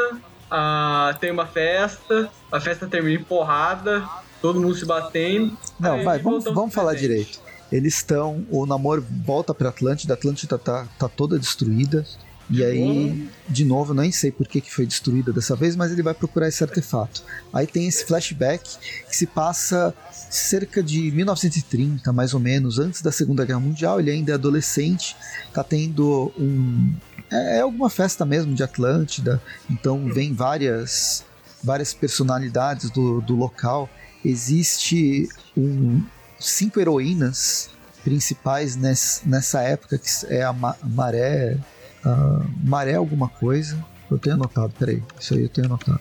ah, 0.50 1.14
tem 1.20 1.32
uma 1.32 1.46
festa, 1.46 2.30
a 2.50 2.62
festa 2.62 2.88
termina 2.88 3.20
em 3.20 3.24
porrada, 3.24 4.08
todo 4.42 4.62
mundo 4.62 4.74
se 4.74 4.86
batendo. 4.86 5.58
Não, 5.78 6.02
vai, 6.02 6.18
vamos, 6.20 6.46
vamos 6.46 6.74
falar 6.74 6.92
presente. 6.92 7.10
direito. 7.10 7.40
Eles 7.70 7.96
estão. 7.96 8.46
O 8.50 8.66
namoro 8.66 9.06
volta 9.26 9.54
pra 9.54 9.68
Atlântida, 9.68 10.14
a 10.14 10.16
Atlântida 10.16 10.58
tá, 10.58 10.88
tá 10.98 11.10
toda 11.10 11.38
destruída. 11.38 12.06
E 12.50 12.64
aí, 12.64 13.28
de 13.50 13.66
novo, 13.66 13.94
nem 13.94 14.12
sei 14.12 14.32
por 14.32 14.48
que, 14.48 14.62
que 14.62 14.72
foi 14.72 14.86
destruída 14.86 15.34
dessa 15.34 15.56
vez, 15.56 15.76
mas 15.76 15.92
ele 15.92 16.04
vai 16.04 16.14
procurar 16.14 16.48
esse 16.48 16.64
artefato. 16.64 17.24
Aí 17.52 17.66
tem 17.66 17.88
esse 17.88 18.06
flashback 18.06 18.70
que 19.10 19.16
se 19.16 19.26
passa 19.26 19.94
cerca 20.30 20.84
de 20.84 21.12
1930, 21.12 22.14
mais 22.14 22.34
ou 22.36 22.40
menos, 22.40 22.78
antes 22.78 23.02
da 23.02 23.12
Segunda 23.12 23.44
Guerra 23.46 23.60
Mundial. 23.60 24.00
Ele 24.00 24.12
ainda 24.12 24.32
é 24.32 24.36
adolescente, 24.36 25.16
tá 25.54 25.64
tendo 25.64 26.32
um. 26.38 26.94
É, 27.32 27.58
é 27.58 27.62
alguma 27.62 27.90
festa 27.90 28.24
mesmo 28.26 28.54
de 28.54 28.62
Atlântida, 28.62 29.42
então 29.68 30.06
vem 30.14 30.32
várias, 30.34 31.26
várias 31.64 31.94
personalidades 31.94 32.92
do, 32.92 33.22
do 33.22 33.36
local. 33.36 33.90
Existe 34.24 35.28
um, 35.58 36.04
cinco 36.40 36.80
heroínas 36.80 37.70
principais 38.04 38.76
ness, 38.76 39.22
nessa 39.26 39.62
época, 39.62 39.98
que 39.98 40.08
é 40.28 40.44
a 40.44 40.54
Ma- 40.54 40.78
Maré. 40.84 41.58
A 42.06 42.42
Maré 42.64 42.96
alguma 42.96 43.28
coisa. 43.30 43.78
Eu 44.10 44.18
tenho 44.20 44.36
anotado, 44.36 44.72
peraí. 44.78 45.02
Isso 45.20 45.34
aí 45.34 45.44
eu 45.44 45.50
tenho 45.50 45.68
anotado. 45.68 46.00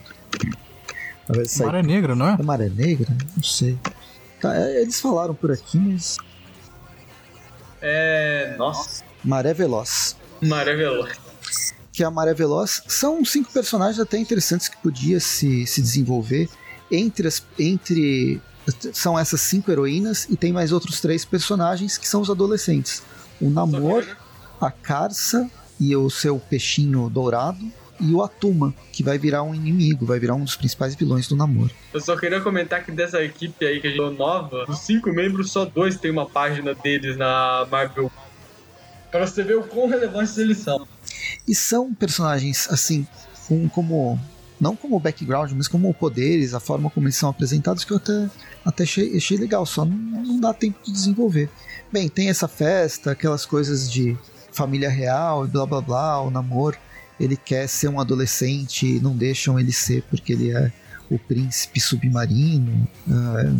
Sai- 1.47 1.65
Maré 1.65 1.81
Negra, 1.81 2.15
não 2.15 2.27
é? 2.29 2.37
é 2.39 2.43
Maré 2.43 2.69
Negra? 2.69 3.15
Não 3.35 3.43
sei. 3.43 3.77
Tá, 4.39 4.55
é, 4.55 4.81
eles 4.81 4.99
falaram 4.99 5.33
por 5.33 5.51
aqui, 5.51 5.77
mas. 5.79 6.17
É. 7.81 8.55
Nossa, 8.57 9.03
Maré 9.23 9.53
Veloz. 9.53 10.15
maravilhoso. 10.41 11.09
Que 11.91 12.03
é 12.03 12.05
a 12.05 12.11
Maré 12.11 12.33
Veloz. 12.33 12.81
São 12.87 13.23
cinco 13.23 13.51
personagens 13.51 13.99
até 13.99 14.17
interessantes 14.17 14.67
que 14.67 14.77
podia 14.77 15.19
se, 15.19 15.65
se 15.65 15.81
desenvolver. 15.81 16.49
Entre 16.91 17.27
as. 17.27 17.43
Entre. 17.57 18.41
São 18.93 19.17
essas 19.17 19.41
cinco 19.41 19.71
heroínas 19.71 20.25
e 20.29 20.35
tem 20.35 20.51
mais 20.51 20.71
outros 20.71 20.99
três 20.99 21.23
personagens 21.23 21.97
que 21.97 22.07
são 22.07 22.21
os 22.21 22.29
adolescentes. 22.29 23.03
O 23.39 23.49
Namor, 23.49 24.03
a 24.59 24.71
Carça 24.71 25.49
e 25.79 25.95
o 25.95 26.09
seu 26.09 26.39
peixinho 26.39 27.09
dourado. 27.09 27.65
E 27.99 28.13
o 28.13 28.21
Atuma, 28.21 28.73
que 28.91 29.01
vai 29.01 29.17
virar 29.17 29.43
um 29.43 29.55
inimigo, 29.55 30.05
vai 30.05 30.19
virar 30.19 30.35
um 30.35 30.43
dos 30.43 30.57
principais 30.57 30.93
vilões 30.95 31.29
do 31.29 31.35
Namor. 31.35 31.69
Eu 31.93 32.01
só 32.01 32.17
queria 32.17 32.41
comentar 32.41 32.83
que 32.83 32.91
dessa 32.91 33.23
equipe 33.23 33.65
aí 33.65 33.79
que 33.79 33.87
a 33.87 33.89
gente 33.89 34.17
nova, 34.17 34.65
dos 34.65 34.79
cinco 34.79 35.13
membros, 35.13 35.49
só 35.51 35.63
dois 35.63 35.97
tem 35.97 36.11
uma 36.11 36.25
página 36.25 36.73
deles 36.73 37.15
na 37.15 37.65
Marvel. 37.71 38.11
Pra 39.09 39.25
você 39.25 39.43
ver 39.43 39.55
o 39.55 39.63
quão 39.63 39.87
relevantes 39.87 40.37
eles 40.37 40.57
são. 40.57 40.85
E 41.47 41.55
são 41.55 41.93
personagens, 41.93 42.67
assim, 42.69 43.07
com, 43.47 43.69
como. 43.69 44.19
Não 44.59 44.75
como 44.75 44.99
background, 44.99 45.51
mas 45.51 45.67
como 45.67 45.93
poderes, 45.93 46.53
a 46.53 46.61
forma 46.61 46.89
como 46.89 47.07
eles 47.07 47.17
são 47.17 47.29
apresentados, 47.29 47.83
que 47.83 47.91
eu 47.91 47.97
até, 47.97 48.29
até 48.63 48.83
achei, 48.83 49.15
achei 49.15 49.37
legal, 49.37 49.65
só 49.65 49.83
não, 49.83 50.23
não 50.23 50.39
dá 50.39 50.53
tempo 50.53 50.79
de 50.83 50.93
desenvolver. 50.93 51.49
Bem, 51.91 52.07
tem 52.07 52.29
essa 52.29 52.47
festa, 52.47 53.11
aquelas 53.11 53.45
coisas 53.45 53.91
de 53.91 54.17
família 54.55 54.89
real 54.89 55.45
e 55.45 55.47
blá 55.49 55.65
blá 55.65 55.81
blá, 55.81 56.21
o 56.21 56.31
namoro. 56.31 56.77
Ele 57.19 57.37
quer 57.37 57.67
ser 57.67 57.87
um 57.87 57.99
adolescente 57.99 58.85
e 58.97 58.99
não 58.99 59.15
deixam 59.15 59.59
ele 59.59 59.71
ser 59.71 60.01
porque 60.09 60.33
ele 60.33 60.51
é 60.51 60.71
o 61.09 61.17
príncipe 61.19 61.79
submarino. 61.79 62.87
ah, 63.09 63.53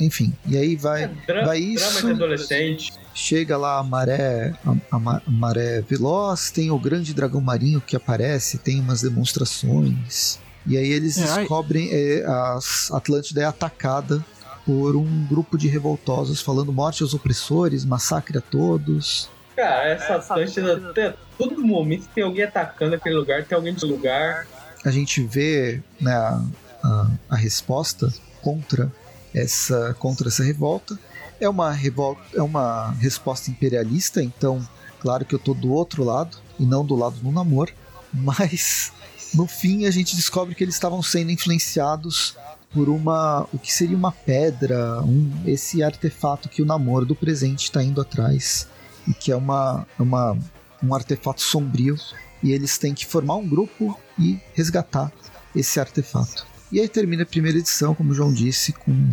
enfim, 0.00 0.32
e 0.46 0.56
aí 0.56 0.76
vai, 0.76 1.04
É, 1.04 1.08
vai 1.08 1.24
drama 1.26 1.56
isso. 1.56 2.06
de 2.06 2.12
adolescente. 2.12 2.92
Chega 3.14 3.56
lá 3.56 3.78
a 3.78 3.82
maré, 3.82 4.54
a, 4.64 4.96
a 4.96 4.98
ma- 4.98 5.22
maré 5.26 5.80
veloz, 5.80 6.50
tem 6.52 6.70
o 6.70 6.78
grande 6.78 7.12
dragão 7.12 7.40
marinho 7.40 7.80
que 7.80 7.96
aparece, 7.96 8.58
tem 8.58 8.80
umas 8.80 9.02
demonstrações. 9.02 10.38
E 10.66 10.76
aí 10.76 10.88
eles 10.92 11.18
É, 11.18 11.22
descobrem 11.38 11.88
é, 11.90 12.24
a 12.26 12.58
Atlântida 12.92 13.40
é 13.42 13.44
atacada 13.44 14.24
por 14.64 14.94
um 14.96 15.26
grupo 15.26 15.56
de 15.58 15.66
revoltosos 15.66 16.40
falando 16.40 16.72
morte 16.72 17.02
aos 17.02 17.14
opressores, 17.14 17.84
massacre 17.84 18.38
a 18.38 18.40
todos. 18.40 19.28
Cara, 19.58 19.88
essa 19.88 20.14
Atlântida, 20.14 20.88
até 20.88 21.16
todo 21.36 21.60
momento 21.66 22.06
tem 22.14 22.22
alguém 22.22 22.44
atacando 22.44 22.94
aquele 22.94 23.16
lugar, 23.16 23.44
tem 23.44 23.56
alguém 23.56 23.72
nesse 23.72 23.84
lugar. 23.84 24.46
A 24.84 24.90
gente 24.92 25.20
vê 25.24 25.82
né, 26.00 26.12
a, 26.12 26.40
a, 26.84 27.10
a 27.30 27.34
resposta 27.36 28.08
contra 28.40 28.88
essa, 29.34 29.96
contra 29.98 30.28
essa 30.28 30.44
revolta. 30.44 30.96
É 31.40 31.48
uma, 31.48 31.72
revolta, 31.72 32.22
é 32.36 32.40
uma 32.40 32.92
resposta 33.00 33.50
imperialista, 33.50 34.22
então, 34.22 34.64
claro 35.00 35.24
que 35.24 35.34
eu 35.34 35.40
tô 35.40 35.54
do 35.54 35.72
outro 35.72 36.04
lado 36.04 36.36
e 36.56 36.64
não 36.64 36.86
do 36.86 36.94
lado 36.94 37.16
do 37.16 37.32
namoro, 37.32 37.72
mas 38.14 38.92
no 39.34 39.48
fim 39.48 39.86
a 39.86 39.90
gente 39.90 40.14
descobre 40.14 40.54
que 40.54 40.62
eles 40.62 40.76
estavam 40.76 41.02
sendo 41.02 41.32
influenciados 41.32 42.36
por 42.72 42.88
uma 42.88 43.44
o 43.52 43.58
que 43.58 43.72
seria 43.72 43.96
uma 43.96 44.12
pedra, 44.12 45.02
um, 45.02 45.32
esse 45.46 45.82
artefato 45.82 46.48
que 46.48 46.62
o 46.62 46.64
namoro 46.64 47.04
do 47.04 47.16
presente 47.16 47.64
está 47.64 47.82
indo 47.82 48.00
atrás 48.00 48.68
e 49.08 49.14
que 49.14 49.32
é 49.32 49.36
uma, 49.36 49.86
uma 49.98 50.36
um 50.82 50.94
artefato 50.94 51.42
sombrio 51.42 51.96
e 52.42 52.52
eles 52.52 52.78
têm 52.78 52.94
que 52.94 53.06
formar 53.06 53.36
um 53.36 53.48
grupo 53.48 53.98
e 54.18 54.38
resgatar 54.54 55.10
esse 55.54 55.80
artefato. 55.80 56.46
E 56.70 56.80
aí 56.80 56.88
termina 56.88 57.22
a 57.22 57.26
primeira 57.26 57.58
edição, 57.58 57.94
como 57.94 58.12
o 58.12 58.14
João 58.14 58.32
disse, 58.32 58.72
com 58.72 59.10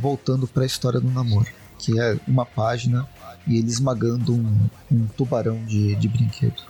voltando 0.00 0.46
para 0.46 0.62
a 0.62 0.66
história 0.66 1.00
do 1.00 1.10
namoro, 1.10 1.48
que 1.78 2.00
é 2.00 2.18
uma 2.26 2.46
página 2.46 3.06
e 3.46 3.58
ele 3.58 3.68
esmagando 3.68 4.34
um, 4.34 4.68
um 4.90 5.06
tubarão 5.08 5.62
de, 5.66 5.94
de 5.96 6.08
brinquedo. 6.08 6.62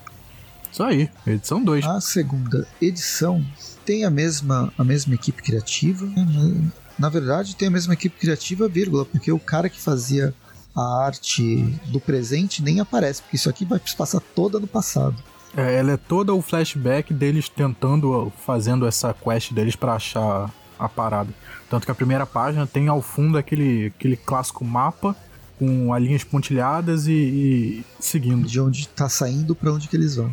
Isso 0.72 0.82
aí, 0.82 1.10
edição 1.26 1.62
2. 1.62 1.84
A 1.84 2.00
segunda 2.00 2.66
edição 2.80 3.44
tem 3.84 4.04
a 4.04 4.10
mesma, 4.10 4.72
a 4.76 4.84
mesma 4.84 5.14
equipe 5.14 5.42
criativa. 5.42 6.06
né? 6.06 6.70
Na 6.98 7.08
verdade, 7.08 7.54
tem 7.54 7.68
a 7.68 7.70
mesma 7.70 7.94
equipe 7.94 8.18
criativa, 8.18 8.68
vírgula, 8.68 9.04
porque 9.04 9.30
o 9.30 9.38
cara 9.38 9.68
que 9.68 9.80
fazia 9.80 10.34
a 10.74 11.04
arte 11.04 11.64
do 11.86 12.00
presente 12.00 12.62
nem 12.62 12.80
aparece, 12.80 13.22
porque 13.22 13.36
isso 13.36 13.50
aqui 13.50 13.64
vai 13.64 13.80
se 13.84 13.96
passar 13.96 14.20
toda 14.20 14.60
no 14.60 14.66
passado. 14.66 15.16
É, 15.56 15.76
ela 15.76 15.92
é 15.92 15.96
toda 15.96 16.34
o 16.34 16.42
flashback 16.42 17.12
deles 17.12 17.48
tentando, 17.48 18.32
fazendo 18.44 18.86
essa 18.86 19.14
quest 19.14 19.52
deles 19.52 19.74
pra 19.74 19.94
achar 19.94 20.52
a 20.78 20.88
parada. 20.88 21.30
Tanto 21.68 21.84
que 21.84 21.90
a 21.90 21.94
primeira 21.94 22.26
página 22.26 22.66
tem 22.66 22.88
ao 22.88 23.02
fundo 23.02 23.36
aquele, 23.36 23.86
aquele 23.86 24.16
clássico 24.16 24.64
mapa 24.64 25.16
com 25.58 25.92
as 25.92 26.02
linhas 26.02 26.22
pontilhadas 26.22 27.06
e, 27.06 27.12
e 27.12 27.84
seguindo. 27.98 28.46
De 28.46 28.60
onde 28.60 28.86
tá 28.88 29.08
saindo 29.08 29.54
para 29.54 29.72
onde 29.72 29.88
que 29.88 29.96
eles 29.96 30.14
vão. 30.16 30.32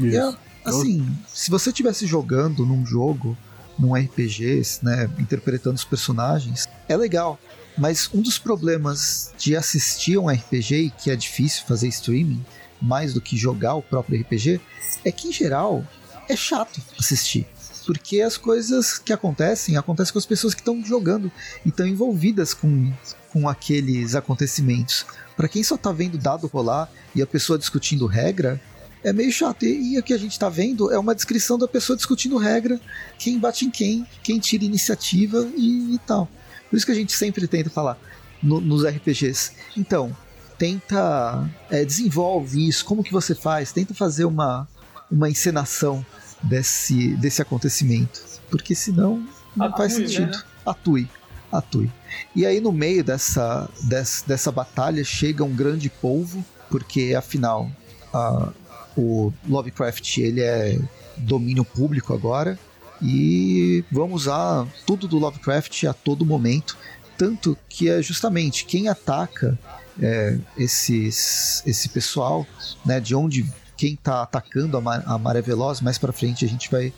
É, 0.00 0.06
Isso. 0.06 0.38
assim, 0.64 1.06
se 1.26 1.50
você 1.50 1.70
estivesse 1.70 2.06
jogando 2.06 2.64
num 2.64 2.86
jogo, 2.86 3.36
num 3.78 3.94
RPG, 3.94 4.62
né, 4.82 5.10
interpretando 5.18 5.76
os 5.76 5.84
personagens, 5.84 6.68
é 6.88 6.96
legal. 6.96 7.38
Mas 7.76 8.08
um 8.12 8.20
dos 8.20 8.38
problemas 8.38 9.32
de 9.38 9.56
assistir 9.56 10.18
um 10.18 10.28
RPG 10.28 10.74
e 10.74 10.90
que 10.90 11.10
é 11.10 11.16
difícil 11.16 11.64
fazer 11.66 11.88
streaming, 11.88 12.44
mais 12.80 13.14
do 13.14 13.20
que 13.20 13.36
jogar 13.36 13.74
o 13.74 13.82
próprio 13.82 14.20
RPG, 14.20 14.60
é 15.04 15.12
que 15.12 15.28
em 15.28 15.32
geral 15.32 15.86
é 16.28 16.36
chato 16.36 16.80
assistir. 16.98 17.46
Porque 17.86 18.20
as 18.20 18.36
coisas 18.36 18.98
que 18.98 19.12
acontecem, 19.12 19.76
acontecem 19.76 20.12
com 20.12 20.18
as 20.18 20.26
pessoas 20.26 20.54
que 20.54 20.60
estão 20.60 20.84
jogando 20.84 21.30
e 21.64 21.68
estão 21.68 21.86
envolvidas 21.86 22.54
com, 22.54 22.92
com 23.32 23.48
aqueles 23.48 24.14
acontecimentos. 24.14 25.04
Para 25.36 25.48
quem 25.48 25.64
só 25.64 25.76
tá 25.76 25.90
vendo 25.90 26.16
dado 26.16 26.46
rolar 26.46 26.90
e 27.14 27.22
a 27.22 27.26
pessoa 27.26 27.58
discutindo 27.58 28.06
regra, 28.06 28.60
é 29.02 29.12
meio 29.12 29.32
chato. 29.32 29.64
E, 29.64 29.94
e 29.94 29.98
o 29.98 30.02
que 30.02 30.12
a 30.12 30.18
gente 30.18 30.38
tá 30.38 30.48
vendo 30.48 30.92
é 30.92 30.98
uma 30.98 31.14
descrição 31.14 31.58
da 31.58 31.66
pessoa 31.66 31.96
discutindo 31.96 32.36
regra, 32.36 32.80
quem 33.18 33.38
bate 33.38 33.64
em 33.64 33.70
quem, 33.70 34.06
quem 34.22 34.38
tira 34.38 34.64
iniciativa 34.64 35.48
e, 35.56 35.94
e 35.94 35.98
tal. 36.06 36.28
Por 36.72 36.76
isso 36.78 36.86
que 36.86 36.92
a 36.92 36.94
gente 36.94 37.12
sempre 37.12 37.46
tenta 37.46 37.68
falar 37.68 37.98
no- 38.42 38.58
nos 38.62 38.82
RPGs. 38.86 39.52
Então, 39.76 40.16
tenta. 40.56 41.46
é, 41.70 41.84
desenvolve 41.84 42.66
isso, 42.66 42.82
como 42.86 43.02
que 43.04 43.12
você 43.12 43.34
faz? 43.34 43.72
Tenta 43.72 43.92
fazer 43.92 44.24
uma, 44.24 44.66
uma 45.10 45.28
encenação 45.28 46.04
desse, 46.42 47.08
desse 47.16 47.42
acontecimento. 47.42 48.22
Porque 48.50 48.74
senão 48.74 49.22
não 49.54 49.66
Atue, 49.66 49.76
faz 49.76 49.98
né? 49.98 50.06
sentido. 50.06 50.42
Atue. 50.64 51.08
Atue. 51.52 51.92
E 52.34 52.46
aí, 52.46 52.58
no 52.58 52.72
meio 52.72 53.04
dessa, 53.04 53.68
dessa, 53.82 54.24
dessa 54.26 54.50
batalha, 54.50 55.04
chega 55.04 55.44
um 55.44 55.54
grande 55.54 55.90
polvo, 55.90 56.42
porque 56.70 57.14
afinal 57.14 57.70
a- 58.14 58.50
o 58.96 59.30
Lovecraft 59.46 60.16
ele 60.18 60.40
é 60.40 60.78
domínio 61.18 61.64
público 61.66 62.14
agora 62.14 62.58
e 63.02 63.84
vamos 63.90 64.22
usar 64.22 64.66
tudo 64.86 65.08
do 65.08 65.18
Lovecraft 65.18 65.84
a 65.84 65.92
todo 65.92 66.24
momento. 66.24 66.76
Tanto 67.18 67.56
que 67.68 67.88
é 67.88 68.00
justamente 68.02 68.64
quem 68.64 68.88
ataca 68.88 69.58
é, 70.00 70.38
esses, 70.56 71.62
esse 71.66 71.88
pessoal, 71.88 72.46
né, 72.84 73.00
de 73.00 73.14
onde 73.14 73.44
quem 73.76 73.94
está 73.94 74.22
atacando 74.22 74.76
a, 74.76 74.80
ma- 74.80 75.02
a 75.04 75.18
Maré 75.18 75.42
Veloz, 75.42 75.80
mais 75.80 75.98
para 75.98 76.12
frente 76.12 76.44
a 76.44 76.48
gente 76.48 76.70
vai, 76.70 76.92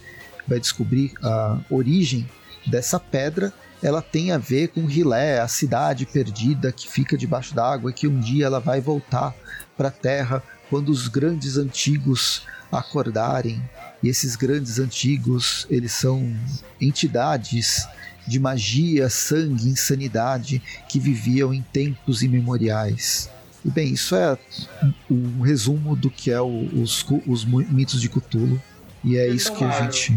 vai 0.47 0.61
descobrir 0.61 1.13
a 1.23 1.59
origem 1.71 2.29
dessa 2.67 3.01
pedra, 3.01 3.53
ela 3.83 4.01
tem 4.01 4.33
a 4.33 4.39
ver 4.39 4.69
com 4.69 4.87
Rilé, 4.87 5.41
a 5.41 5.49
cidade 5.49 6.07
perdida 6.07 6.73
que 6.73 6.89
fica 6.89 7.19
debaixo 7.19 7.55
d'água 7.55 7.91
e 7.91 7.95
que 7.95 8.09
um 8.09 8.19
dia 8.19 8.47
ela 8.47 8.61
vai 8.61 8.81
voltar 8.81 9.35
para 9.77 9.89
a 9.89 9.93
Terra 9.93 10.43
quando 10.71 10.89
os 10.89 11.09
grandes 11.09 11.59
antigos 11.59 12.43
acordarem. 12.73 13.63
E 14.05 14.09
esses 14.11 14.37
grandes 14.37 14.79
antigos, 14.79 15.67
eles 15.71 15.93
são 15.93 16.31
entidades 16.79 17.89
de 18.27 18.39
magia, 18.39 19.09
sangue, 19.09 19.67
insanidade 19.67 20.61
que 20.91 21.01
viviam 21.01 21.55
em 21.55 21.63
tempos 21.63 22.23
imemoriais. 22.23 23.31
E 23.65 23.71
bem, 23.71 23.95
isso 23.95 24.15
é 24.15 24.37
um 25.11 25.41
resumo 25.41 25.97
do 25.97 26.11
que 26.11 26.31
é 26.31 26.39
o, 26.39 26.69
os, 26.83 27.03
os 27.27 27.47
mitos 27.47 27.99
de 27.99 28.11
Cthulhu. 28.11 28.61
E 29.03 29.17
é 29.17 29.27
isso 29.27 29.51
que 29.55 29.65
a 29.65 29.71
gente. 29.71 30.15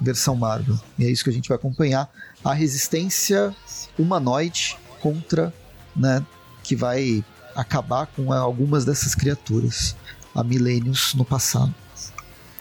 Versão 0.00 0.34
Marvel. 0.34 0.80
E 0.98 1.04
é 1.04 1.10
isso 1.10 1.22
que 1.22 1.28
a 1.28 1.32
gente 1.32 1.50
vai 1.50 1.56
acompanhar. 1.56 2.10
A 2.42 2.54
resistência 2.54 3.54
humanoide 3.98 4.78
contra, 4.98 5.52
né? 5.94 6.24
Que 6.62 6.74
vai 6.74 7.22
acabar 7.54 8.06
com 8.06 8.32
algumas 8.32 8.86
dessas 8.86 9.14
criaturas 9.14 9.94
há 10.34 10.42
milênios 10.42 11.12
no 11.12 11.24
passado. 11.24 11.74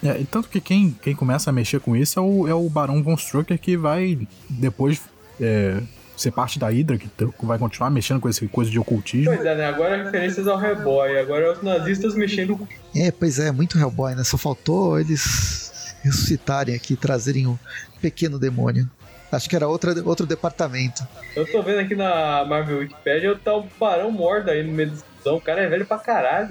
É, 0.06 0.22
e 0.22 0.26
tanto 0.26 0.49
que 0.49 0.62
quem, 0.62 0.91
quem 1.01 1.16
começa 1.16 1.49
a 1.49 1.53
mexer 1.53 1.80
com 1.80 1.95
isso 1.95 2.20
é 2.20 2.22
o, 2.22 2.47
é 2.47 2.53
o 2.53 2.70
Barão 2.70 3.01
Von 3.01 3.16
Strucker 3.16 3.58
que 3.58 3.76
vai 3.76 4.28
depois 4.49 5.01
é, 5.41 5.82
ser 6.16 6.32
parte 6.32 6.60
da 6.60 6.70
Hydra, 6.70 6.97
que 6.97 7.10
vai 7.41 7.58
continuar 7.58 7.89
mexendo 7.89 8.20
com 8.20 8.30
essa 8.30 8.45
coisa 8.47 8.70
de 8.70 8.80
ocultismo. 8.80 9.34
Pois 9.34 9.45
é, 9.45 9.56
né? 9.56 9.66
Agora 9.66 10.03
referências 10.03 10.47
ao 10.47 10.62
Hellboy, 10.64 11.18
agora 11.18 11.45
é 11.45 11.51
os 11.51 11.62
nazistas 11.62 12.16
mexendo 12.16 12.58
com. 12.58 12.68
É, 12.95 13.12
pois 13.12 13.39
é, 13.39 13.51
muito 13.51 13.78
Hellboy, 13.78 14.16
né? 14.16 14.24
Só 14.24 14.38
faltou 14.38 14.99
eles 14.99 15.97
ressuscitarem 16.03 16.76
aqui, 16.76 16.95
trazerem 16.95 17.47
um 17.47 17.58
pequeno 17.99 18.38
demônio. 18.38 18.89
Acho 19.32 19.49
que 19.49 19.56
era 19.56 19.68
outra, 19.68 19.91
outro 20.03 20.26
departamento. 20.26 21.06
Eu 21.36 21.51
tô 21.51 21.62
vendo 21.62 21.80
aqui 21.80 21.95
na 21.95 22.45
Marvel 22.45 22.80
Wikipedia, 22.80 23.36
tá 23.43 23.56
o 23.56 23.68
Barão 23.80 24.12
Morda 24.12 24.51
aí 24.51 24.64
no 24.64 24.72
meio 24.72 24.89
da 24.89 24.95
discussão. 24.95 25.36
O 25.36 25.41
cara 25.41 25.62
é 25.62 25.68
velho 25.68 25.86
pra 25.86 25.97
caralho. 25.97 26.49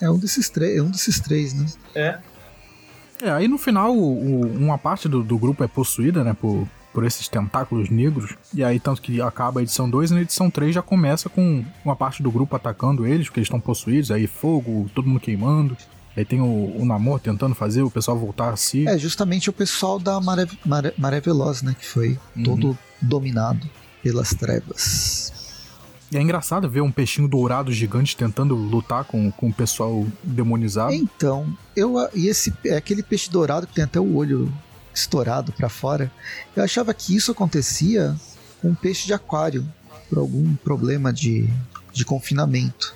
É 0.00 0.10
um 0.10 0.18
desses 0.18 0.48
três, 0.48 0.78
é 0.78 0.82
um 0.82 0.90
desses 0.90 1.20
três, 1.20 1.54
né? 1.54 1.66
É. 1.94 2.18
É, 3.22 3.30
aí 3.30 3.48
no 3.48 3.58
final 3.58 3.94
o, 3.94 4.42
o, 4.42 4.56
uma 4.56 4.78
parte 4.78 5.08
do, 5.08 5.22
do, 5.22 5.38
grupo 5.38 5.64
é 5.64 5.68
possuída, 5.68 6.22
né, 6.22 6.36
por, 6.38 6.66
por 6.92 7.04
esses 7.04 7.28
tentáculos 7.28 7.90
negros. 7.90 8.34
E 8.54 8.62
aí, 8.62 8.78
tanto 8.78 9.00
que 9.02 9.20
acaba 9.20 9.60
a 9.60 9.62
edição 9.62 9.88
2 9.88 10.10
e 10.10 10.14
na 10.14 10.20
edição 10.22 10.50
3 10.50 10.74
já 10.74 10.82
começa 10.82 11.28
com 11.28 11.64
uma 11.84 11.96
parte 11.96 12.22
do 12.22 12.30
grupo 12.30 12.56
atacando 12.56 13.06
eles, 13.06 13.26
porque 13.26 13.40
eles 13.40 13.46
estão 13.46 13.60
possuídos, 13.60 14.10
aí 14.10 14.26
fogo, 14.26 14.90
todo 14.94 15.08
mundo 15.08 15.20
queimando. 15.20 15.76
Aí 16.16 16.24
tem 16.24 16.40
o, 16.40 16.80
o 16.80 16.84
Namor 16.86 17.20
tentando 17.20 17.54
fazer 17.54 17.82
o 17.82 17.90
pessoal 17.90 18.18
voltar 18.18 18.50
a 18.50 18.56
si. 18.56 18.88
É, 18.88 18.96
justamente 18.96 19.50
o 19.50 19.52
pessoal 19.52 19.98
da 19.98 20.18
Maré, 20.18 20.46
Maré, 20.64 20.94
Maré 20.96 21.20
Veloz, 21.20 21.60
né, 21.62 21.76
que 21.78 21.86
foi 21.86 22.18
uhum. 22.34 22.42
todo 22.42 22.78
dominado 23.02 23.68
pelas 24.02 24.30
trevas. 24.30 25.32
E 26.10 26.16
é 26.16 26.22
engraçado 26.22 26.68
ver 26.68 26.80
um 26.80 26.92
peixinho 26.92 27.26
dourado 27.26 27.72
gigante 27.72 28.16
tentando 28.16 28.54
lutar 28.54 29.04
com, 29.04 29.30
com 29.32 29.48
o 29.48 29.52
pessoal 29.52 30.06
demonizado. 30.22 30.92
Então, 30.92 31.56
eu 31.74 31.96
e 32.14 32.28
esse 32.28 32.54
é 32.64 32.76
aquele 32.76 33.02
peixe 33.02 33.30
dourado 33.30 33.66
que 33.66 33.74
tem 33.74 33.84
até 33.84 33.98
o 33.98 34.14
olho 34.14 34.52
estourado 34.94 35.52
para 35.52 35.68
fora. 35.68 36.10
Eu 36.54 36.62
achava 36.62 36.94
que 36.94 37.14
isso 37.14 37.32
acontecia 37.32 38.14
com 38.62 38.68
um 38.68 38.74
peixe 38.74 39.06
de 39.06 39.12
aquário 39.12 39.66
por 40.08 40.18
algum 40.18 40.54
problema 40.56 41.12
de, 41.12 41.48
de 41.92 42.04
confinamento. 42.04 42.94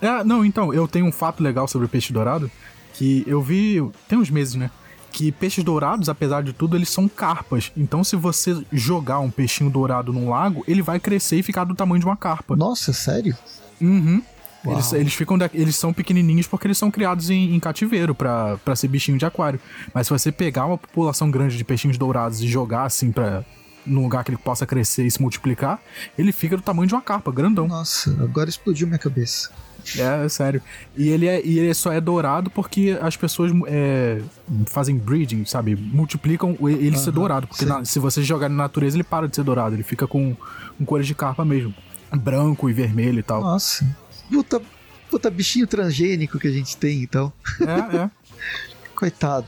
É, 0.00 0.24
não, 0.24 0.44
então, 0.44 0.72
eu 0.72 0.88
tenho 0.88 1.06
um 1.06 1.12
fato 1.12 1.42
legal 1.42 1.68
sobre 1.68 1.86
o 1.86 1.88
peixe 1.88 2.12
dourado 2.12 2.50
que 2.94 3.24
eu 3.26 3.42
vi 3.42 3.82
tem 4.08 4.18
uns 4.18 4.30
meses, 4.30 4.54
né? 4.54 4.70
Que 5.14 5.30
peixes 5.30 5.62
dourados, 5.62 6.08
apesar 6.08 6.42
de 6.42 6.52
tudo, 6.52 6.76
eles 6.76 6.88
são 6.88 7.08
carpas. 7.08 7.70
Então, 7.76 8.02
se 8.02 8.16
você 8.16 8.60
jogar 8.72 9.20
um 9.20 9.30
peixinho 9.30 9.70
dourado 9.70 10.12
num 10.12 10.28
lago, 10.28 10.64
ele 10.66 10.82
vai 10.82 10.98
crescer 10.98 11.36
e 11.36 11.42
ficar 11.42 11.62
do 11.62 11.72
tamanho 11.72 12.00
de 12.00 12.04
uma 12.04 12.16
carpa. 12.16 12.56
Nossa, 12.56 12.92
sério? 12.92 13.36
Uhum. 13.80 14.20
Eles, 14.66 14.92
eles, 14.92 15.14
ficam 15.14 15.38
eles 15.52 15.76
são 15.76 15.92
pequenininhos 15.92 16.48
porque 16.48 16.66
eles 16.66 16.78
são 16.78 16.90
criados 16.90 17.30
em, 17.30 17.54
em 17.54 17.60
cativeiro 17.60 18.12
para 18.12 18.74
ser 18.74 18.88
bichinho 18.88 19.16
de 19.16 19.24
aquário. 19.24 19.60
Mas 19.92 20.08
se 20.08 20.12
você 20.12 20.32
pegar 20.32 20.66
uma 20.66 20.78
população 20.78 21.30
grande 21.30 21.56
de 21.56 21.62
peixinhos 21.62 21.96
dourados 21.96 22.40
e 22.42 22.48
jogar 22.48 22.84
assim 22.84 23.12
para 23.12 23.44
num 23.86 24.02
lugar 24.02 24.24
que 24.24 24.30
ele 24.30 24.38
possa 24.38 24.66
crescer 24.66 25.06
e 25.06 25.10
se 25.10 25.20
multiplicar, 25.20 25.80
ele 26.18 26.32
fica 26.32 26.56
do 26.56 26.62
tamanho 26.62 26.88
de 26.88 26.94
uma 26.94 27.02
carpa, 27.02 27.30
grandão. 27.30 27.68
Nossa, 27.68 28.10
agora 28.20 28.48
explodiu 28.48 28.86
minha 28.86 28.98
cabeça. 28.98 29.50
É, 29.98 30.24
é, 30.24 30.28
sério. 30.28 30.62
E 30.96 31.08
ele, 31.08 31.26
é, 31.26 31.44
e 31.44 31.58
ele 31.58 31.74
só 31.74 31.92
é 31.92 32.00
dourado 32.00 32.50
porque 32.50 32.98
as 33.00 33.16
pessoas 33.16 33.52
é, 33.66 34.20
fazem 34.66 34.96
breeding, 34.96 35.44
sabe? 35.44 35.76
Multiplicam 35.76 36.56
ele 36.62 36.96
ser 36.96 37.12
dourado. 37.12 37.46
Porque 37.46 37.64
na, 37.64 37.84
se 37.84 37.98
você 37.98 38.22
jogar 38.22 38.48
na 38.48 38.56
natureza, 38.56 38.96
ele 38.96 39.04
para 39.04 39.28
de 39.28 39.36
ser 39.36 39.44
dourado. 39.44 39.74
Ele 39.74 39.82
fica 39.82 40.06
com, 40.06 40.36
com 40.78 40.84
cores 40.84 41.06
de 41.06 41.14
carpa 41.14 41.44
mesmo. 41.44 41.74
Branco 42.12 42.70
e 42.70 42.72
vermelho 42.72 43.18
e 43.18 43.22
tal. 43.22 43.40
Nossa. 43.40 43.84
Puta, 44.30 44.62
puta 45.10 45.30
bichinho 45.30 45.66
transgênico 45.66 46.38
que 46.38 46.48
a 46.48 46.52
gente 46.52 46.76
tem, 46.76 47.02
então. 47.02 47.32
É, 47.60 47.96
é. 47.96 48.10
Coitado. 48.94 49.46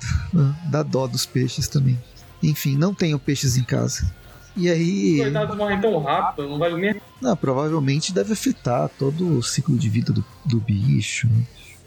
Dá 0.70 0.82
dó 0.82 1.06
dos 1.06 1.24
peixes 1.24 1.68
também. 1.68 1.98
Enfim, 2.42 2.76
não 2.76 2.92
tenho 2.92 3.18
peixes 3.18 3.56
em 3.56 3.64
casa. 3.64 4.10
E 4.56 4.70
aí. 4.70 5.18
Coitados 5.18 5.56
morrem 5.56 5.80
tão 5.80 6.02
rápido, 6.02 6.48
não 6.48 6.58
vale 6.58 6.76
nem. 6.76 7.00
Não, 7.20 7.36
provavelmente 7.36 8.12
deve 8.12 8.32
afetar 8.32 8.88
todo 8.98 9.38
o 9.38 9.42
ciclo 9.42 9.76
de 9.76 9.88
vida 9.88 10.12
do, 10.12 10.24
do 10.44 10.58
bicho. 10.58 11.28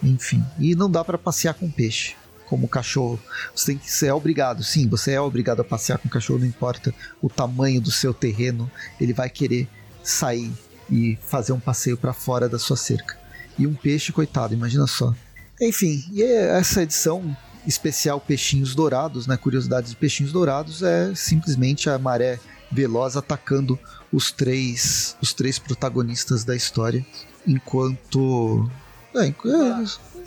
Enfim. 0.03 0.43
E 0.59 0.75
não 0.75 0.89
dá 0.89 1.03
para 1.03 1.17
passear 1.17 1.53
com 1.53 1.69
peixe. 1.69 2.15
Como 2.45 2.67
cachorro. 2.67 3.19
Você 3.55 3.67
tem 3.67 3.77
que 3.77 3.91
ser 3.91 4.11
obrigado. 4.11 4.63
Sim, 4.63 4.87
você 4.87 5.13
é 5.13 5.21
obrigado 5.21 5.61
a 5.61 5.63
passear 5.63 5.97
com 5.97 6.09
cachorro, 6.09 6.39
não 6.39 6.47
importa 6.47 6.93
o 7.21 7.29
tamanho 7.29 7.81
do 7.81 7.91
seu 7.91 8.13
terreno. 8.13 8.69
Ele 8.99 9.13
vai 9.13 9.29
querer 9.29 9.67
sair 10.03 10.51
e 10.91 11.17
fazer 11.21 11.53
um 11.53 11.59
passeio 11.59 11.97
para 11.97 12.13
fora 12.13 12.49
da 12.49 12.57
sua 12.57 12.75
cerca. 12.75 13.17
E 13.57 13.67
um 13.67 13.73
peixe, 13.73 14.11
coitado, 14.11 14.53
imagina 14.53 14.87
só. 14.87 15.13
Enfim, 15.61 16.03
e 16.11 16.23
essa 16.23 16.81
edição 16.81 17.35
especial 17.67 18.19
Peixinhos 18.19 18.73
Dourados, 18.73 19.27
né? 19.27 19.37
Curiosidades 19.37 19.91
de 19.91 19.97
Peixinhos 19.97 20.31
Dourados 20.31 20.81
é 20.81 21.13
simplesmente 21.13 21.89
a 21.89 21.99
maré 21.99 22.39
veloz 22.71 23.17
atacando 23.17 23.79
os 24.11 24.31
três 24.31 25.17
os 25.21 25.33
três 25.33 25.59
protagonistas 25.59 26.43
da 26.43 26.55
história, 26.55 27.05
enquanto 27.47 28.69
é, 29.15 29.27
é 29.27 29.33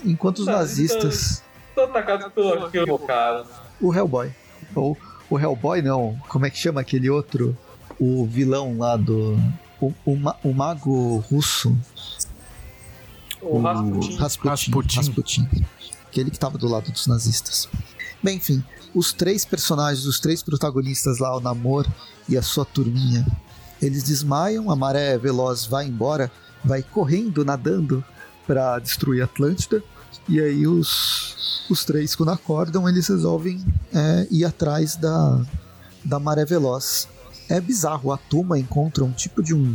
enquanto 0.05 0.40
os 0.40 0.47
nazistas 0.47 1.43
estão 1.68 1.84
atacados 1.84 2.32
pelo 2.32 2.66
aquilo 2.66 2.99
cara. 3.01 3.45
O 3.80 3.95
Hellboy 3.95 4.32
ou 4.74 4.97
o 5.30 5.38
Hellboy 5.38 5.82
não, 5.82 6.18
como 6.28 6.47
é 6.47 6.51
que 6.51 6.59
chama 6.59 6.80
aquele 6.80 7.09
outro 7.09 7.57
o 7.99 8.26
vilão 8.26 8.78
lá 8.78 8.97
do 8.97 9.38
o, 9.80 9.93
o, 10.05 10.18
o 10.45 10.55
mago 10.55 11.18
russo 11.30 11.76
o, 13.40 13.57
o 13.57 13.62
Rasputin. 13.62 14.16
Rasputin, 14.16 14.49
Rasputin. 14.49 14.97
Rasputin. 14.97 15.49
Aquele 16.07 16.30
que 16.30 16.36
estava 16.36 16.59
do 16.59 16.68
lado 16.68 16.90
dos 16.93 17.07
nazistas. 17.07 17.68
Bem, 18.22 18.36
enfim, 18.36 18.62
os 18.95 19.12
três 19.12 19.45
personagens, 19.45 20.07
os 20.07 20.20
três 20.20 20.43
protagonistas 20.43 21.18
lá, 21.18 21.36
o 21.36 21.40
Namor 21.40 21.86
e 22.28 22.36
a 22.36 22.43
sua 22.43 22.64
turminha, 22.64 23.26
eles 23.80 24.03
desmaiam, 24.03 24.70
a 24.70 24.76
maré 24.76 25.18
veloz 25.18 25.64
vai 25.66 25.86
embora, 25.86 26.30
vai 26.64 26.82
correndo, 26.82 27.45
nadando 27.45 28.05
para 28.47 28.78
destruir 28.78 29.22
Atlântida. 29.22 29.82
E 30.28 30.40
aí 30.40 30.66
os, 30.66 31.66
os 31.68 31.84
três, 31.84 32.14
quando 32.14 32.30
acordam, 32.30 32.88
eles 32.88 33.09
resolvem 33.09 33.64
é, 33.93 34.26
ir 34.30 34.45
atrás 34.45 34.95
da, 34.95 35.45
da 36.05 36.18
maré 36.20 36.45
veloz. 36.45 37.09
É 37.49 37.61
bizarro, 37.61 38.12
a 38.12 38.16
Tuma 38.16 38.59
encontra 38.59 39.05
um 39.05 39.12
tipo 39.12 39.43
de 39.43 39.55
um 39.55 39.74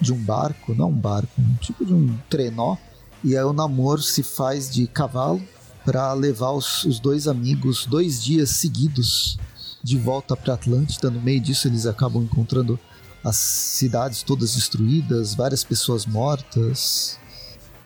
de 0.00 0.12
um 0.12 0.16
barco, 0.16 0.74
não 0.74 0.88
um 0.88 0.98
barco, 0.98 1.30
um 1.38 1.54
tipo 1.54 1.86
de 1.86 1.94
um 1.94 2.18
trenó, 2.28 2.76
e 3.22 3.36
aí 3.36 3.44
o 3.44 3.52
namoro 3.52 4.02
se 4.02 4.24
faz 4.24 4.68
de 4.68 4.88
cavalo 4.88 5.40
para 5.84 6.12
levar 6.12 6.50
os, 6.52 6.84
os 6.84 7.00
dois 7.00 7.26
amigos 7.26 7.86
dois 7.86 8.22
dias 8.22 8.50
seguidos 8.50 9.38
de 9.82 9.96
volta 9.98 10.36
para 10.36 10.54
Atlântida. 10.54 11.10
No 11.10 11.20
meio 11.20 11.40
disso, 11.40 11.68
eles 11.68 11.86
acabam 11.86 12.22
encontrando 12.22 12.78
as 13.24 13.36
cidades 13.36 14.22
todas 14.22 14.54
destruídas, 14.54 15.34
várias 15.34 15.64
pessoas 15.64 16.06
mortas. 16.06 17.18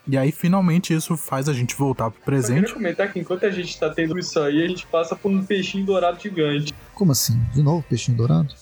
E 0.08 0.16
aí, 0.16 0.30
finalmente, 0.30 0.94
isso 0.94 1.16
faz 1.16 1.48
a 1.48 1.52
gente 1.52 1.74
voltar 1.74 2.10
pro 2.10 2.22
presente. 2.22 2.58
Eu 2.58 2.62
queria 2.62 2.74
comentar 2.74 3.12
que 3.12 3.18
enquanto 3.18 3.44
a 3.44 3.50
gente 3.50 3.76
tá 3.78 3.90
tendo 3.90 4.18
isso 4.18 4.38
aí, 4.38 4.62
a 4.62 4.68
gente 4.68 4.86
passa 4.86 5.16
por 5.16 5.30
um 5.30 5.44
peixinho 5.44 5.84
dourado 5.84 6.20
gigante. 6.20 6.72
Como 6.94 7.10
assim? 7.10 7.38
De 7.52 7.62
novo, 7.62 7.84
peixinho 7.88 8.16
dourado? 8.16 8.54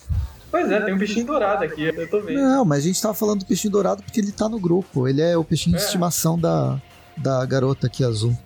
Pois 0.50 0.70
é, 0.70 0.80
tem 0.80 0.94
um 0.94 0.98
peixinho 0.98 1.26
dourado 1.26 1.64
aqui, 1.64 1.82
eu 1.82 2.08
tô 2.08 2.20
vendo. 2.20 2.40
Não, 2.40 2.64
mas 2.64 2.78
a 2.78 2.86
gente 2.86 3.02
tava 3.02 3.12
falando 3.12 3.40
do 3.40 3.46
peixinho 3.46 3.72
dourado 3.72 4.02
porque 4.02 4.20
ele 4.20 4.32
tá 4.32 4.48
no 4.48 4.58
grupo. 4.58 5.06
Ele 5.06 5.20
é 5.20 5.36
o 5.36 5.44
peixinho 5.44 5.76
é. 5.76 5.78
de 5.78 5.84
estimação 5.84 6.38
da, 6.38 6.80
da 7.16 7.44
garota 7.44 7.88
aqui 7.88 8.04
azul 8.04 8.36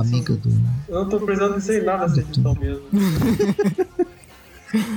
amiga 0.00 0.34
do. 0.34 0.50
Eu 0.88 1.04
não 1.04 1.08
tô 1.08 1.20
precisando 1.20 1.56
dizer 1.56 1.84
nada 1.84 2.06
dessa 2.06 2.20
edição 2.20 2.54
mesmo. 2.54 2.84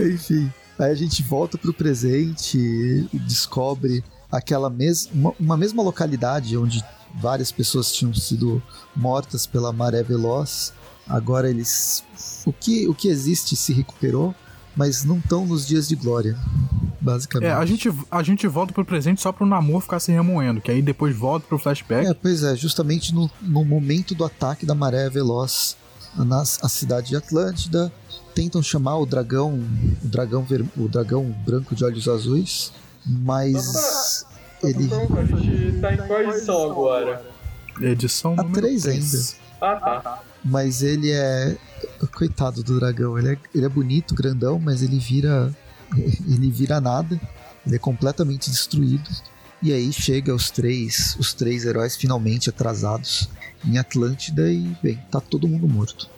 Enfim, 0.02 0.52
aí 0.78 0.91
a 0.91 0.95
gente 0.95 1.24
volta 1.24 1.58
pro 1.58 1.74
presente 1.74 2.58
e 2.58 3.20
descobre 3.20 4.04
aquela 4.32 4.70
mesma, 4.70 5.34
uma 5.39 5.58
mesma 5.58 5.84
localidade 5.84 6.58
onde 6.58 6.84
várias 7.16 7.52
pessoas 7.52 7.91
tinham 7.91 8.14
sido 8.14 8.62
mortas 8.95 9.45
pela 9.45 9.74
maré 9.74 10.04
veloz. 10.04 10.74
Agora 11.08 11.49
eles. 11.49 12.04
O 12.45 12.54
que, 12.54 12.88
o 12.88 12.93
que 12.93 13.10
existe 13.10 13.56
se 13.56 13.74
recuperou, 13.74 14.34
mas 14.76 15.04
não 15.04 15.18
estão 15.18 15.45
nos 15.45 15.68
dias 15.68 15.88
de 15.88 15.95
glória. 15.95 16.38
Basicamente. 17.02 17.49
É, 17.49 17.54
a 17.54 17.66
gente, 17.66 17.91
a 18.10 18.24
gente 18.24 18.47
volta 18.47 18.72
pro 18.72 18.86
presente 18.86 19.20
só 19.20 19.32
pro 19.32 19.45
namoro 19.45 19.82
ficar 19.82 19.99
se 19.99 20.12
remoendo, 20.12 20.62
que 20.62 20.72
aí 20.72 20.82
depois 20.82 21.16
volta 21.16 21.45
pro 21.47 21.58
flashback. 21.58 22.08
É, 22.08 22.14
pois 22.14 22.43
é, 22.43 22.56
justamente 22.56 23.14
no, 23.14 23.30
no 23.41 23.66
momento 23.66 24.14
do 24.14 24.24
ataque 24.24 24.66
da 24.66 24.76
maré 24.76 25.10
veloz 25.10 25.76
na 26.16 26.41
a 26.41 26.70
cidade 26.70 27.10
de 27.10 27.16
Atlântida, 27.16 27.91
tentam 28.36 28.62
chamar 28.62 28.97
o 28.97 29.06
dragão, 29.06 29.60
o 30.04 30.08
dragão, 30.08 30.43
ver, 30.43 30.66
o 30.78 30.88
dragão 30.88 31.26
branco 31.45 31.76
de 31.76 31.84
olhos 31.84 32.08
azuis, 32.08 32.72
mas 33.06 34.26
ele 34.64 34.89
A 34.93 35.26
gente 35.26 35.80
tá 35.80 35.93
em 35.93 35.97
qual 35.97 36.22
edição 36.22 36.72
agora? 36.72 37.26
Edição 37.82 38.34
a 38.34 38.43
número 38.43 38.62
3 38.62 38.86
ainda. 38.88 38.99
três. 39.10 39.41
Ah, 39.62 39.76
tá. 39.76 40.24
Mas 40.43 40.82
ele 40.82 41.12
é. 41.12 41.56
Coitado 42.16 42.64
do 42.64 42.80
dragão. 42.80 43.18
Ele 43.18 43.34
é, 43.34 43.38
ele 43.54 43.66
é 43.66 43.70
bonito, 43.70 44.16
grandão, 44.16 44.60
mas 44.60 44.82
ele 44.82 44.97
vira. 44.97 45.54
Ele 45.98 46.52
vira 46.52 46.80
nada. 46.80 47.20
Ele 47.66 47.76
é 47.76 47.80
completamente 47.80 48.50
destruído. 48.50 49.10
E 49.62 49.72
aí 49.72 49.94
chega 49.94 50.34
os 50.34 50.50
três, 50.50 51.16
os 51.20 51.34
três 51.34 51.66
heróis 51.66 51.96
finalmente 51.96 52.50
atrasados 52.50 53.30
em 53.64 53.78
Atlântida 53.78 54.52
e, 54.52 54.76
bem, 54.82 55.00
tá 55.12 55.22
todo 55.22 55.48
mundo 55.48 55.68
morto. 55.68 56.10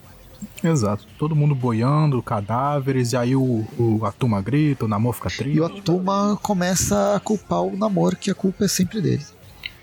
Exato. 0.63 1.05
Todo 1.17 1.35
mundo 1.35 1.53
boiando, 1.53 2.21
cadáveres, 2.21 3.11
e 3.11 3.17
aí 3.17 3.35
o, 3.35 3.65
o 3.77 4.05
Atuma 4.05 4.41
grita, 4.41 4.85
o 4.85 4.87
Namor 4.87 5.13
fica 5.13 5.29
triste. 5.29 5.57
E 5.57 5.59
o 5.59 5.65
Atuma 5.65 6.37
começa 6.41 7.15
a 7.15 7.19
culpar 7.19 7.61
o 7.61 7.75
Namor, 7.75 8.15
que 8.15 8.31
a 8.31 8.35
culpa 8.35 8.65
é 8.65 8.67
sempre 8.67 9.01
dele. 9.01 9.25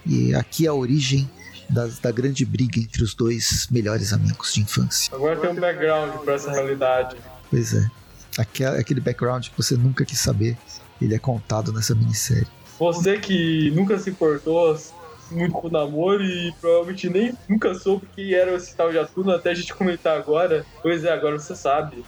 E 0.06 0.34
aqui 0.34 0.64
é 0.64 0.68
a 0.68 0.74
origem 0.74 1.28
da, 1.68 1.86
da 2.02 2.10
grande 2.10 2.44
briga 2.44 2.80
entre 2.80 3.02
os 3.02 3.14
dois 3.14 3.68
melhores 3.70 4.12
amigos 4.12 4.54
de 4.54 4.62
infância. 4.62 5.14
Agora 5.14 5.36
tem 5.36 5.50
um 5.50 5.54
background 5.54 6.12
pra 6.24 6.34
essa 6.34 6.50
realidade. 6.50 7.16
Pois 7.50 7.74
é. 7.74 7.90
Aquele, 8.38 8.78
aquele 8.78 9.00
background 9.00 9.48
que 9.48 9.56
você 9.56 9.76
nunca 9.76 10.04
quis 10.04 10.18
saber, 10.18 10.56
ele 11.00 11.14
é 11.14 11.18
contado 11.18 11.72
nessa 11.72 11.94
minissérie. 11.94 12.46
Você 12.78 13.18
que 13.18 13.70
nunca 13.72 13.98
se 13.98 14.10
importou 14.10 14.78
muito 15.30 15.52
com 15.52 15.68
o 15.68 15.70
namoro 15.70 16.24
e 16.24 16.52
provavelmente 16.60 17.08
nem 17.08 17.32
nunca 17.48 17.74
soube 17.74 18.06
que 18.14 18.34
era 18.34 18.54
esse 18.54 18.74
tal 18.74 18.90
de 18.90 18.98
Atuna 18.98 19.36
até 19.36 19.50
a 19.50 19.54
gente 19.54 19.72
comentar 19.74 20.16
agora. 20.16 20.64
Pois 20.82 21.04
é, 21.04 21.12
agora 21.12 21.38
você 21.38 21.54
sabe. 21.54 22.04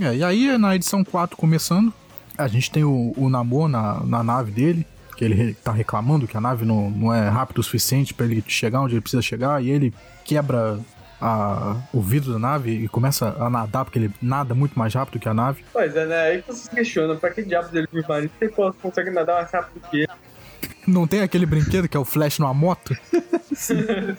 É, 0.00 0.14
e 0.14 0.24
aí, 0.24 0.56
na 0.56 0.74
edição 0.74 1.04
4 1.04 1.36
começando, 1.36 1.92
a 2.36 2.48
gente 2.48 2.70
tem 2.70 2.84
o, 2.84 3.12
o 3.16 3.28
Namor 3.28 3.68
na, 3.68 4.00
na 4.04 4.22
nave 4.22 4.50
dele, 4.50 4.86
que 5.16 5.24
ele 5.24 5.54
tá 5.54 5.72
reclamando 5.72 6.26
que 6.26 6.36
a 6.36 6.40
nave 6.40 6.64
não, 6.64 6.90
não 6.90 7.14
é 7.14 7.28
rápido 7.28 7.58
o 7.58 7.62
suficiente 7.62 8.14
pra 8.14 8.24
ele 8.24 8.42
chegar 8.46 8.80
onde 8.80 8.94
ele 8.94 9.02
precisa 9.02 9.22
chegar, 9.22 9.62
e 9.62 9.70
ele 9.70 9.92
quebra 10.24 10.78
a- 11.22 11.76
o 11.92 12.00
vidro 12.00 12.32
da 12.32 12.38
nave 12.38 12.70
e 12.72 12.88
começa 12.88 13.36
a 13.38 13.48
nadar, 13.48 13.84
porque 13.84 13.98
ele 13.98 14.10
nada 14.20 14.54
muito 14.54 14.78
mais 14.78 14.92
rápido 14.94 15.20
que 15.20 15.28
a 15.28 15.34
nave. 15.34 15.64
Pois 15.72 15.94
é, 15.94 16.06
né? 16.06 16.20
Aí 16.22 16.44
você 16.46 16.64
se 16.64 16.70
questiona, 16.70 17.14
pra 17.14 17.30
que 17.30 17.42
diabos 17.42 17.72
ele 17.72 17.86
vive 17.92 18.06
marinho 18.08 18.30
se 18.38 18.44
ele 18.44 18.54
consegue 18.82 19.10
nadar 19.10 19.36
mais 19.36 19.50
rápido 19.50 19.80
que 19.90 19.96
ele? 19.98 20.08
Não 20.86 21.06
tem 21.06 21.20
aquele 21.20 21.46
brinquedo 21.46 21.88
que 21.88 21.96
é 21.96 22.00
o 22.00 22.04
Flash 22.04 22.38
numa 22.38 22.52
moto? 22.52 22.94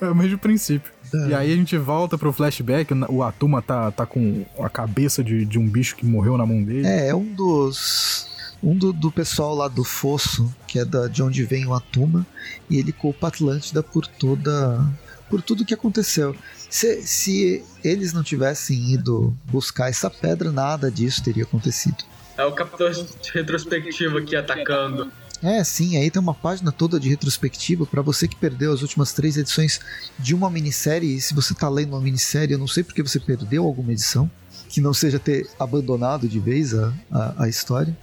é 0.00 0.08
o 0.08 0.14
mesmo 0.14 0.38
princípio. 0.38 0.92
E 1.28 1.34
aí 1.34 1.52
a 1.52 1.56
gente 1.56 1.76
volta 1.76 2.16
pro 2.16 2.32
flashback, 2.32 2.90
o 3.08 3.22
Atuma 3.22 3.60
tá, 3.60 3.90
tá 3.90 4.06
com 4.06 4.46
a 4.58 4.70
cabeça 4.70 5.22
de, 5.22 5.44
de 5.44 5.58
um 5.58 5.68
bicho 5.68 5.94
que 5.94 6.06
morreu 6.06 6.38
na 6.38 6.46
mão 6.46 6.62
dele. 6.62 6.86
É, 6.86 7.08
é 7.08 7.14
um 7.14 7.34
dos. 7.34 8.30
Um 8.62 8.76
do, 8.76 8.92
do 8.92 9.10
pessoal 9.10 9.54
lá 9.54 9.68
do 9.68 9.82
Fosso, 9.84 10.50
que 10.68 10.78
é 10.78 10.84
da, 10.84 11.08
de 11.08 11.22
onde 11.22 11.44
vem 11.44 11.66
o 11.66 11.74
Atuma, 11.74 12.24
e 12.70 12.78
ele 12.78 12.92
culpa 12.92 13.26
a 13.26 13.28
Atlântida 13.28 13.82
por 13.82 14.06
toda. 14.06 14.80
Por 15.32 15.40
tudo 15.40 15.64
que 15.64 15.72
aconteceu. 15.72 16.36
Se, 16.68 17.00
se 17.06 17.64
eles 17.82 18.12
não 18.12 18.22
tivessem 18.22 18.92
ido 18.92 19.34
buscar 19.46 19.88
essa 19.88 20.10
pedra, 20.10 20.52
nada 20.52 20.90
disso 20.90 21.24
teria 21.24 21.44
acontecido. 21.44 22.04
É 22.36 22.44
o 22.44 22.52
capitão 22.52 22.86
retrospectivo 23.32 24.18
aqui 24.18 24.36
atacando. 24.36 25.10
É, 25.42 25.64
sim, 25.64 25.96
aí 25.96 26.10
tem 26.10 26.20
uma 26.20 26.34
página 26.34 26.70
toda 26.70 27.00
de 27.00 27.08
retrospectiva 27.08 27.86
para 27.86 28.02
você 28.02 28.28
que 28.28 28.36
perdeu 28.36 28.74
as 28.74 28.82
últimas 28.82 29.14
três 29.14 29.38
edições 29.38 29.80
de 30.18 30.34
uma 30.34 30.50
minissérie. 30.50 31.16
E 31.16 31.20
se 31.20 31.32
você 31.32 31.54
tá 31.54 31.66
lendo 31.66 31.94
uma 31.94 32.00
minissérie, 32.02 32.52
eu 32.52 32.58
não 32.58 32.68
sei 32.68 32.84
porque 32.84 33.02
você 33.02 33.18
perdeu 33.18 33.64
alguma 33.64 33.90
edição, 33.90 34.30
que 34.68 34.82
não 34.82 34.92
seja 34.92 35.18
ter 35.18 35.48
abandonado 35.58 36.28
de 36.28 36.38
vez 36.38 36.74
a, 36.74 36.92
a, 37.10 37.44
a 37.44 37.48
história. 37.48 37.96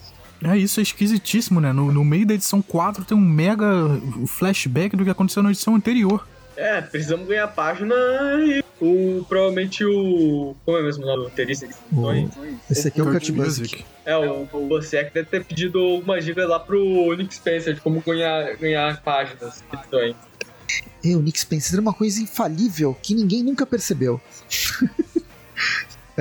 É, 0.44 0.58
isso 0.58 0.80
é 0.80 0.84
esquisitíssimo, 0.84 1.62
né? 1.62 1.72
No, 1.72 1.92
no 1.92 2.04
meio 2.04 2.26
da 2.26 2.34
edição 2.34 2.60
4 2.60 3.06
tem 3.06 3.16
um 3.16 3.22
mega 3.22 3.66
flashback 4.26 4.98
do 4.98 5.04
que 5.04 5.12
aconteceu 5.12 5.44
na 5.44 5.52
edição 5.52 5.76
anterior. 5.76 6.26
É, 6.60 6.82
precisamos 6.82 7.26
ganhar 7.26 7.48
página 7.48 7.96
e 8.46 8.62
o, 8.82 9.24
provavelmente 9.30 9.86
o. 9.86 10.54
Como 10.66 10.78
é 10.78 10.84
mesmo 10.84 11.04
o 11.04 11.08
nome 11.08 11.20
do 11.20 11.24
roteirista? 11.30 11.70
Esse 12.70 12.90
aqui 12.90 13.00
é 13.00 13.04
o 13.04 13.06
Busiek. 13.08 13.32
Busiek. 13.32 13.86
É, 14.06 14.18
o, 14.18 14.44
o 14.52 14.80
deve 14.80 15.24
ter 15.26 15.46
pedido 15.46 15.80
alguma 15.80 16.20
dica 16.20 16.46
lá 16.46 16.60
pro 16.60 17.16
Nick 17.16 17.34
Spencer 17.34 17.76
de 17.76 17.80
como 17.80 18.02
ganhar, 18.02 18.58
ganhar 18.58 19.02
páginas. 19.02 19.64
É, 21.02 21.16
o 21.16 21.22
Nick 21.22 21.40
Spencer 21.40 21.78
é 21.78 21.82
uma 21.82 21.94
coisa 21.94 22.22
infalível 22.22 22.94
que 23.02 23.16
ninguém 23.16 23.42
nunca 23.42 23.66
percebeu. 23.66 24.20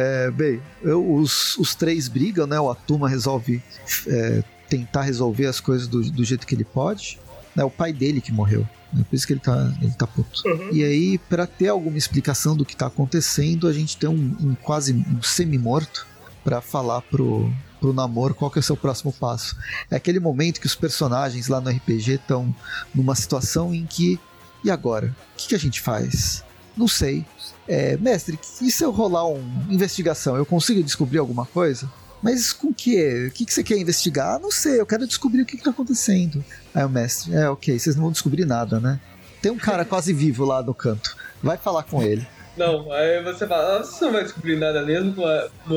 É, 0.00 0.30
bem, 0.30 0.62
eu- 0.80 1.14
os, 1.14 1.56
os 1.58 1.74
três 1.74 2.06
brigam, 2.06 2.46
né? 2.46 2.60
O 2.60 2.70
Atuma 2.70 3.08
resolve 3.08 3.60
é, 4.06 4.44
tentar 4.68 5.02
resolver 5.02 5.46
as 5.46 5.58
coisas 5.58 5.88
do, 5.88 6.00
do 6.12 6.24
jeito 6.24 6.46
que 6.46 6.54
ele 6.54 6.62
pode. 6.62 7.18
É 7.56 7.64
o 7.64 7.70
pai 7.70 7.92
dele 7.92 8.20
que 8.20 8.30
morreu. 8.30 8.64
Né, 8.92 9.04
Por 9.08 9.14
isso 9.16 9.26
que 9.26 9.32
ele 9.32 9.40
tá, 9.40 9.72
ele 9.80 9.92
tá 9.92 10.06
puto. 10.06 10.42
E 10.72 10.82
aí, 10.82 11.18
pra 11.18 11.46
ter 11.46 11.68
alguma 11.68 11.98
explicação 11.98 12.56
do 12.56 12.64
que 12.64 12.76
tá 12.76 12.86
acontecendo, 12.86 13.68
a 13.68 13.72
gente 13.72 13.96
tem 13.96 14.08
um, 14.08 14.36
um 14.40 14.54
quase 14.54 14.92
um 14.92 15.22
semi-morto 15.22 16.06
pra 16.42 16.60
falar 16.60 17.02
pro, 17.02 17.52
pro 17.80 17.92
namoro 17.92 18.34
qual 18.34 18.50
que 18.50 18.58
é 18.58 18.60
o 18.60 18.62
seu 18.62 18.76
próximo 18.76 19.12
passo. 19.12 19.56
É 19.90 19.96
aquele 19.96 20.20
momento 20.20 20.60
que 20.60 20.66
os 20.66 20.74
personagens 20.74 21.48
lá 21.48 21.60
no 21.60 21.70
RPG 21.70 22.14
estão 22.14 22.54
numa 22.94 23.14
situação 23.14 23.74
em 23.74 23.86
que. 23.86 24.18
E 24.64 24.70
agora? 24.70 25.14
O 25.34 25.36
que, 25.36 25.48
que 25.48 25.54
a 25.54 25.58
gente 25.58 25.80
faz? 25.80 26.44
Não 26.76 26.88
sei. 26.88 27.24
É, 27.66 27.96
mestre, 27.98 28.38
e 28.62 28.70
se 28.70 28.82
eu 28.82 28.90
rolar 28.90 29.26
uma 29.26 29.72
investigação? 29.72 30.36
Eu 30.36 30.46
consigo 30.46 30.82
descobrir 30.82 31.18
alguma 31.18 31.44
coisa? 31.44 31.90
Mas 32.22 32.52
com 32.52 32.68
o 32.68 32.74
quê? 32.74 33.28
O 33.28 33.32
que, 33.32 33.44
que 33.44 33.54
você 33.54 33.62
quer 33.62 33.76
investigar? 33.76 34.40
Não 34.40 34.50
sei, 34.50 34.80
eu 34.80 34.86
quero 34.86 35.06
descobrir 35.06 35.42
o 35.42 35.46
que, 35.46 35.56
que 35.56 35.62
tá 35.62 35.70
acontecendo. 35.70 36.44
Aí 36.74 36.84
o 36.84 36.88
mestre, 36.88 37.34
é 37.34 37.48
ok, 37.48 37.78
vocês 37.78 37.94
não 37.96 38.04
vão 38.04 38.12
descobrir 38.12 38.44
nada, 38.44 38.80
né? 38.80 39.00
Tem 39.40 39.52
um 39.52 39.58
cara 39.58 39.84
quase 39.84 40.12
vivo 40.12 40.44
lá 40.44 40.62
no 40.62 40.74
canto. 40.74 41.16
Vai 41.42 41.56
falar 41.56 41.84
com 41.84 42.02
ele. 42.02 42.26
Não, 42.56 42.90
aí 42.92 43.22
você 43.22 43.46
fala, 43.46 43.78
ah, 43.78 43.84
você 43.84 44.04
não 44.04 44.12
vai 44.12 44.24
descobrir 44.24 44.56
nada 44.56 44.82
mesmo. 44.82 45.24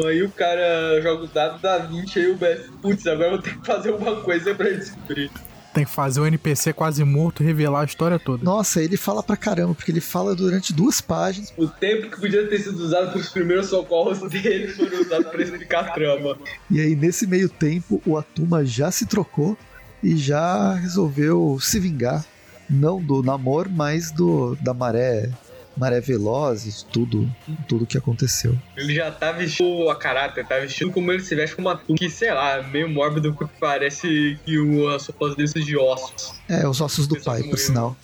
Aí 0.07 0.23
o 0.23 0.31
cara 0.31 0.99
joga 0.99 1.25
o 1.25 1.27
dado, 1.27 1.59
dá 1.61 1.77
20, 1.77 2.19
aí 2.19 2.31
o 2.31 2.35
Beth, 2.35 2.69
putz, 2.81 3.05
agora 3.05 3.27
eu 3.27 3.31
vou 3.33 3.41
ter 3.41 3.55
que 3.55 3.65
fazer 3.65 3.89
alguma 3.91 4.19
coisa 4.21 4.55
pra 4.55 4.69
descobrir. 4.69 5.29
Tem 5.73 5.85
que 5.85 5.91
fazer 5.91 6.19
o 6.19 6.25
NPC 6.25 6.73
quase 6.73 7.03
morto 7.03 7.43
revelar 7.43 7.81
a 7.81 7.85
história 7.85 8.19
toda. 8.19 8.43
Nossa, 8.43 8.83
ele 8.83 8.97
fala 8.97 9.23
pra 9.23 9.37
caramba, 9.37 9.73
porque 9.73 9.91
ele 9.91 10.01
fala 10.01 10.35
durante 10.35 10.73
duas 10.73 10.99
páginas. 10.99 11.53
O 11.55 11.67
tempo 11.67 12.09
que 12.09 12.19
podia 12.19 12.45
ter 12.47 12.59
sido 12.59 12.77
usado 12.77 13.13
pros 13.13 13.29
primeiros 13.29 13.67
socorros 13.67 14.19
dele 14.29 14.67
foram 14.67 14.99
usados 15.01 15.27
pra 15.27 15.41
explicar 15.41 15.79
a 15.85 15.91
trama. 15.91 16.37
E 16.69 16.81
aí, 16.81 16.95
nesse 16.95 17.25
meio 17.25 17.47
tempo, 17.47 18.01
o 18.05 18.17
Atuma 18.17 18.65
já 18.65 18.91
se 18.91 19.05
trocou 19.05 19.57
e 20.03 20.17
já 20.17 20.73
resolveu 20.73 21.57
se 21.61 21.79
vingar. 21.79 22.25
Não 22.69 23.01
do 23.01 23.21
namoro, 23.21 23.69
mas 23.69 24.11
do 24.11 24.55
da 24.61 24.73
maré, 24.73 25.29
maré 25.77 25.99
veloz 26.01 26.65
e 26.65 26.85
tudo, 26.85 27.29
tudo 27.67 27.85
que 27.85 27.97
aconteceu. 27.97 28.57
Ele 28.75 28.95
já 28.95 29.09
tá 29.11 29.31
vestido 29.31 29.89
a 29.89 29.95
caráter, 29.95 30.45
tá 30.45 30.59
vestido 30.59 30.91
como 30.91 31.11
ele 31.11 31.23
se 31.23 31.33
veste 31.35 31.55
com 31.55 31.61
uma 31.61 31.77
que 31.97 32.09
sei 32.09 32.33
lá, 32.33 32.61
meio 32.63 32.89
mórbido, 32.89 33.33
que 33.33 33.45
parece 33.59 34.37
que 34.45 34.59
o, 34.59 34.89
a 34.89 34.99
sua 34.99 35.13
pós 35.13 35.35
de 35.35 35.77
ossos. 35.77 36.33
É, 36.49 36.67
os 36.67 36.81
ossos 36.81 37.07
do 37.07 37.19
pai, 37.21 37.43
por 37.43 37.57
sinal. 37.57 37.95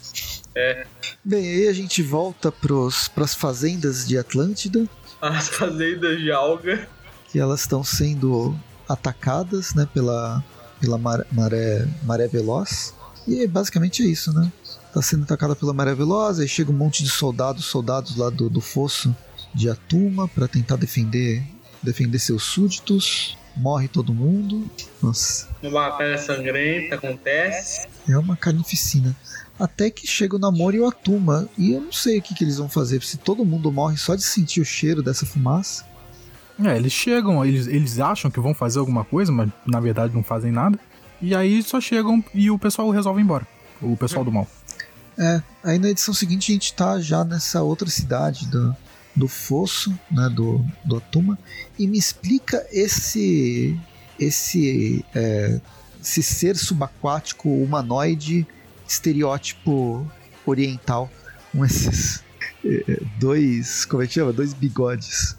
É. 0.55 0.85
Bem, 1.23 1.45
aí 1.47 1.67
a 1.67 1.73
gente 1.73 2.01
volta 2.01 2.51
pros, 2.51 3.07
pras 3.07 3.35
fazendas 3.35 4.07
de 4.07 4.17
Atlântida, 4.17 4.87
As 5.21 5.49
fazendas 5.49 6.19
de 6.19 6.31
alga. 6.31 6.87
que 7.31 7.37
elas 7.39 7.61
estão 7.61 7.83
sendo 7.83 8.57
atacadas, 8.89 9.73
né, 9.75 9.87
pela, 9.93 10.43
pela 10.79 10.97
mar- 10.97 11.25
maré, 11.31 11.85
maré 12.03 12.27
veloz. 12.27 12.93
E 13.27 13.45
basicamente 13.45 14.01
é 14.03 14.05
isso, 14.05 14.33
né? 14.33 14.49
Tá 14.93 15.01
sendo 15.01 15.23
atacada 15.23 15.55
pela 15.55 15.73
maré 15.73 15.93
veloz, 15.93 16.39
aí 16.39 16.47
chega 16.47 16.71
um 16.71 16.75
monte 16.75 17.03
de 17.03 17.09
soldados, 17.09 17.65
soldados 17.65 18.15
lá 18.15 18.29
do, 18.29 18.49
do 18.49 18.61
fosso 18.61 19.15
de 19.53 19.69
Atuma 19.69 20.27
para 20.27 20.47
tentar 20.47 20.75
defender, 20.75 21.43
defender 21.83 22.19
seus 22.19 22.43
súditos. 22.43 23.37
Morre 23.55 23.87
todo 23.87 24.13
mundo. 24.13 24.69
Nossa, 25.01 25.47
Uma 25.63 25.71
batalha 25.71 26.17
sangrenta 26.19 26.95
acontece. 26.95 27.87
é 28.07 28.15
uma 28.17 28.35
carnificina. 28.37 29.15
Até 29.59 29.89
que 29.89 30.05
chega 30.05 30.35
o 30.35 30.39
Namoro 30.39 30.75
e 30.75 30.79
o 30.79 30.87
Atuma. 30.87 31.49
E 31.57 31.71
eu 31.71 31.81
não 31.81 31.91
sei 31.91 32.19
o 32.19 32.21
que, 32.21 32.35
que 32.35 32.43
eles 32.43 32.57
vão 32.57 32.69
fazer. 32.69 33.01
Se 33.01 33.17
todo 33.17 33.43
mundo 33.43 33.71
morre 33.71 33.97
só 33.97 34.13
de 34.13 34.21
sentir 34.23 34.61
o 34.61 34.65
cheiro 34.65 35.01
dessa 35.01 35.25
fumaça. 35.25 35.83
É, 36.63 36.75
eles 36.75 36.91
chegam, 36.93 37.43
eles, 37.43 37.65
eles 37.67 37.99
acham 37.99 38.29
que 38.29 38.39
vão 38.39 38.53
fazer 38.53 38.77
alguma 38.79 39.03
coisa, 39.03 39.31
mas 39.31 39.49
na 39.65 39.79
verdade 39.79 40.13
não 40.13 40.23
fazem 40.23 40.51
nada. 40.51 40.79
E 41.19 41.33
aí 41.33 41.61
só 41.63 41.81
chegam 41.81 42.23
e 42.35 42.51
o 42.51 42.59
pessoal 42.59 42.89
resolve 42.91 43.19
ir 43.21 43.23
embora. 43.23 43.47
O 43.81 43.97
pessoal 43.97 44.23
do 44.23 44.31
mal. 44.31 44.47
É, 45.17 45.41
aí 45.63 45.79
na 45.79 45.89
edição 45.89 46.13
seguinte 46.13 46.51
a 46.51 46.53
gente 46.53 46.73
tá 46.73 46.99
já 47.01 47.23
nessa 47.23 47.63
outra 47.63 47.89
cidade 47.89 48.45
do, 48.47 48.75
do 49.15 49.27
Fosso, 49.27 49.97
né, 50.11 50.29
do, 50.29 50.63
do 50.85 50.97
Atuma, 50.97 51.37
e 51.79 51.87
me 51.87 51.97
explica 51.97 52.65
esse 52.71 53.77
esse, 54.19 55.05
é, 55.15 55.59
esse 56.01 56.21
ser 56.23 56.55
subaquático 56.55 57.49
humanoide 57.49 58.45
estereótipo 58.87 60.05
oriental 60.45 61.09
com 61.51 61.63
esses 61.65 62.23
é, 62.65 63.01
dois, 63.19 63.85
como 63.85 64.01
é 64.03 64.07
que 64.07 64.13
chama? 64.13 64.33
Dois 64.33 64.53
bigodes. 64.53 65.35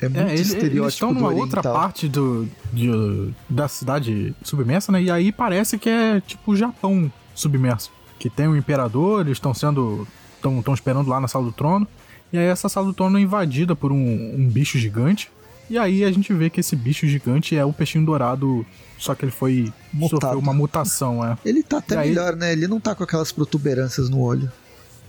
É 0.00 0.08
muito 0.08 0.28
É, 0.28 0.32
ele- 0.34 0.42
estereótipo 0.42 0.82
eles 0.84 0.94
estão 0.94 1.12
numa 1.12 1.26
oriental. 1.28 1.44
outra 1.58 1.62
parte 1.62 2.08
do, 2.08 2.48
de- 2.72 3.32
da 3.50 3.66
cidade 3.66 4.34
submersa, 4.42 4.92
né? 4.92 5.02
E 5.02 5.10
aí 5.10 5.32
parece 5.32 5.76
que 5.78 5.88
é 5.88 6.20
tipo 6.20 6.52
o 6.52 6.56
Japão 6.56 7.10
submerso. 7.34 7.90
Que 8.18 8.30
tem 8.30 8.48
o 8.48 8.56
imperador, 8.56 9.20
eles 9.26 9.36
estão 9.36 9.52
sendo. 9.54 10.06
estão 10.36 10.74
esperando 10.74 11.08
lá 11.08 11.20
na 11.20 11.28
sala 11.28 11.44
do 11.44 11.52
trono. 11.52 11.86
E 12.32 12.38
aí 12.38 12.46
essa 12.46 12.68
sala 12.68 12.86
do 12.86 12.92
trono 12.94 13.18
é 13.18 13.20
invadida 13.22 13.74
por 13.76 13.92
um, 13.92 14.34
um 14.36 14.48
bicho 14.48 14.78
gigante. 14.78 15.30
E 15.68 15.76
aí 15.78 16.04
a 16.04 16.10
gente 16.12 16.32
vê 16.32 16.48
que 16.48 16.60
esse 16.60 16.76
bicho 16.76 17.06
gigante 17.06 17.56
é 17.56 17.64
o 17.64 17.72
peixinho 17.72 18.04
dourado, 18.06 18.64
só 18.98 19.14
que 19.14 19.24
ele 19.24 19.32
foi. 19.32 19.72
Mutado. 19.92 20.20
sofreu 20.20 20.38
uma 20.38 20.52
mutação, 20.52 21.24
é. 21.24 21.36
Ele 21.44 21.62
tá 21.62 21.78
até 21.78 21.94
E 21.96 21.98
aí- 21.98 22.08
melhor, 22.10 22.36
né? 22.36 22.52
Ele 22.52 22.66
não 22.68 22.78
tá 22.80 22.94
com 22.94 23.02
aquelas 23.04 23.32
protuberâncias 23.32 24.08
no 24.08 24.20
olho. 24.20 24.50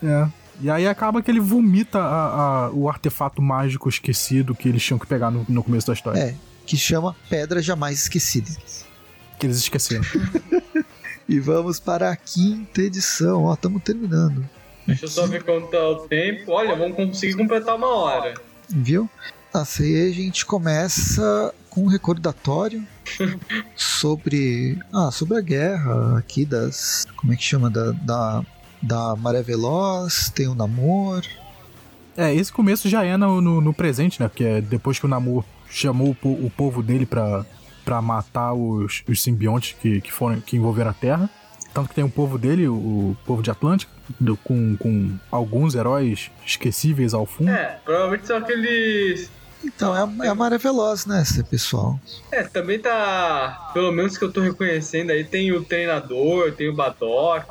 É. 0.03 0.27
E 0.59 0.69
aí 0.71 0.87
acaba 0.87 1.21
que 1.21 1.29
ele 1.29 1.39
vomita 1.39 1.99
a- 1.99 2.65
a- 2.65 2.71
o 2.71 2.89
artefato 2.89 3.41
mágico 3.41 3.87
esquecido 3.87 4.55
que 4.55 4.67
eles 4.67 4.83
tinham 4.83 4.97
que 4.97 5.05
pegar 5.05 5.29
no, 5.29 5.45
no 5.47 5.63
começo 5.63 5.85
da 5.87 5.93
história. 5.93 6.19
É, 6.19 6.35
que 6.65 6.75
chama 6.75 7.15
Pedra 7.29 7.61
Jamais 7.61 7.99
Esquecida. 8.01 8.49
Que 9.39 9.45
eles 9.45 9.57
esqueceram. 9.57 10.03
E 11.27 11.39
vamos 11.39 11.79
para 11.79 12.09
a 12.11 12.15
quinta 12.15 12.81
edição. 12.81 13.43
Ó, 13.45 13.53
estamos 13.53 13.81
terminando. 13.83 14.47
Deixa 14.85 15.05
eu 15.05 15.09
só 15.09 15.27
ver 15.27 15.43
quanto 15.43 15.67
tá 15.67 15.89
o 15.89 16.07
tempo. 16.07 16.51
Olha, 16.51 16.75
vamos 16.75 16.95
conseguir 16.95 17.35
completar 17.35 17.75
uma 17.75 17.87
hora. 17.93 18.33
Viu? 18.69 19.09
Nossa, 19.53 19.83
aí 19.83 20.09
a 20.09 20.13
gente 20.13 20.45
começa 20.45 21.53
com 21.69 21.83
um 21.83 21.87
recordatório 21.87 22.81
sobre. 23.75 24.77
Ah, 24.93 25.11
sobre 25.11 25.37
a 25.37 25.41
guerra 25.41 26.17
aqui 26.17 26.45
das. 26.45 27.05
Como 27.17 27.33
é 27.33 27.35
que 27.35 27.43
chama? 27.43 27.69
Da, 27.69 27.91
da, 27.91 28.43
da 28.81 29.15
Maré 29.17 29.41
Veloz, 29.41 30.29
tem 30.29 30.47
o 30.47 30.55
Namor. 30.55 31.21
É, 32.15 32.33
esse 32.33 32.51
começo 32.51 32.89
já 32.89 33.03
é 33.03 33.15
no, 33.17 33.41
no, 33.41 33.61
no 33.61 33.73
presente, 33.73 34.19
né? 34.21 34.27
Porque 34.27 34.43
é 34.43 34.61
depois 34.61 34.97
que 34.97 35.05
o 35.05 35.09
Namor 35.09 35.43
chamou 35.69 36.11
o, 36.11 36.15
po- 36.15 36.29
o 36.31 36.49
povo 36.55 36.81
dele 36.81 37.05
pra, 37.05 37.45
pra 37.87 38.01
matar 38.01 38.53
os, 38.53 39.01
os 39.07 39.23
simbiontes 39.23 39.73
que, 39.81 40.01
que, 40.01 40.11
foram, 40.11 40.41
que 40.41 40.57
envolveram 40.57 40.91
a 40.91 40.93
Terra. 40.93 41.29
Tanto 41.73 41.87
que 41.87 41.95
tem 41.95 42.03
o 42.03 42.09
povo 42.09 42.37
dele, 42.37 42.67
o, 42.67 43.15
povo 43.25 43.41
de 43.41 43.49
Atlântica, 43.49 43.89
do- 44.19 44.35
com, 44.35 44.75
com 44.75 45.11
alguns 45.31 45.73
heróis 45.73 46.29
esquecíveis 46.45 47.13
ao 47.13 47.25
fundo. 47.25 47.49
É, 47.49 47.79
provavelmente 47.85 48.27
são 48.27 48.35
aqueles. 48.37 49.31
Então, 49.63 49.95
é 49.95 50.01
a, 50.01 50.25
é 50.25 50.29
a 50.29 50.35
Maré 50.35 50.57
Veloz, 50.57 51.05
né, 51.05 51.21
esse 51.21 51.41
pessoal? 51.45 51.97
É, 52.29 52.43
também 52.43 52.77
tá. 52.77 53.71
Pelo 53.73 53.93
menos 53.93 54.17
que 54.17 54.25
eu 54.25 54.31
tô 54.33 54.41
reconhecendo 54.41 55.11
aí, 55.11 55.23
tem 55.23 55.53
o 55.53 55.63
treinador, 55.63 56.51
tem 56.51 56.67
o 56.69 56.75
Badok. 56.75 57.45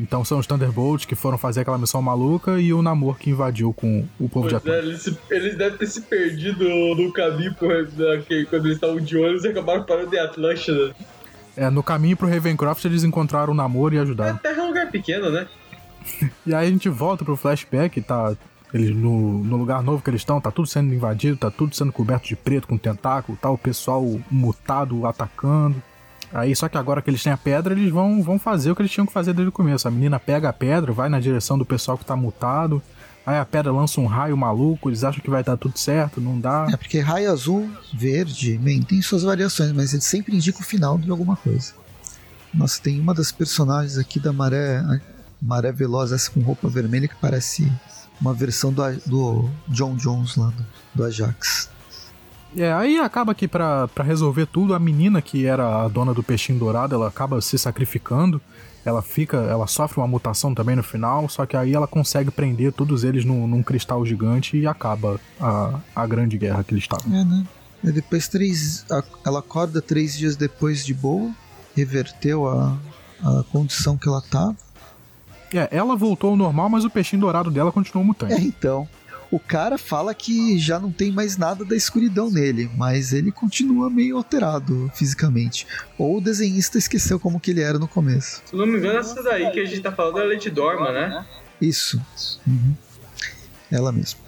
Então 0.00 0.24
são 0.24 0.38
os 0.38 0.46
Thunderbolts 0.46 1.04
que 1.04 1.14
foram 1.14 1.36
fazer 1.36 1.60
aquela 1.60 1.78
missão 1.78 2.00
maluca 2.02 2.58
e 2.58 2.72
o 2.72 2.80
Namor 2.82 3.16
que 3.18 3.30
invadiu 3.30 3.72
com 3.72 4.04
o 4.18 4.28
povo 4.28 4.48
de 4.48 4.54
Pois 4.58 4.66
é, 4.66 4.78
Atlântica. 4.78 4.86
eles, 4.88 5.02
se- 5.02 5.18
eles 5.30 5.56
devem 5.58 5.78
ter 5.78 5.86
se 5.86 6.00
perdido 6.00 6.64
no 6.96 7.12
caminho 7.12 7.54
daqui, 7.96 8.46
quando 8.46 8.64
eles 8.66 8.76
estavam 8.76 8.98
de 9.00 9.16
olhos 9.18 9.44
e 9.44 9.48
acabaram 9.48 9.84
parando 9.84 10.14
em 10.14 10.18
Atlântida. 10.18 10.94
É, 11.56 11.68
no 11.68 11.82
caminho 11.82 12.16
pro 12.16 12.28
Ravencroft 12.28 12.84
eles 12.86 13.04
encontraram 13.04 13.52
o 13.52 13.56
Namor 13.56 13.92
e 13.92 13.98
A 13.98 14.02
ajudaram. 14.02 14.38
Terra 14.38 14.62
é 14.62 14.64
um 14.64 14.68
lugar 14.68 14.90
pequeno, 14.90 15.30
né? 15.30 15.46
E 16.46 16.52
aí 16.54 16.66
a 16.66 16.70
gente 16.70 16.88
volta 16.88 17.24
pro 17.24 17.36
flashback, 17.36 18.00
tá. 18.00 18.34
Eles 18.74 18.96
no, 18.96 19.44
no 19.44 19.56
lugar 19.58 19.82
novo 19.82 20.02
que 20.02 20.08
eles 20.08 20.22
estão, 20.22 20.40
tá 20.40 20.50
tudo 20.50 20.66
sendo 20.66 20.92
invadido, 20.94 21.36
tá 21.36 21.50
tudo 21.50 21.76
sendo 21.76 21.92
coberto 21.92 22.26
de 22.26 22.34
preto 22.34 22.66
com 22.66 22.78
tentáculo, 22.78 23.36
tá 23.40 23.50
o 23.50 23.58
pessoal 23.58 24.02
mutado 24.30 25.06
atacando. 25.06 25.80
Aí, 26.32 26.56
só 26.56 26.68
que 26.68 26.78
agora 26.78 27.02
que 27.02 27.10
eles 27.10 27.22
têm 27.22 27.32
a 27.32 27.36
pedra, 27.36 27.74
eles 27.74 27.92
vão, 27.92 28.22
vão 28.22 28.38
fazer 28.38 28.70
o 28.70 28.76
que 28.76 28.82
eles 28.82 28.90
tinham 28.90 29.06
que 29.06 29.12
fazer 29.12 29.34
desde 29.34 29.50
o 29.50 29.52
começo. 29.52 29.86
A 29.86 29.90
menina 29.90 30.18
pega 30.18 30.48
a 30.48 30.52
pedra, 30.52 30.92
vai 30.92 31.08
na 31.08 31.20
direção 31.20 31.58
do 31.58 31.64
pessoal 31.64 31.98
que 31.98 32.04
tá 32.04 32.16
mutado. 32.16 32.82
Aí 33.24 33.38
a 33.38 33.44
pedra 33.44 33.70
lança 33.70 34.00
um 34.00 34.06
raio 34.06 34.36
maluco, 34.36 34.88
eles 34.88 35.04
acham 35.04 35.22
que 35.22 35.30
vai 35.30 35.44
dar 35.44 35.56
tudo 35.56 35.78
certo, 35.78 36.20
não 36.20 36.40
dá. 36.40 36.66
É, 36.72 36.76
porque 36.76 36.98
raio 36.98 37.30
azul, 37.30 37.70
verde, 37.94 38.58
bem, 38.58 38.82
tem 38.82 39.00
suas 39.00 39.22
variações, 39.22 39.70
mas 39.72 39.92
ele 39.92 40.02
sempre 40.02 40.34
indica 40.34 40.58
o 40.58 40.64
final 40.64 40.98
de 40.98 41.10
alguma 41.10 41.36
coisa. 41.36 41.72
Nossa, 42.52 42.80
tem 42.82 42.98
uma 42.98 43.14
das 43.14 43.30
personagens 43.30 43.96
aqui 43.96 44.18
da 44.18 44.32
Maré, 44.32 44.82
Maré 45.40 45.70
Veloz, 45.70 46.12
essa 46.12 46.30
com 46.30 46.40
roupa 46.40 46.68
vermelha, 46.68 47.06
que 47.06 47.14
parece 47.14 47.70
uma 48.20 48.34
versão 48.34 48.72
do, 48.72 48.82
do 49.06 49.50
John 49.68 49.94
Jones 49.96 50.36
lá, 50.36 50.48
do, 50.48 50.66
do 50.94 51.04
Ajax. 51.04 51.70
É, 52.56 52.72
aí 52.72 52.98
acaba 52.98 53.34
que 53.34 53.48
pra, 53.48 53.88
pra 53.88 54.04
resolver 54.04 54.46
tudo, 54.46 54.74
a 54.74 54.78
menina 54.78 55.22
que 55.22 55.46
era 55.46 55.84
a 55.84 55.88
dona 55.88 56.12
do 56.12 56.22
peixinho 56.22 56.58
dourado, 56.58 56.94
ela 56.94 57.08
acaba 57.08 57.40
se 57.40 57.58
sacrificando. 57.58 58.40
Ela 58.84 59.00
fica, 59.00 59.36
ela 59.36 59.66
sofre 59.68 60.00
uma 60.00 60.08
mutação 60.08 60.52
também 60.52 60.74
no 60.74 60.82
final, 60.82 61.28
só 61.28 61.46
que 61.46 61.56
aí 61.56 61.72
ela 61.72 61.86
consegue 61.86 62.32
prender 62.32 62.72
todos 62.72 63.04
eles 63.04 63.24
num, 63.24 63.46
num 63.46 63.62
cristal 63.62 64.04
gigante 64.04 64.56
e 64.56 64.66
acaba 64.66 65.20
a, 65.40 65.78
a 65.94 66.04
grande 66.06 66.36
guerra 66.36 66.64
que 66.64 66.74
eles 66.74 66.82
estavam. 66.82 67.14
É, 67.16 67.24
né? 67.24 67.46
E 67.84 67.92
depois, 67.92 68.26
três, 68.26 68.84
ela 69.24 69.38
acorda 69.38 69.80
três 69.80 70.16
dias 70.18 70.34
depois 70.36 70.84
de 70.84 70.92
boa, 70.94 71.30
reverteu 71.76 72.48
a, 72.48 72.76
a 73.22 73.44
condição 73.52 73.96
que 73.96 74.08
ela 74.08 74.20
tava. 74.20 74.56
É, 75.54 75.68
ela 75.70 75.94
voltou 75.94 76.30
ao 76.30 76.36
normal, 76.36 76.68
mas 76.68 76.84
o 76.84 76.90
peixinho 76.90 77.20
dourado 77.20 77.50
dela 77.50 77.70
continuou 77.70 78.02
É, 78.04 78.06
mutante. 78.06 78.42
então. 78.44 78.88
O 79.32 79.40
cara 79.40 79.78
fala 79.78 80.14
que 80.14 80.58
já 80.58 80.78
não 80.78 80.92
tem 80.92 81.10
mais 81.10 81.36
nada 81.38 81.64
da 81.64 81.74
escuridão 81.74 82.30
nele, 82.30 82.70
mas 82.76 83.12
ele 83.14 83.32
continua 83.32 83.88
meio 83.88 84.16
alterado 84.18 84.90
fisicamente. 84.94 85.66
Ou 85.98 86.18
o 86.18 86.20
desenhista 86.20 86.76
esqueceu 86.76 87.18
como 87.18 87.40
que 87.40 87.50
ele 87.50 87.62
era 87.62 87.78
no 87.78 87.88
começo. 87.88 88.42
Se 88.44 88.54
não 88.54 88.66
me 88.66 88.76
engano, 88.78 88.98
essa 88.98 89.22
daí 89.22 89.50
que 89.50 89.58
a 89.60 89.64
gente 89.64 89.80
tá 89.80 89.90
falando 89.90 90.18
é 90.18 90.22
a 90.22 90.24
Lady 90.26 90.50
Dorma, 90.50 90.92
né? 90.92 91.26
Isso. 91.60 91.98
Uhum. 92.46 92.74
Ela 93.70 93.90
mesma. 93.90 94.20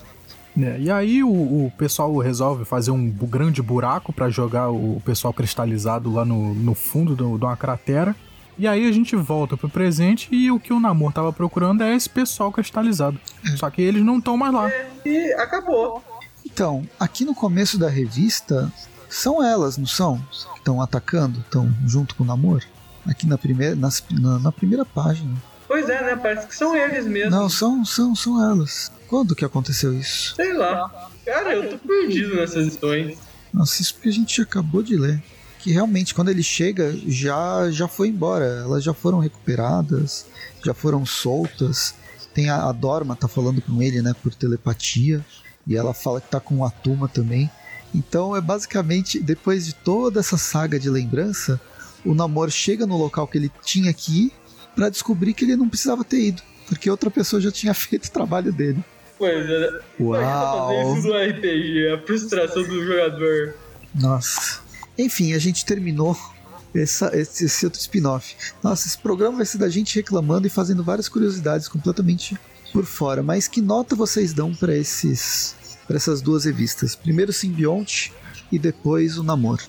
É, 0.57 0.79
e 0.81 0.91
aí 0.91 1.23
o, 1.23 1.29
o 1.67 1.73
pessoal 1.77 2.17
resolve 2.19 2.65
fazer 2.65 2.91
um 2.93 3.11
grande 3.11 3.61
buraco 3.61 4.13
pra 4.13 4.31
jogar 4.31 4.71
o 4.71 5.03
pessoal 5.05 5.35
cristalizado 5.35 6.11
lá 6.13 6.25
no, 6.25 6.55
no 6.55 6.75
fundo 6.75 7.15
do- 7.15 7.37
de 7.37 7.45
uma 7.45 7.57
cratera. 7.57 8.17
E 8.57 8.69
aí 8.69 8.87
a 8.89 8.93
gente 8.93 9.17
volta 9.17 9.57
pro 9.57 9.69
presente 9.69 10.29
e 10.31 10.51
o 10.51 10.61
que 10.61 10.73
o 10.73 10.79
Namor 10.81 11.13
tava 11.13 11.33
procurando 11.33 11.83
é 11.83 11.95
esse 11.95 12.09
pessoal 12.09 12.53
cristalizado. 12.53 13.19
Só 13.57 13.69
que 13.69 13.83
eles 13.83 14.03
não 14.05 14.19
estão 14.19 14.37
mais 14.37 14.53
lá. 14.55 14.71
E 15.05 15.33
acabou. 15.35 16.03
Então, 16.47 16.87
aqui 17.01 17.25
no 17.25 17.35
começo 17.35 17.77
da 17.79 17.89
revista, 17.89 18.73
são 19.09 19.43
elas, 19.43 19.77
não 19.77 19.87
são? 19.87 20.19
Que 20.53 20.59
estão 20.59 20.81
atacando, 20.81 21.41
estão 21.41 21.73
junto 21.85 22.15
com 22.15 22.23
o 22.23 22.27
Namor? 22.27 22.63
Aqui 23.07 23.27
na 23.27 23.37
primeira, 23.37 23.75
nas- 23.75 24.03
na, 24.11 24.39
na 24.39 24.53
primeira 24.53 24.85
página. 24.85 25.35
Pois 25.67 25.89
é, 25.89 26.01
né? 26.05 26.17
Parece 26.17 26.47
que 26.47 26.55
são 26.55 26.77
eles 26.77 27.07
mesmo. 27.07 27.31
Não, 27.31 27.49
são, 27.49 27.85
são, 27.85 28.15
são 28.15 28.43
elas. 28.43 28.93
Quando 29.09 29.35
que 29.35 29.45
aconteceu 29.45 29.93
isso? 29.93 30.35
Sei 30.37 30.53
lá. 30.53 31.11
Cara, 31.25 31.55
eu 31.55 31.71
tô 31.71 31.79
perdido 31.79 32.37
nessas 32.37 32.67
histórias. 32.69 33.19
Nossa, 33.53 33.83
isso 33.83 33.95
porque 33.95 34.09
a 34.09 34.13
gente 34.13 34.41
acabou 34.41 34.83
de 34.83 34.97
ler. 34.97 35.23
Que 35.65 35.73
realmente, 35.73 36.15
quando 36.15 36.29
ele 36.29 36.43
chega, 36.43 36.95
já, 37.07 37.71
já 37.71 37.89
foi 37.89 38.09
embora. 38.09 38.45
Elas 38.45 38.85
já 38.85 38.93
foram 38.93 39.19
recuperadas, 39.19 40.27
já 40.63 40.75
foram 40.75 41.07
soltas. 41.07 41.95
Tem 42.35 42.51
a, 42.51 42.69
a 42.69 42.73
Dorma 42.73 43.17
tá 43.17 43.27
falando 43.27 43.63
com 43.63 43.81
ele, 43.81 44.03
né, 44.03 44.15
por 44.23 44.35
telepatia. 44.35 45.25
E 45.67 45.75
ela 45.75 45.95
fala 45.95 46.21
que 46.21 46.29
tá 46.29 46.39
com 46.39 46.63
a 46.67 46.71
Tuma 46.71 47.09
também. 47.09 47.51
Então 47.95 48.37
é 48.37 48.43
basicamente, 48.43 49.19
depois 49.19 49.65
de 49.65 49.75
toda 49.75 50.21
essa 50.21 50.37
saga 50.37 50.79
de 50.79 50.91
lembrança, 50.91 51.59
o 52.05 52.15
Namor 52.15 52.51
chega 52.51 52.87
no 52.87 52.99
local 52.99 53.27
que 53.27 53.39
ele 53.39 53.51
tinha 53.65 53.91
que 53.95 54.27
ir 54.27 54.33
pra 54.77 54.91
descobrir 54.91 55.33
que 55.33 55.47
ele 55.47 55.57
não 55.57 55.67
precisava 55.67 56.05
ter 56.05 56.27
ido. 56.27 56.43
Porque 56.69 56.91
outra 56.91 57.11
pessoa 57.11 57.41
já 57.41 57.51
tinha 57.51 57.73
feito 57.73 58.05
o 58.05 58.13
trabalho 58.13 58.53
dele. 58.53 58.85
Pois 59.17 59.49
é. 59.49 59.71
Fazer 59.71 59.83
Uau! 59.99 60.99
isso 60.99 61.09
no 61.09 61.15
RPG, 61.17 61.89
a 61.89 62.07
frustração 62.07 62.65
do 62.65 62.85
jogador. 62.85 63.55
Nossa. 63.95 64.64
Enfim, 64.99 65.33
a 65.33 65.39
gente 65.39 65.65
terminou 65.65 66.17
essa, 66.75 67.17
esse, 67.17 67.45
esse 67.45 67.65
outro 67.65 67.81
spin-off. 67.81 68.37
Nossa, 68.63 68.87
esse 68.89 68.99
programa 68.99 69.39
vai 69.39 69.47
ser 69.47 69.59
da 69.59 69.69
gente 69.69 69.95
reclamando 69.97 70.47
e 70.47 70.51
fazendo 70.51 70.83
várias 70.83 71.09
curiosidades 71.09 71.69
completamente 71.69 72.39
por 72.73 72.85
fora. 72.85 73.23
Mas 73.23 73.47
que 73.47 73.61
nota 73.61 73.95
vocês 73.95 74.33
dão 74.33 74.55
para 74.55 74.75
esses 74.77 75.57
para 75.87 75.97
essas 75.97 76.23
duas 76.23 76.45
revistas? 76.45 76.97
Primeiro 76.97 77.31
o 77.31 77.35
Simbionte 77.35 78.13
e 78.51 78.59
depois 78.59 79.19
o 79.19 79.23
Namor. 79.23 79.61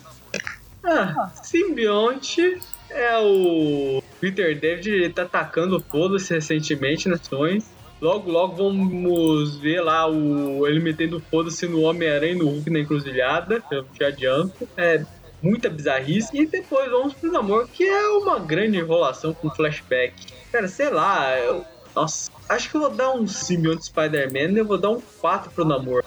Ah, 0.83 1.31
Simbionte 1.43 2.59
é 2.89 3.17
o 3.19 4.01
Peter 4.19 4.59
David 4.59 4.89
ele 4.89 5.09
tá 5.09 5.23
atacando 5.23 5.83
foda-se 5.89 6.33
recentemente 6.33 7.09
nas 7.09 7.21
ações. 7.21 7.65
Logo, 8.01 8.29
logo 8.29 8.55
vamos 8.57 9.57
ver 9.57 9.81
lá 9.81 10.05
o 10.07 10.67
ele 10.67 10.79
metendo 10.79 11.19
foda-se 11.31 11.65
no 11.67 11.81
Homem-Aranha 11.81 12.33
e 12.33 12.37
no 12.37 12.49
Hulk 12.49 12.69
na 12.69 12.79
encruzilhada, 12.79 13.63
eu 13.71 13.83
te 13.85 14.03
adianto. 14.03 14.67
É 14.75 15.03
muita 15.41 15.69
bizarrice. 15.69 16.29
E 16.33 16.45
depois 16.45 16.89
vamos 16.91 17.13
pro 17.13 17.31
namoro, 17.31 17.67
que 17.67 17.83
é 17.83 18.07
uma 18.09 18.37
grande 18.39 18.77
enrolação 18.77 19.33
com 19.33 19.49
flashback. 19.49 20.13
Cara, 20.51 20.67
sei 20.67 20.89
lá, 20.89 21.37
eu, 21.39 21.63
nossa, 21.95 22.29
acho 22.49 22.69
que 22.69 22.75
eu 22.75 22.81
vou 22.81 22.89
dar 22.89 23.11
um 23.13 23.25
simbionte 23.27 23.85
Spider-Man 23.85 24.53
e 24.53 24.57
eu 24.57 24.65
vou 24.65 24.77
dar 24.77 24.89
um 24.89 25.01
4 25.21 25.51
pro 25.51 25.63
namoro. 25.65 26.03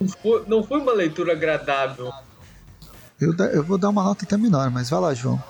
Não 0.00 0.08
foi, 0.08 0.44
não 0.46 0.62
foi 0.62 0.80
uma 0.80 0.92
leitura 0.92 1.32
agradável. 1.32 2.12
Eu, 3.20 3.34
da- 3.34 3.46
eu 3.46 3.64
vou 3.64 3.78
dar 3.78 3.88
uma 3.88 4.04
nota 4.04 4.24
até 4.24 4.36
menor, 4.36 4.70
mas 4.70 4.90
vai 4.90 5.00
lá, 5.00 5.14
João. 5.14 5.42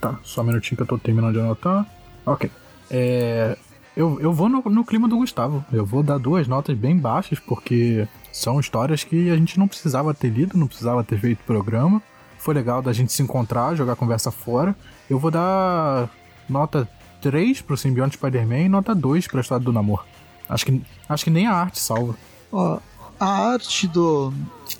Tá, 0.00 0.16
só 0.22 0.42
um 0.42 0.44
minutinho 0.44 0.76
que 0.76 0.82
eu 0.82 0.86
tô 0.86 0.98
terminando 0.98 1.32
de 1.32 1.40
anotar. 1.40 1.84
Ok. 2.24 2.48
É, 2.90 3.56
eu, 3.98 4.20
eu 4.20 4.32
vou 4.32 4.48
no, 4.48 4.62
no 4.62 4.84
clima 4.84 5.08
do 5.08 5.16
Gustavo. 5.16 5.64
Eu 5.72 5.84
vou 5.84 6.04
dar 6.04 6.18
duas 6.18 6.46
notas 6.46 6.78
bem 6.78 6.96
baixas, 6.96 7.40
porque 7.40 8.06
são 8.32 8.60
histórias 8.60 9.02
que 9.02 9.28
a 9.28 9.36
gente 9.36 9.58
não 9.58 9.66
precisava 9.66 10.14
ter 10.14 10.28
lido, 10.28 10.56
não 10.56 10.68
precisava 10.68 11.02
ter 11.02 11.18
feito 11.18 11.42
programa. 11.44 12.00
Foi 12.38 12.54
legal 12.54 12.80
da 12.80 12.92
gente 12.92 13.12
se 13.12 13.20
encontrar, 13.24 13.74
jogar 13.74 13.96
conversa 13.96 14.30
fora. 14.30 14.76
Eu 15.10 15.18
vou 15.18 15.32
dar 15.32 16.08
nota 16.48 16.88
3 17.20 17.60
pro 17.60 17.76
Simbionte 17.76 18.14
Spider-Man 18.14 18.60
e 18.60 18.68
nota 18.68 18.94
2 18.94 19.26
pra 19.26 19.40
história 19.40 19.64
do 19.64 19.72
namoro. 19.72 20.04
Acho 20.48 20.66
que, 20.66 20.80
acho 21.08 21.24
que 21.24 21.30
nem 21.30 21.48
a 21.48 21.52
arte 21.54 21.80
salva. 21.80 22.14
Ó, 22.52 22.78
a 23.18 23.50
arte 23.52 23.88
do, 23.88 24.32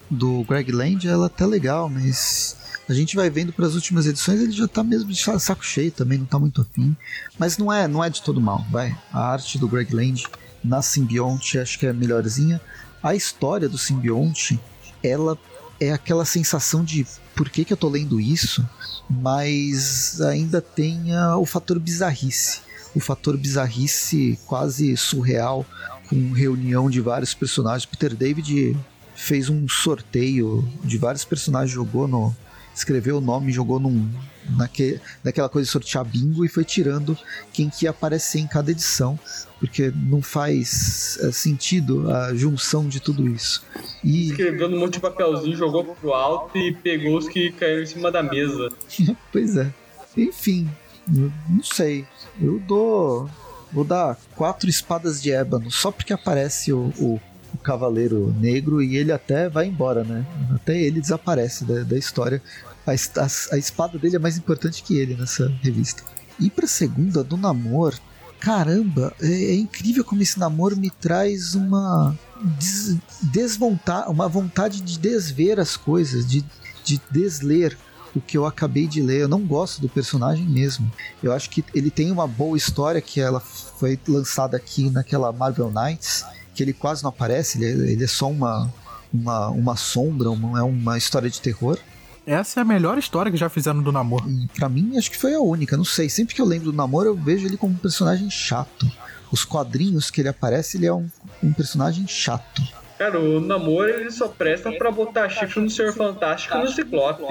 do 0.08 0.44
Greg 0.44 0.70
Land, 0.70 1.08
ela 1.08 1.28
tá 1.28 1.44
legal, 1.44 1.88
mas 1.88 2.56
a 2.88 2.94
gente 2.94 3.14
vai 3.14 3.28
vendo 3.28 3.52
para 3.52 3.66
as 3.66 3.74
últimas 3.74 4.06
edições, 4.06 4.40
ele 4.40 4.52
já 4.52 4.66
tá 4.66 4.82
mesmo 4.82 5.12
de 5.12 5.22
saco 5.38 5.64
cheio 5.64 5.92
também, 5.92 6.18
não 6.18 6.26
tá 6.26 6.38
muito 6.38 6.62
afim. 6.62 6.96
Mas 7.38 7.58
não 7.58 7.72
é, 7.72 7.86
não 7.86 8.02
é 8.02 8.08
de 8.08 8.22
todo 8.22 8.40
mal, 8.40 8.64
vai. 8.70 8.96
A 9.12 9.30
arte 9.30 9.58
do 9.58 9.68
Greg 9.68 9.94
Land 9.94 10.26
na 10.64 10.80
simbionte 10.80 11.58
acho 11.58 11.78
que 11.78 11.86
é 11.86 11.92
melhorzinha. 11.92 12.60
A 13.02 13.14
história 13.14 13.68
do 13.68 13.78
simbionte, 13.78 14.58
ela 15.02 15.36
é 15.80 15.92
aquela 15.92 16.24
sensação 16.24 16.82
de 16.82 17.06
por 17.34 17.48
que, 17.48 17.64
que 17.64 17.72
eu 17.72 17.76
tô 17.76 17.88
lendo 17.88 18.20
isso, 18.20 18.66
mas 19.08 20.20
ainda 20.20 20.60
tem 20.60 21.14
ah, 21.14 21.36
o 21.36 21.46
fator 21.46 21.78
bizarrice. 21.78 22.60
O 22.94 23.00
fator 23.00 23.36
bizarrice 23.36 24.38
quase 24.46 24.96
surreal, 24.96 25.64
com 26.08 26.32
reunião 26.32 26.90
de 26.90 27.00
vários 27.00 27.34
personagens. 27.34 27.86
Peter 27.86 28.14
David 28.16 28.76
fez 29.14 29.48
um 29.48 29.68
sorteio 29.68 30.66
de 30.82 30.96
vários 30.96 31.24
personagens, 31.24 31.70
jogou 31.70 32.08
no. 32.08 32.34
Escreveu 32.78 33.18
o 33.18 33.20
nome, 33.20 33.52
jogou 33.52 33.78
num. 33.78 34.08
Naque, 34.56 34.98
naquela 35.22 35.46
coisa 35.46 35.66
de 35.66 35.70
sortear 35.70 36.02
bingo 36.06 36.42
e 36.42 36.48
foi 36.48 36.64
tirando 36.64 37.18
quem 37.52 37.68
que 37.68 37.84
ia 37.84 37.90
aparecer 37.90 38.38
em 38.38 38.46
cada 38.46 38.70
edição, 38.70 39.18
porque 39.60 39.92
não 39.94 40.22
faz 40.22 41.18
é, 41.20 41.30
sentido 41.30 42.10
a 42.10 42.34
junção 42.34 42.88
de 42.88 42.98
tudo 42.98 43.28
isso. 43.28 43.62
E 44.02 44.30
Escreveu 44.30 44.70
num 44.70 44.78
monte 44.78 44.94
de 44.94 45.00
papelzinho, 45.00 45.54
jogou 45.54 45.84
pro 45.84 46.14
alto 46.14 46.56
e 46.56 46.74
pegou 46.74 47.18
os 47.18 47.28
que 47.28 47.52
caíram 47.52 47.82
em 47.82 47.86
cima 47.86 48.10
da 48.10 48.22
mesa. 48.22 48.70
Pois 49.30 49.54
é. 49.56 49.70
Enfim, 50.16 50.68
não 51.06 51.62
sei. 51.62 52.06
Eu 52.40 52.58
dou. 52.58 53.28
Vou 53.70 53.84
dar 53.84 54.18
quatro 54.34 54.68
espadas 54.68 55.20
de 55.20 55.30
ébano, 55.30 55.70
só 55.70 55.90
porque 55.90 56.12
aparece 56.12 56.72
o, 56.72 56.90
o, 56.98 57.20
o 57.58 57.62
Cavaleiro 57.64 58.34
Negro 58.38 58.82
e 58.82 58.96
ele 58.96 59.12
até 59.12 59.48
vai 59.48 59.66
embora, 59.66 60.04
né? 60.04 60.24
Até 60.54 60.78
ele 60.80 61.00
desaparece 61.00 61.64
da, 61.64 61.82
da 61.82 61.98
história. 61.98 62.40
A, 62.86 62.92
a- 62.92 63.54
a 63.54 63.58
espada 63.58 63.98
dele 63.98 64.16
é 64.16 64.18
mais 64.18 64.36
importante 64.38 64.82
que 64.82 64.96
ele 64.96 65.14
nessa 65.14 65.48
revista. 65.62 66.02
E 66.40 66.48
pra 66.48 66.66
segunda, 66.66 67.22
do 67.24 67.36
Namor, 67.36 67.94
caramba, 68.38 69.12
é, 69.20 69.26
é 69.26 69.54
incrível 69.56 70.04
como 70.04 70.22
esse 70.22 70.38
namoro 70.38 70.76
me 70.76 70.88
traz 70.90 71.54
uma 71.54 72.16
des, 72.58 72.96
desvonta- 73.22 74.08
uma 74.08 74.28
vontade 74.28 74.80
de 74.80 74.98
desver 74.98 75.58
as 75.58 75.76
coisas, 75.76 76.24
de, 76.26 76.44
de 76.84 77.00
desler 77.10 77.76
o 78.14 78.20
que 78.20 78.38
eu 78.38 78.46
acabei 78.46 78.86
de 78.86 79.02
ler. 79.02 79.22
Eu 79.22 79.28
não 79.28 79.40
gosto 79.44 79.80
do 79.80 79.88
personagem 79.88 80.46
mesmo. 80.46 80.90
Eu 81.22 81.32
acho 81.32 81.50
que 81.50 81.64
ele 81.74 81.90
tem 81.90 82.10
uma 82.10 82.26
boa 82.26 82.56
história 82.56 83.00
que 83.00 83.20
ela 83.20 83.40
foi 83.40 83.98
lançada 84.08 84.56
aqui 84.56 84.88
naquela 84.90 85.32
Marvel 85.32 85.70
Knights, 85.70 86.24
que 86.58 86.64
ele 86.64 86.72
quase 86.72 87.04
não 87.04 87.10
aparece, 87.10 87.56
ele 87.56 87.66
é, 87.66 87.92
ele 87.92 88.02
é 88.02 88.06
só 88.08 88.28
uma, 88.28 88.68
uma, 89.14 89.48
uma 89.50 89.76
sombra, 89.76 90.28
uma, 90.28 90.58
é 90.58 90.62
uma 90.62 90.98
história 90.98 91.30
de 91.30 91.40
terror. 91.40 91.78
Essa 92.26 92.58
é 92.58 92.62
a 92.62 92.64
melhor 92.64 92.98
história 92.98 93.30
que 93.30 93.38
já 93.38 93.48
fizeram 93.48 93.80
do 93.80 93.92
namoro. 93.92 94.28
E 94.28 94.48
pra 94.48 94.68
mim, 94.68 94.98
acho 94.98 95.08
que 95.08 95.16
foi 95.16 95.34
a 95.34 95.40
única, 95.40 95.76
não 95.76 95.84
sei. 95.84 96.08
Sempre 96.10 96.34
que 96.34 96.40
eu 96.40 96.44
lembro 96.44 96.72
do 96.72 96.76
namoro, 96.76 97.10
eu 97.10 97.14
vejo 97.14 97.46
ele 97.46 97.56
como 97.56 97.74
um 97.74 97.76
personagem 97.76 98.28
chato. 98.28 98.90
Os 99.30 99.44
quadrinhos 99.44 100.10
que 100.10 100.20
ele 100.20 100.30
aparece, 100.30 100.78
ele 100.78 100.86
é 100.86 100.92
um, 100.92 101.08
um 101.40 101.52
personagem 101.52 102.08
chato. 102.08 102.60
Cara, 102.98 103.20
o 103.20 103.40
namoro 103.40 103.88
ele 103.88 104.10
só 104.10 104.26
presta 104.26 104.72
pra 104.72 104.90
botar 104.90 105.28
chifre 105.28 105.60
no 105.60 105.70
Senhor 105.70 105.94
Fantástico 105.94 106.56
e 106.56 106.60
no 106.60 106.68
Ciclope. 106.68 107.22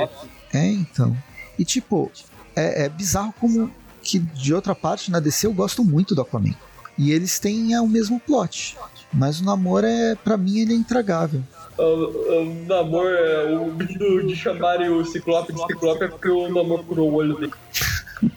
É, 0.54 0.66
então. 0.68 1.18
E 1.60 1.66
tipo, 1.66 2.10
é, 2.56 2.86
é 2.86 2.90
bizarro 2.90 3.34
como 3.38 3.70
que 4.02 4.20
de 4.20 4.54
outra 4.54 4.74
parte 4.74 5.12
na 5.12 5.20
DC 5.20 5.48
eu 5.48 5.54
gosto 5.54 5.84
muito 5.84 6.16
do 6.16 6.22
Aquaman. 6.22 6.56
E 6.98 7.12
eles 7.12 7.40
têm 7.40 7.74
é, 7.74 7.82
o 7.82 7.88
mesmo 7.88 8.22
plot. 8.22 8.78
Mas 9.14 9.40
o 9.40 9.46
namoro 9.46 9.86
é, 9.88 10.16
pra 10.16 10.38
mim, 10.38 10.60
ele 10.60 10.74
é 10.74 10.76
intragável. 10.76 11.42
O, 11.78 11.82
o 11.84 12.66
namoro, 12.68 13.08
é, 13.08 13.56
o 13.58 13.72
pedido 13.76 14.26
de 14.28 14.36
chamarem 14.36 14.90
o 14.90 15.06
Ciclope 15.06 15.54
de 15.54 15.60
Ciclope 15.66 16.04
é 16.04 16.08
porque 16.08 16.28
o 16.30 16.50
namoro 16.54 16.84
curou 16.84 17.12
o 17.12 17.16
olho 17.16 17.36
dele. 17.38 17.54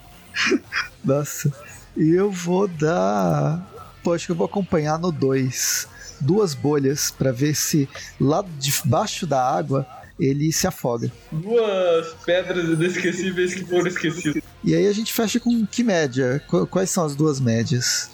Nossa. 1.05 1.53
E 1.97 2.11
eu 2.11 2.31
vou 2.31 2.69
dar. 2.69 3.67
Pô, 4.03 4.13
acho 4.15 4.27
que 4.27 4.33
eu 4.33 4.37
vou 4.37 4.47
acompanhar 4.47 4.99
no 4.99 5.11
2. 5.11 5.89
Duas 6.21 6.55
bolhas 6.55 7.11
pra 7.11 7.33
ver 7.33 7.55
se 7.55 7.89
lá 8.21 8.45
debaixo 8.59 9.27
da 9.27 9.43
água 9.43 9.87
ele 10.19 10.53
se 10.53 10.67
afoga. 10.67 11.11
Duas 11.33 12.09
pedras 12.27 12.67
inesquecíveis 12.69 13.55
que 13.55 13.65
foram 13.65 13.87
esquecidas. 13.87 14.43
E 14.63 14.75
aí 14.75 14.87
a 14.87 14.93
gente 14.93 15.13
fecha 15.15 15.41
com 15.41 15.67
que 15.67 15.83
média? 15.83 16.43
Qu- 16.47 16.67
Quais 16.67 16.91
são 16.91 17.05
as 17.07 17.17
duas 17.17 17.41
médias? 17.41 18.11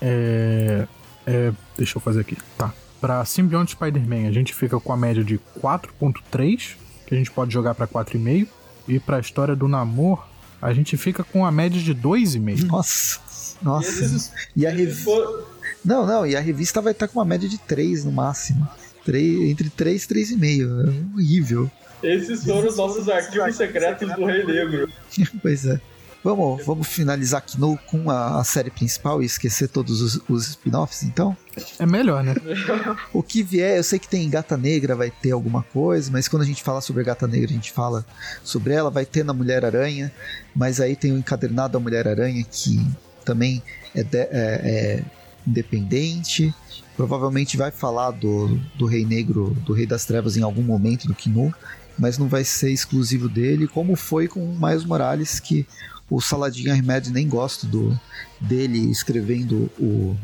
É, 0.00 0.86
é, 1.28 1.52
deixa 1.76 1.96
eu 1.96 2.00
fazer 2.00 2.20
aqui. 2.20 2.36
Tá. 2.56 2.72
Pra 3.00 3.24
Symbionte 3.24 3.72
Spider-Man, 3.72 4.28
a 4.28 4.32
gente 4.32 4.52
fica 4.54 4.78
com 4.80 4.92
a 4.92 4.96
média 4.96 5.22
de 5.22 5.38
4.3, 5.60 6.76
que 7.06 7.14
a 7.14 7.18
gente 7.18 7.30
pode 7.30 7.52
jogar 7.52 7.74
pra 7.74 7.86
4,5. 7.86 8.48
E 8.88 8.98
pra 8.98 9.20
história 9.20 9.54
do 9.54 9.68
Namor, 9.68 10.26
a 10.62 10.72
gente 10.72 10.96
fica 10.96 11.22
com 11.22 11.44
a 11.44 11.52
média 11.52 11.80
de 11.80 11.94
2,5. 11.94 12.66
Nossa. 12.66 13.20
Nossa. 13.62 13.88
Esses- 14.04 14.32
E 14.56 14.66
a 14.66 14.70
revista. 14.70 15.04
foram- 15.04 15.44
Não, 15.84 16.06
não, 16.06 16.26
e 16.26 16.34
a 16.34 16.40
revista 16.40 16.80
vai 16.80 16.92
estar 16.92 17.06
com 17.08 17.18
uma 17.18 17.24
média 17.24 17.48
de 17.48 17.58
3 17.58 18.04
no 18.04 18.10
máximo. 18.12 18.66
3, 19.04 19.50
entre 19.50 19.68
3 19.70 20.04
e 20.04 20.08
3,5. 20.08 20.64
É 20.88 21.14
horrível. 21.16 21.70
Esses 22.02 22.44
foram 22.44 22.68
os 22.68 22.76
nossos 22.76 23.08
arquivos 23.08 23.56
secretos 23.56 24.12
do 24.14 24.24
Rei 24.24 24.44
Negro. 24.44 24.88
pois 25.42 25.66
é. 25.66 25.80
Vamos, 26.24 26.66
vamos 26.66 26.88
finalizar 26.88 27.38
aqui 27.38 27.58
no, 27.60 27.76
com 27.86 28.10
a, 28.10 28.40
a 28.40 28.44
série 28.44 28.70
principal 28.70 29.22
e 29.22 29.26
esquecer 29.26 29.68
todos 29.68 30.00
os, 30.02 30.20
os 30.28 30.48
spin-offs, 30.48 31.04
então? 31.04 31.36
É 31.78 31.86
melhor, 31.86 32.24
né? 32.24 32.34
O 33.14 33.22
que 33.22 33.42
vier, 33.42 33.76
eu 33.78 33.84
sei 33.84 33.98
que 33.98 34.08
tem 34.08 34.28
Gata 34.28 34.56
Negra, 34.56 34.96
vai 34.96 35.10
ter 35.10 35.30
alguma 35.30 35.62
coisa, 35.62 36.10
mas 36.10 36.26
quando 36.26 36.42
a 36.42 36.46
gente 36.46 36.62
fala 36.62 36.80
sobre 36.80 37.02
a 37.02 37.04
Gata 37.04 37.26
Negra, 37.26 37.50
a 37.50 37.54
gente 37.54 37.70
fala 37.72 38.04
sobre 38.42 38.72
ela, 38.74 38.90
vai 38.90 39.06
ter 39.06 39.24
na 39.24 39.32
Mulher-Aranha, 39.32 40.12
mas 40.54 40.80
aí 40.80 40.96
tem 40.96 41.12
o 41.12 41.18
encadernado 41.18 41.74
da 41.74 41.80
Mulher-Aranha, 41.80 42.44
que 42.50 42.84
também 43.24 43.62
é, 43.94 44.02
de- 44.02 44.18
é- 44.18 44.28
é 44.30 45.04
independente. 45.46 46.54
Provavelmente 46.96 47.56
vai 47.56 47.70
falar 47.70 48.10
do, 48.10 48.58
do 48.76 48.86
Rei 48.86 49.04
Negro, 49.04 49.56
do 49.64 49.72
Rei 49.72 49.86
das 49.86 50.04
Trevas 50.04 50.36
em 50.36 50.42
algum 50.42 50.62
momento 50.62 51.06
do 51.06 51.14
Kinu, 51.14 51.54
mas 51.98 52.18
não 52.18 52.28
vai 52.28 52.44
ser 52.44 52.70
exclusivo 52.72 53.28
dele, 53.28 53.66
como 53.68 53.94
foi 53.96 54.26
com 54.28 54.40
o 54.44 54.58
Miles 54.58 54.84
Morales, 54.84 55.38
que 55.40 55.66
o 56.10 56.20
Saladin 56.20 56.68
Ahmed 56.70 57.10
nem 57.10 57.28
gosta 57.28 57.66
do, 57.66 57.98
dele 58.40 58.90
escrevendo 58.90 59.70
o, 59.78 60.16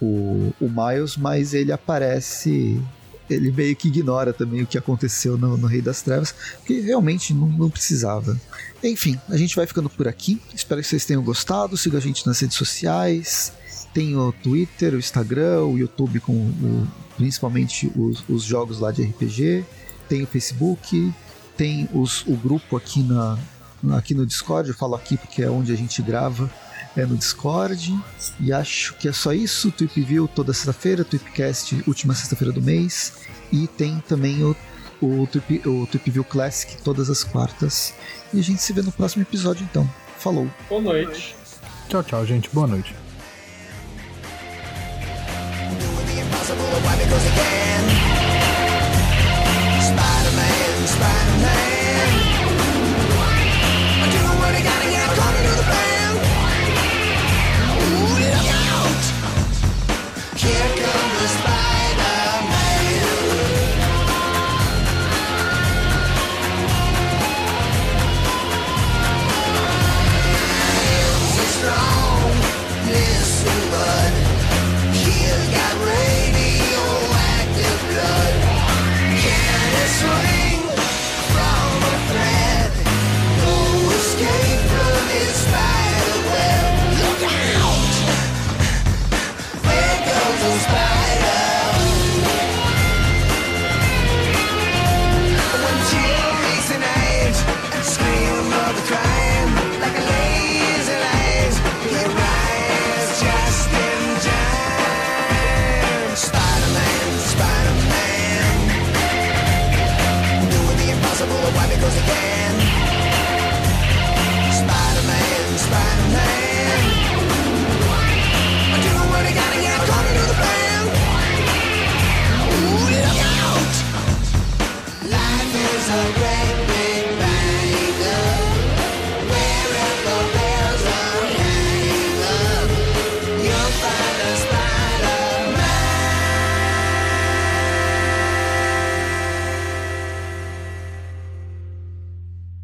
o, 0.00 0.52
o 0.60 0.68
Miles, 0.68 1.16
mas 1.16 1.54
ele 1.54 1.72
aparece. 1.72 2.80
Ele 3.30 3.50
meio 3.50 3.74
que 3.74 3.88
ignora 3.88 4.32
também 4.32 4.62
o 4.62 4.66
que 4.66 4.76
aconteceu 4.76 5.38
no, 5.38 5.56
no 5.56 5.66
Rei 5.66 5.80
das 5.80 6.02
Trevas, 6.02 6.34
porque 6.58 6.80
realmente 6.80 7.32
não, 7.32 7.46
não 7.48 7.70
precisava. 7.70 8.38
Enfim, 8.84 9.18
a 9.28 9.36
gente 9.38 9.56
vai 9.56 9.66
ficando 9.66 9.88
por 9.88 10.06
aqui. 10.06 10.42
Espero 10.54 10.82
que 10.82 10.86
vocês 10.88 11.04
tenham 11.06 11.22
gostado. 11.22 11.76
Siga 11.76 11.96
a 11.98 12.00
gente 12.00 12.26
nas 12.26 12.38
redes 12.40 12.56
sociais. 12.58 13.52
Tem 13.94 14.16
o 14.16 14.32
Twitter, 14.32 14.92
o 14.94 14.98
Instagram, 14.98 15.62
o 15.64 15.78
YouTube 15.78 16.20
com 16.20 16.32
o- 16.34 16.86
principalmente 17.16 17.90
os, 17.96 18.22
os 18.28 18.42
jogos 18.42 18.80
lá 18.80 18.90
de 18.90 19.02
RPG. 19.02 19.64
Tem 20.08 20.22
o 20.24 20.26
Facebook. 20.26 21.10
Tem 21.56 21.88
os- 21.94 22.26
o 22.26 22.34
grupo 22.36 22.76
aqui, 22.76 23.02
na, 23.02 23.38
aqui 23.90 24.14
no 24.14 24.26
Discord. 24.26 24.68
Eu 24.68 24.74
falo 24.74 24.94
aqui 24.94 25.16
porque 25.16 25.42
é 25.42 25.50
onde 25.50 25.72
a 25.72 25.76
gente 25.76 26.00
grava. 26.02 26.50
É 26.96 27.06
no 27.06 27.16
Discord. 27.16 27.98
E 28.38 28.52
acho 28.52 28.94
que 28.94 29.08
é 29.08 29.12
só 29.12 29.32
isso. 29.32 29.70
Tweep 29.70 30.00
View 30.02 30.28
toda 30.28 30.52
sexta-feira, 30.52 31.04
Tweepcast 31.04 31.82
última 31.86 32.14
sexta-feira 32.14 32.52
do 32.52 32.60
mês. 32.60 33.14
E 33.50 33.66
tem 33.66 34.02
também 34.06 34.42
o, 34.44 34.56
o, 35.00 35.26
Tweep, 35.26 35.66
o 35.66 35.86
Tweep 35.86 36.10
View 36.10 36.24
Classic 36.24 36.76
todas 36.82 37.08
as 37.08 37.24
quartas. 37.24 37.94
E 38.32 38.38
a 38.38 38.42
gente 38.42 38.62
se 38.62 38.72
vê 38.72 38.82
no 38.82 38.92
próximo 38.92 39.22
episódio 39.22 39.66
então. 39.68 39.88
Falou! 40.18 40.48
Boa 40.68 40.82
noite. 40.82 41.34
Tchau, 41.88 42.02
tchau, 42.02 42.26
gente. 42.26 42.48
Boa 42.50 42.66
noite. 42.66 43.01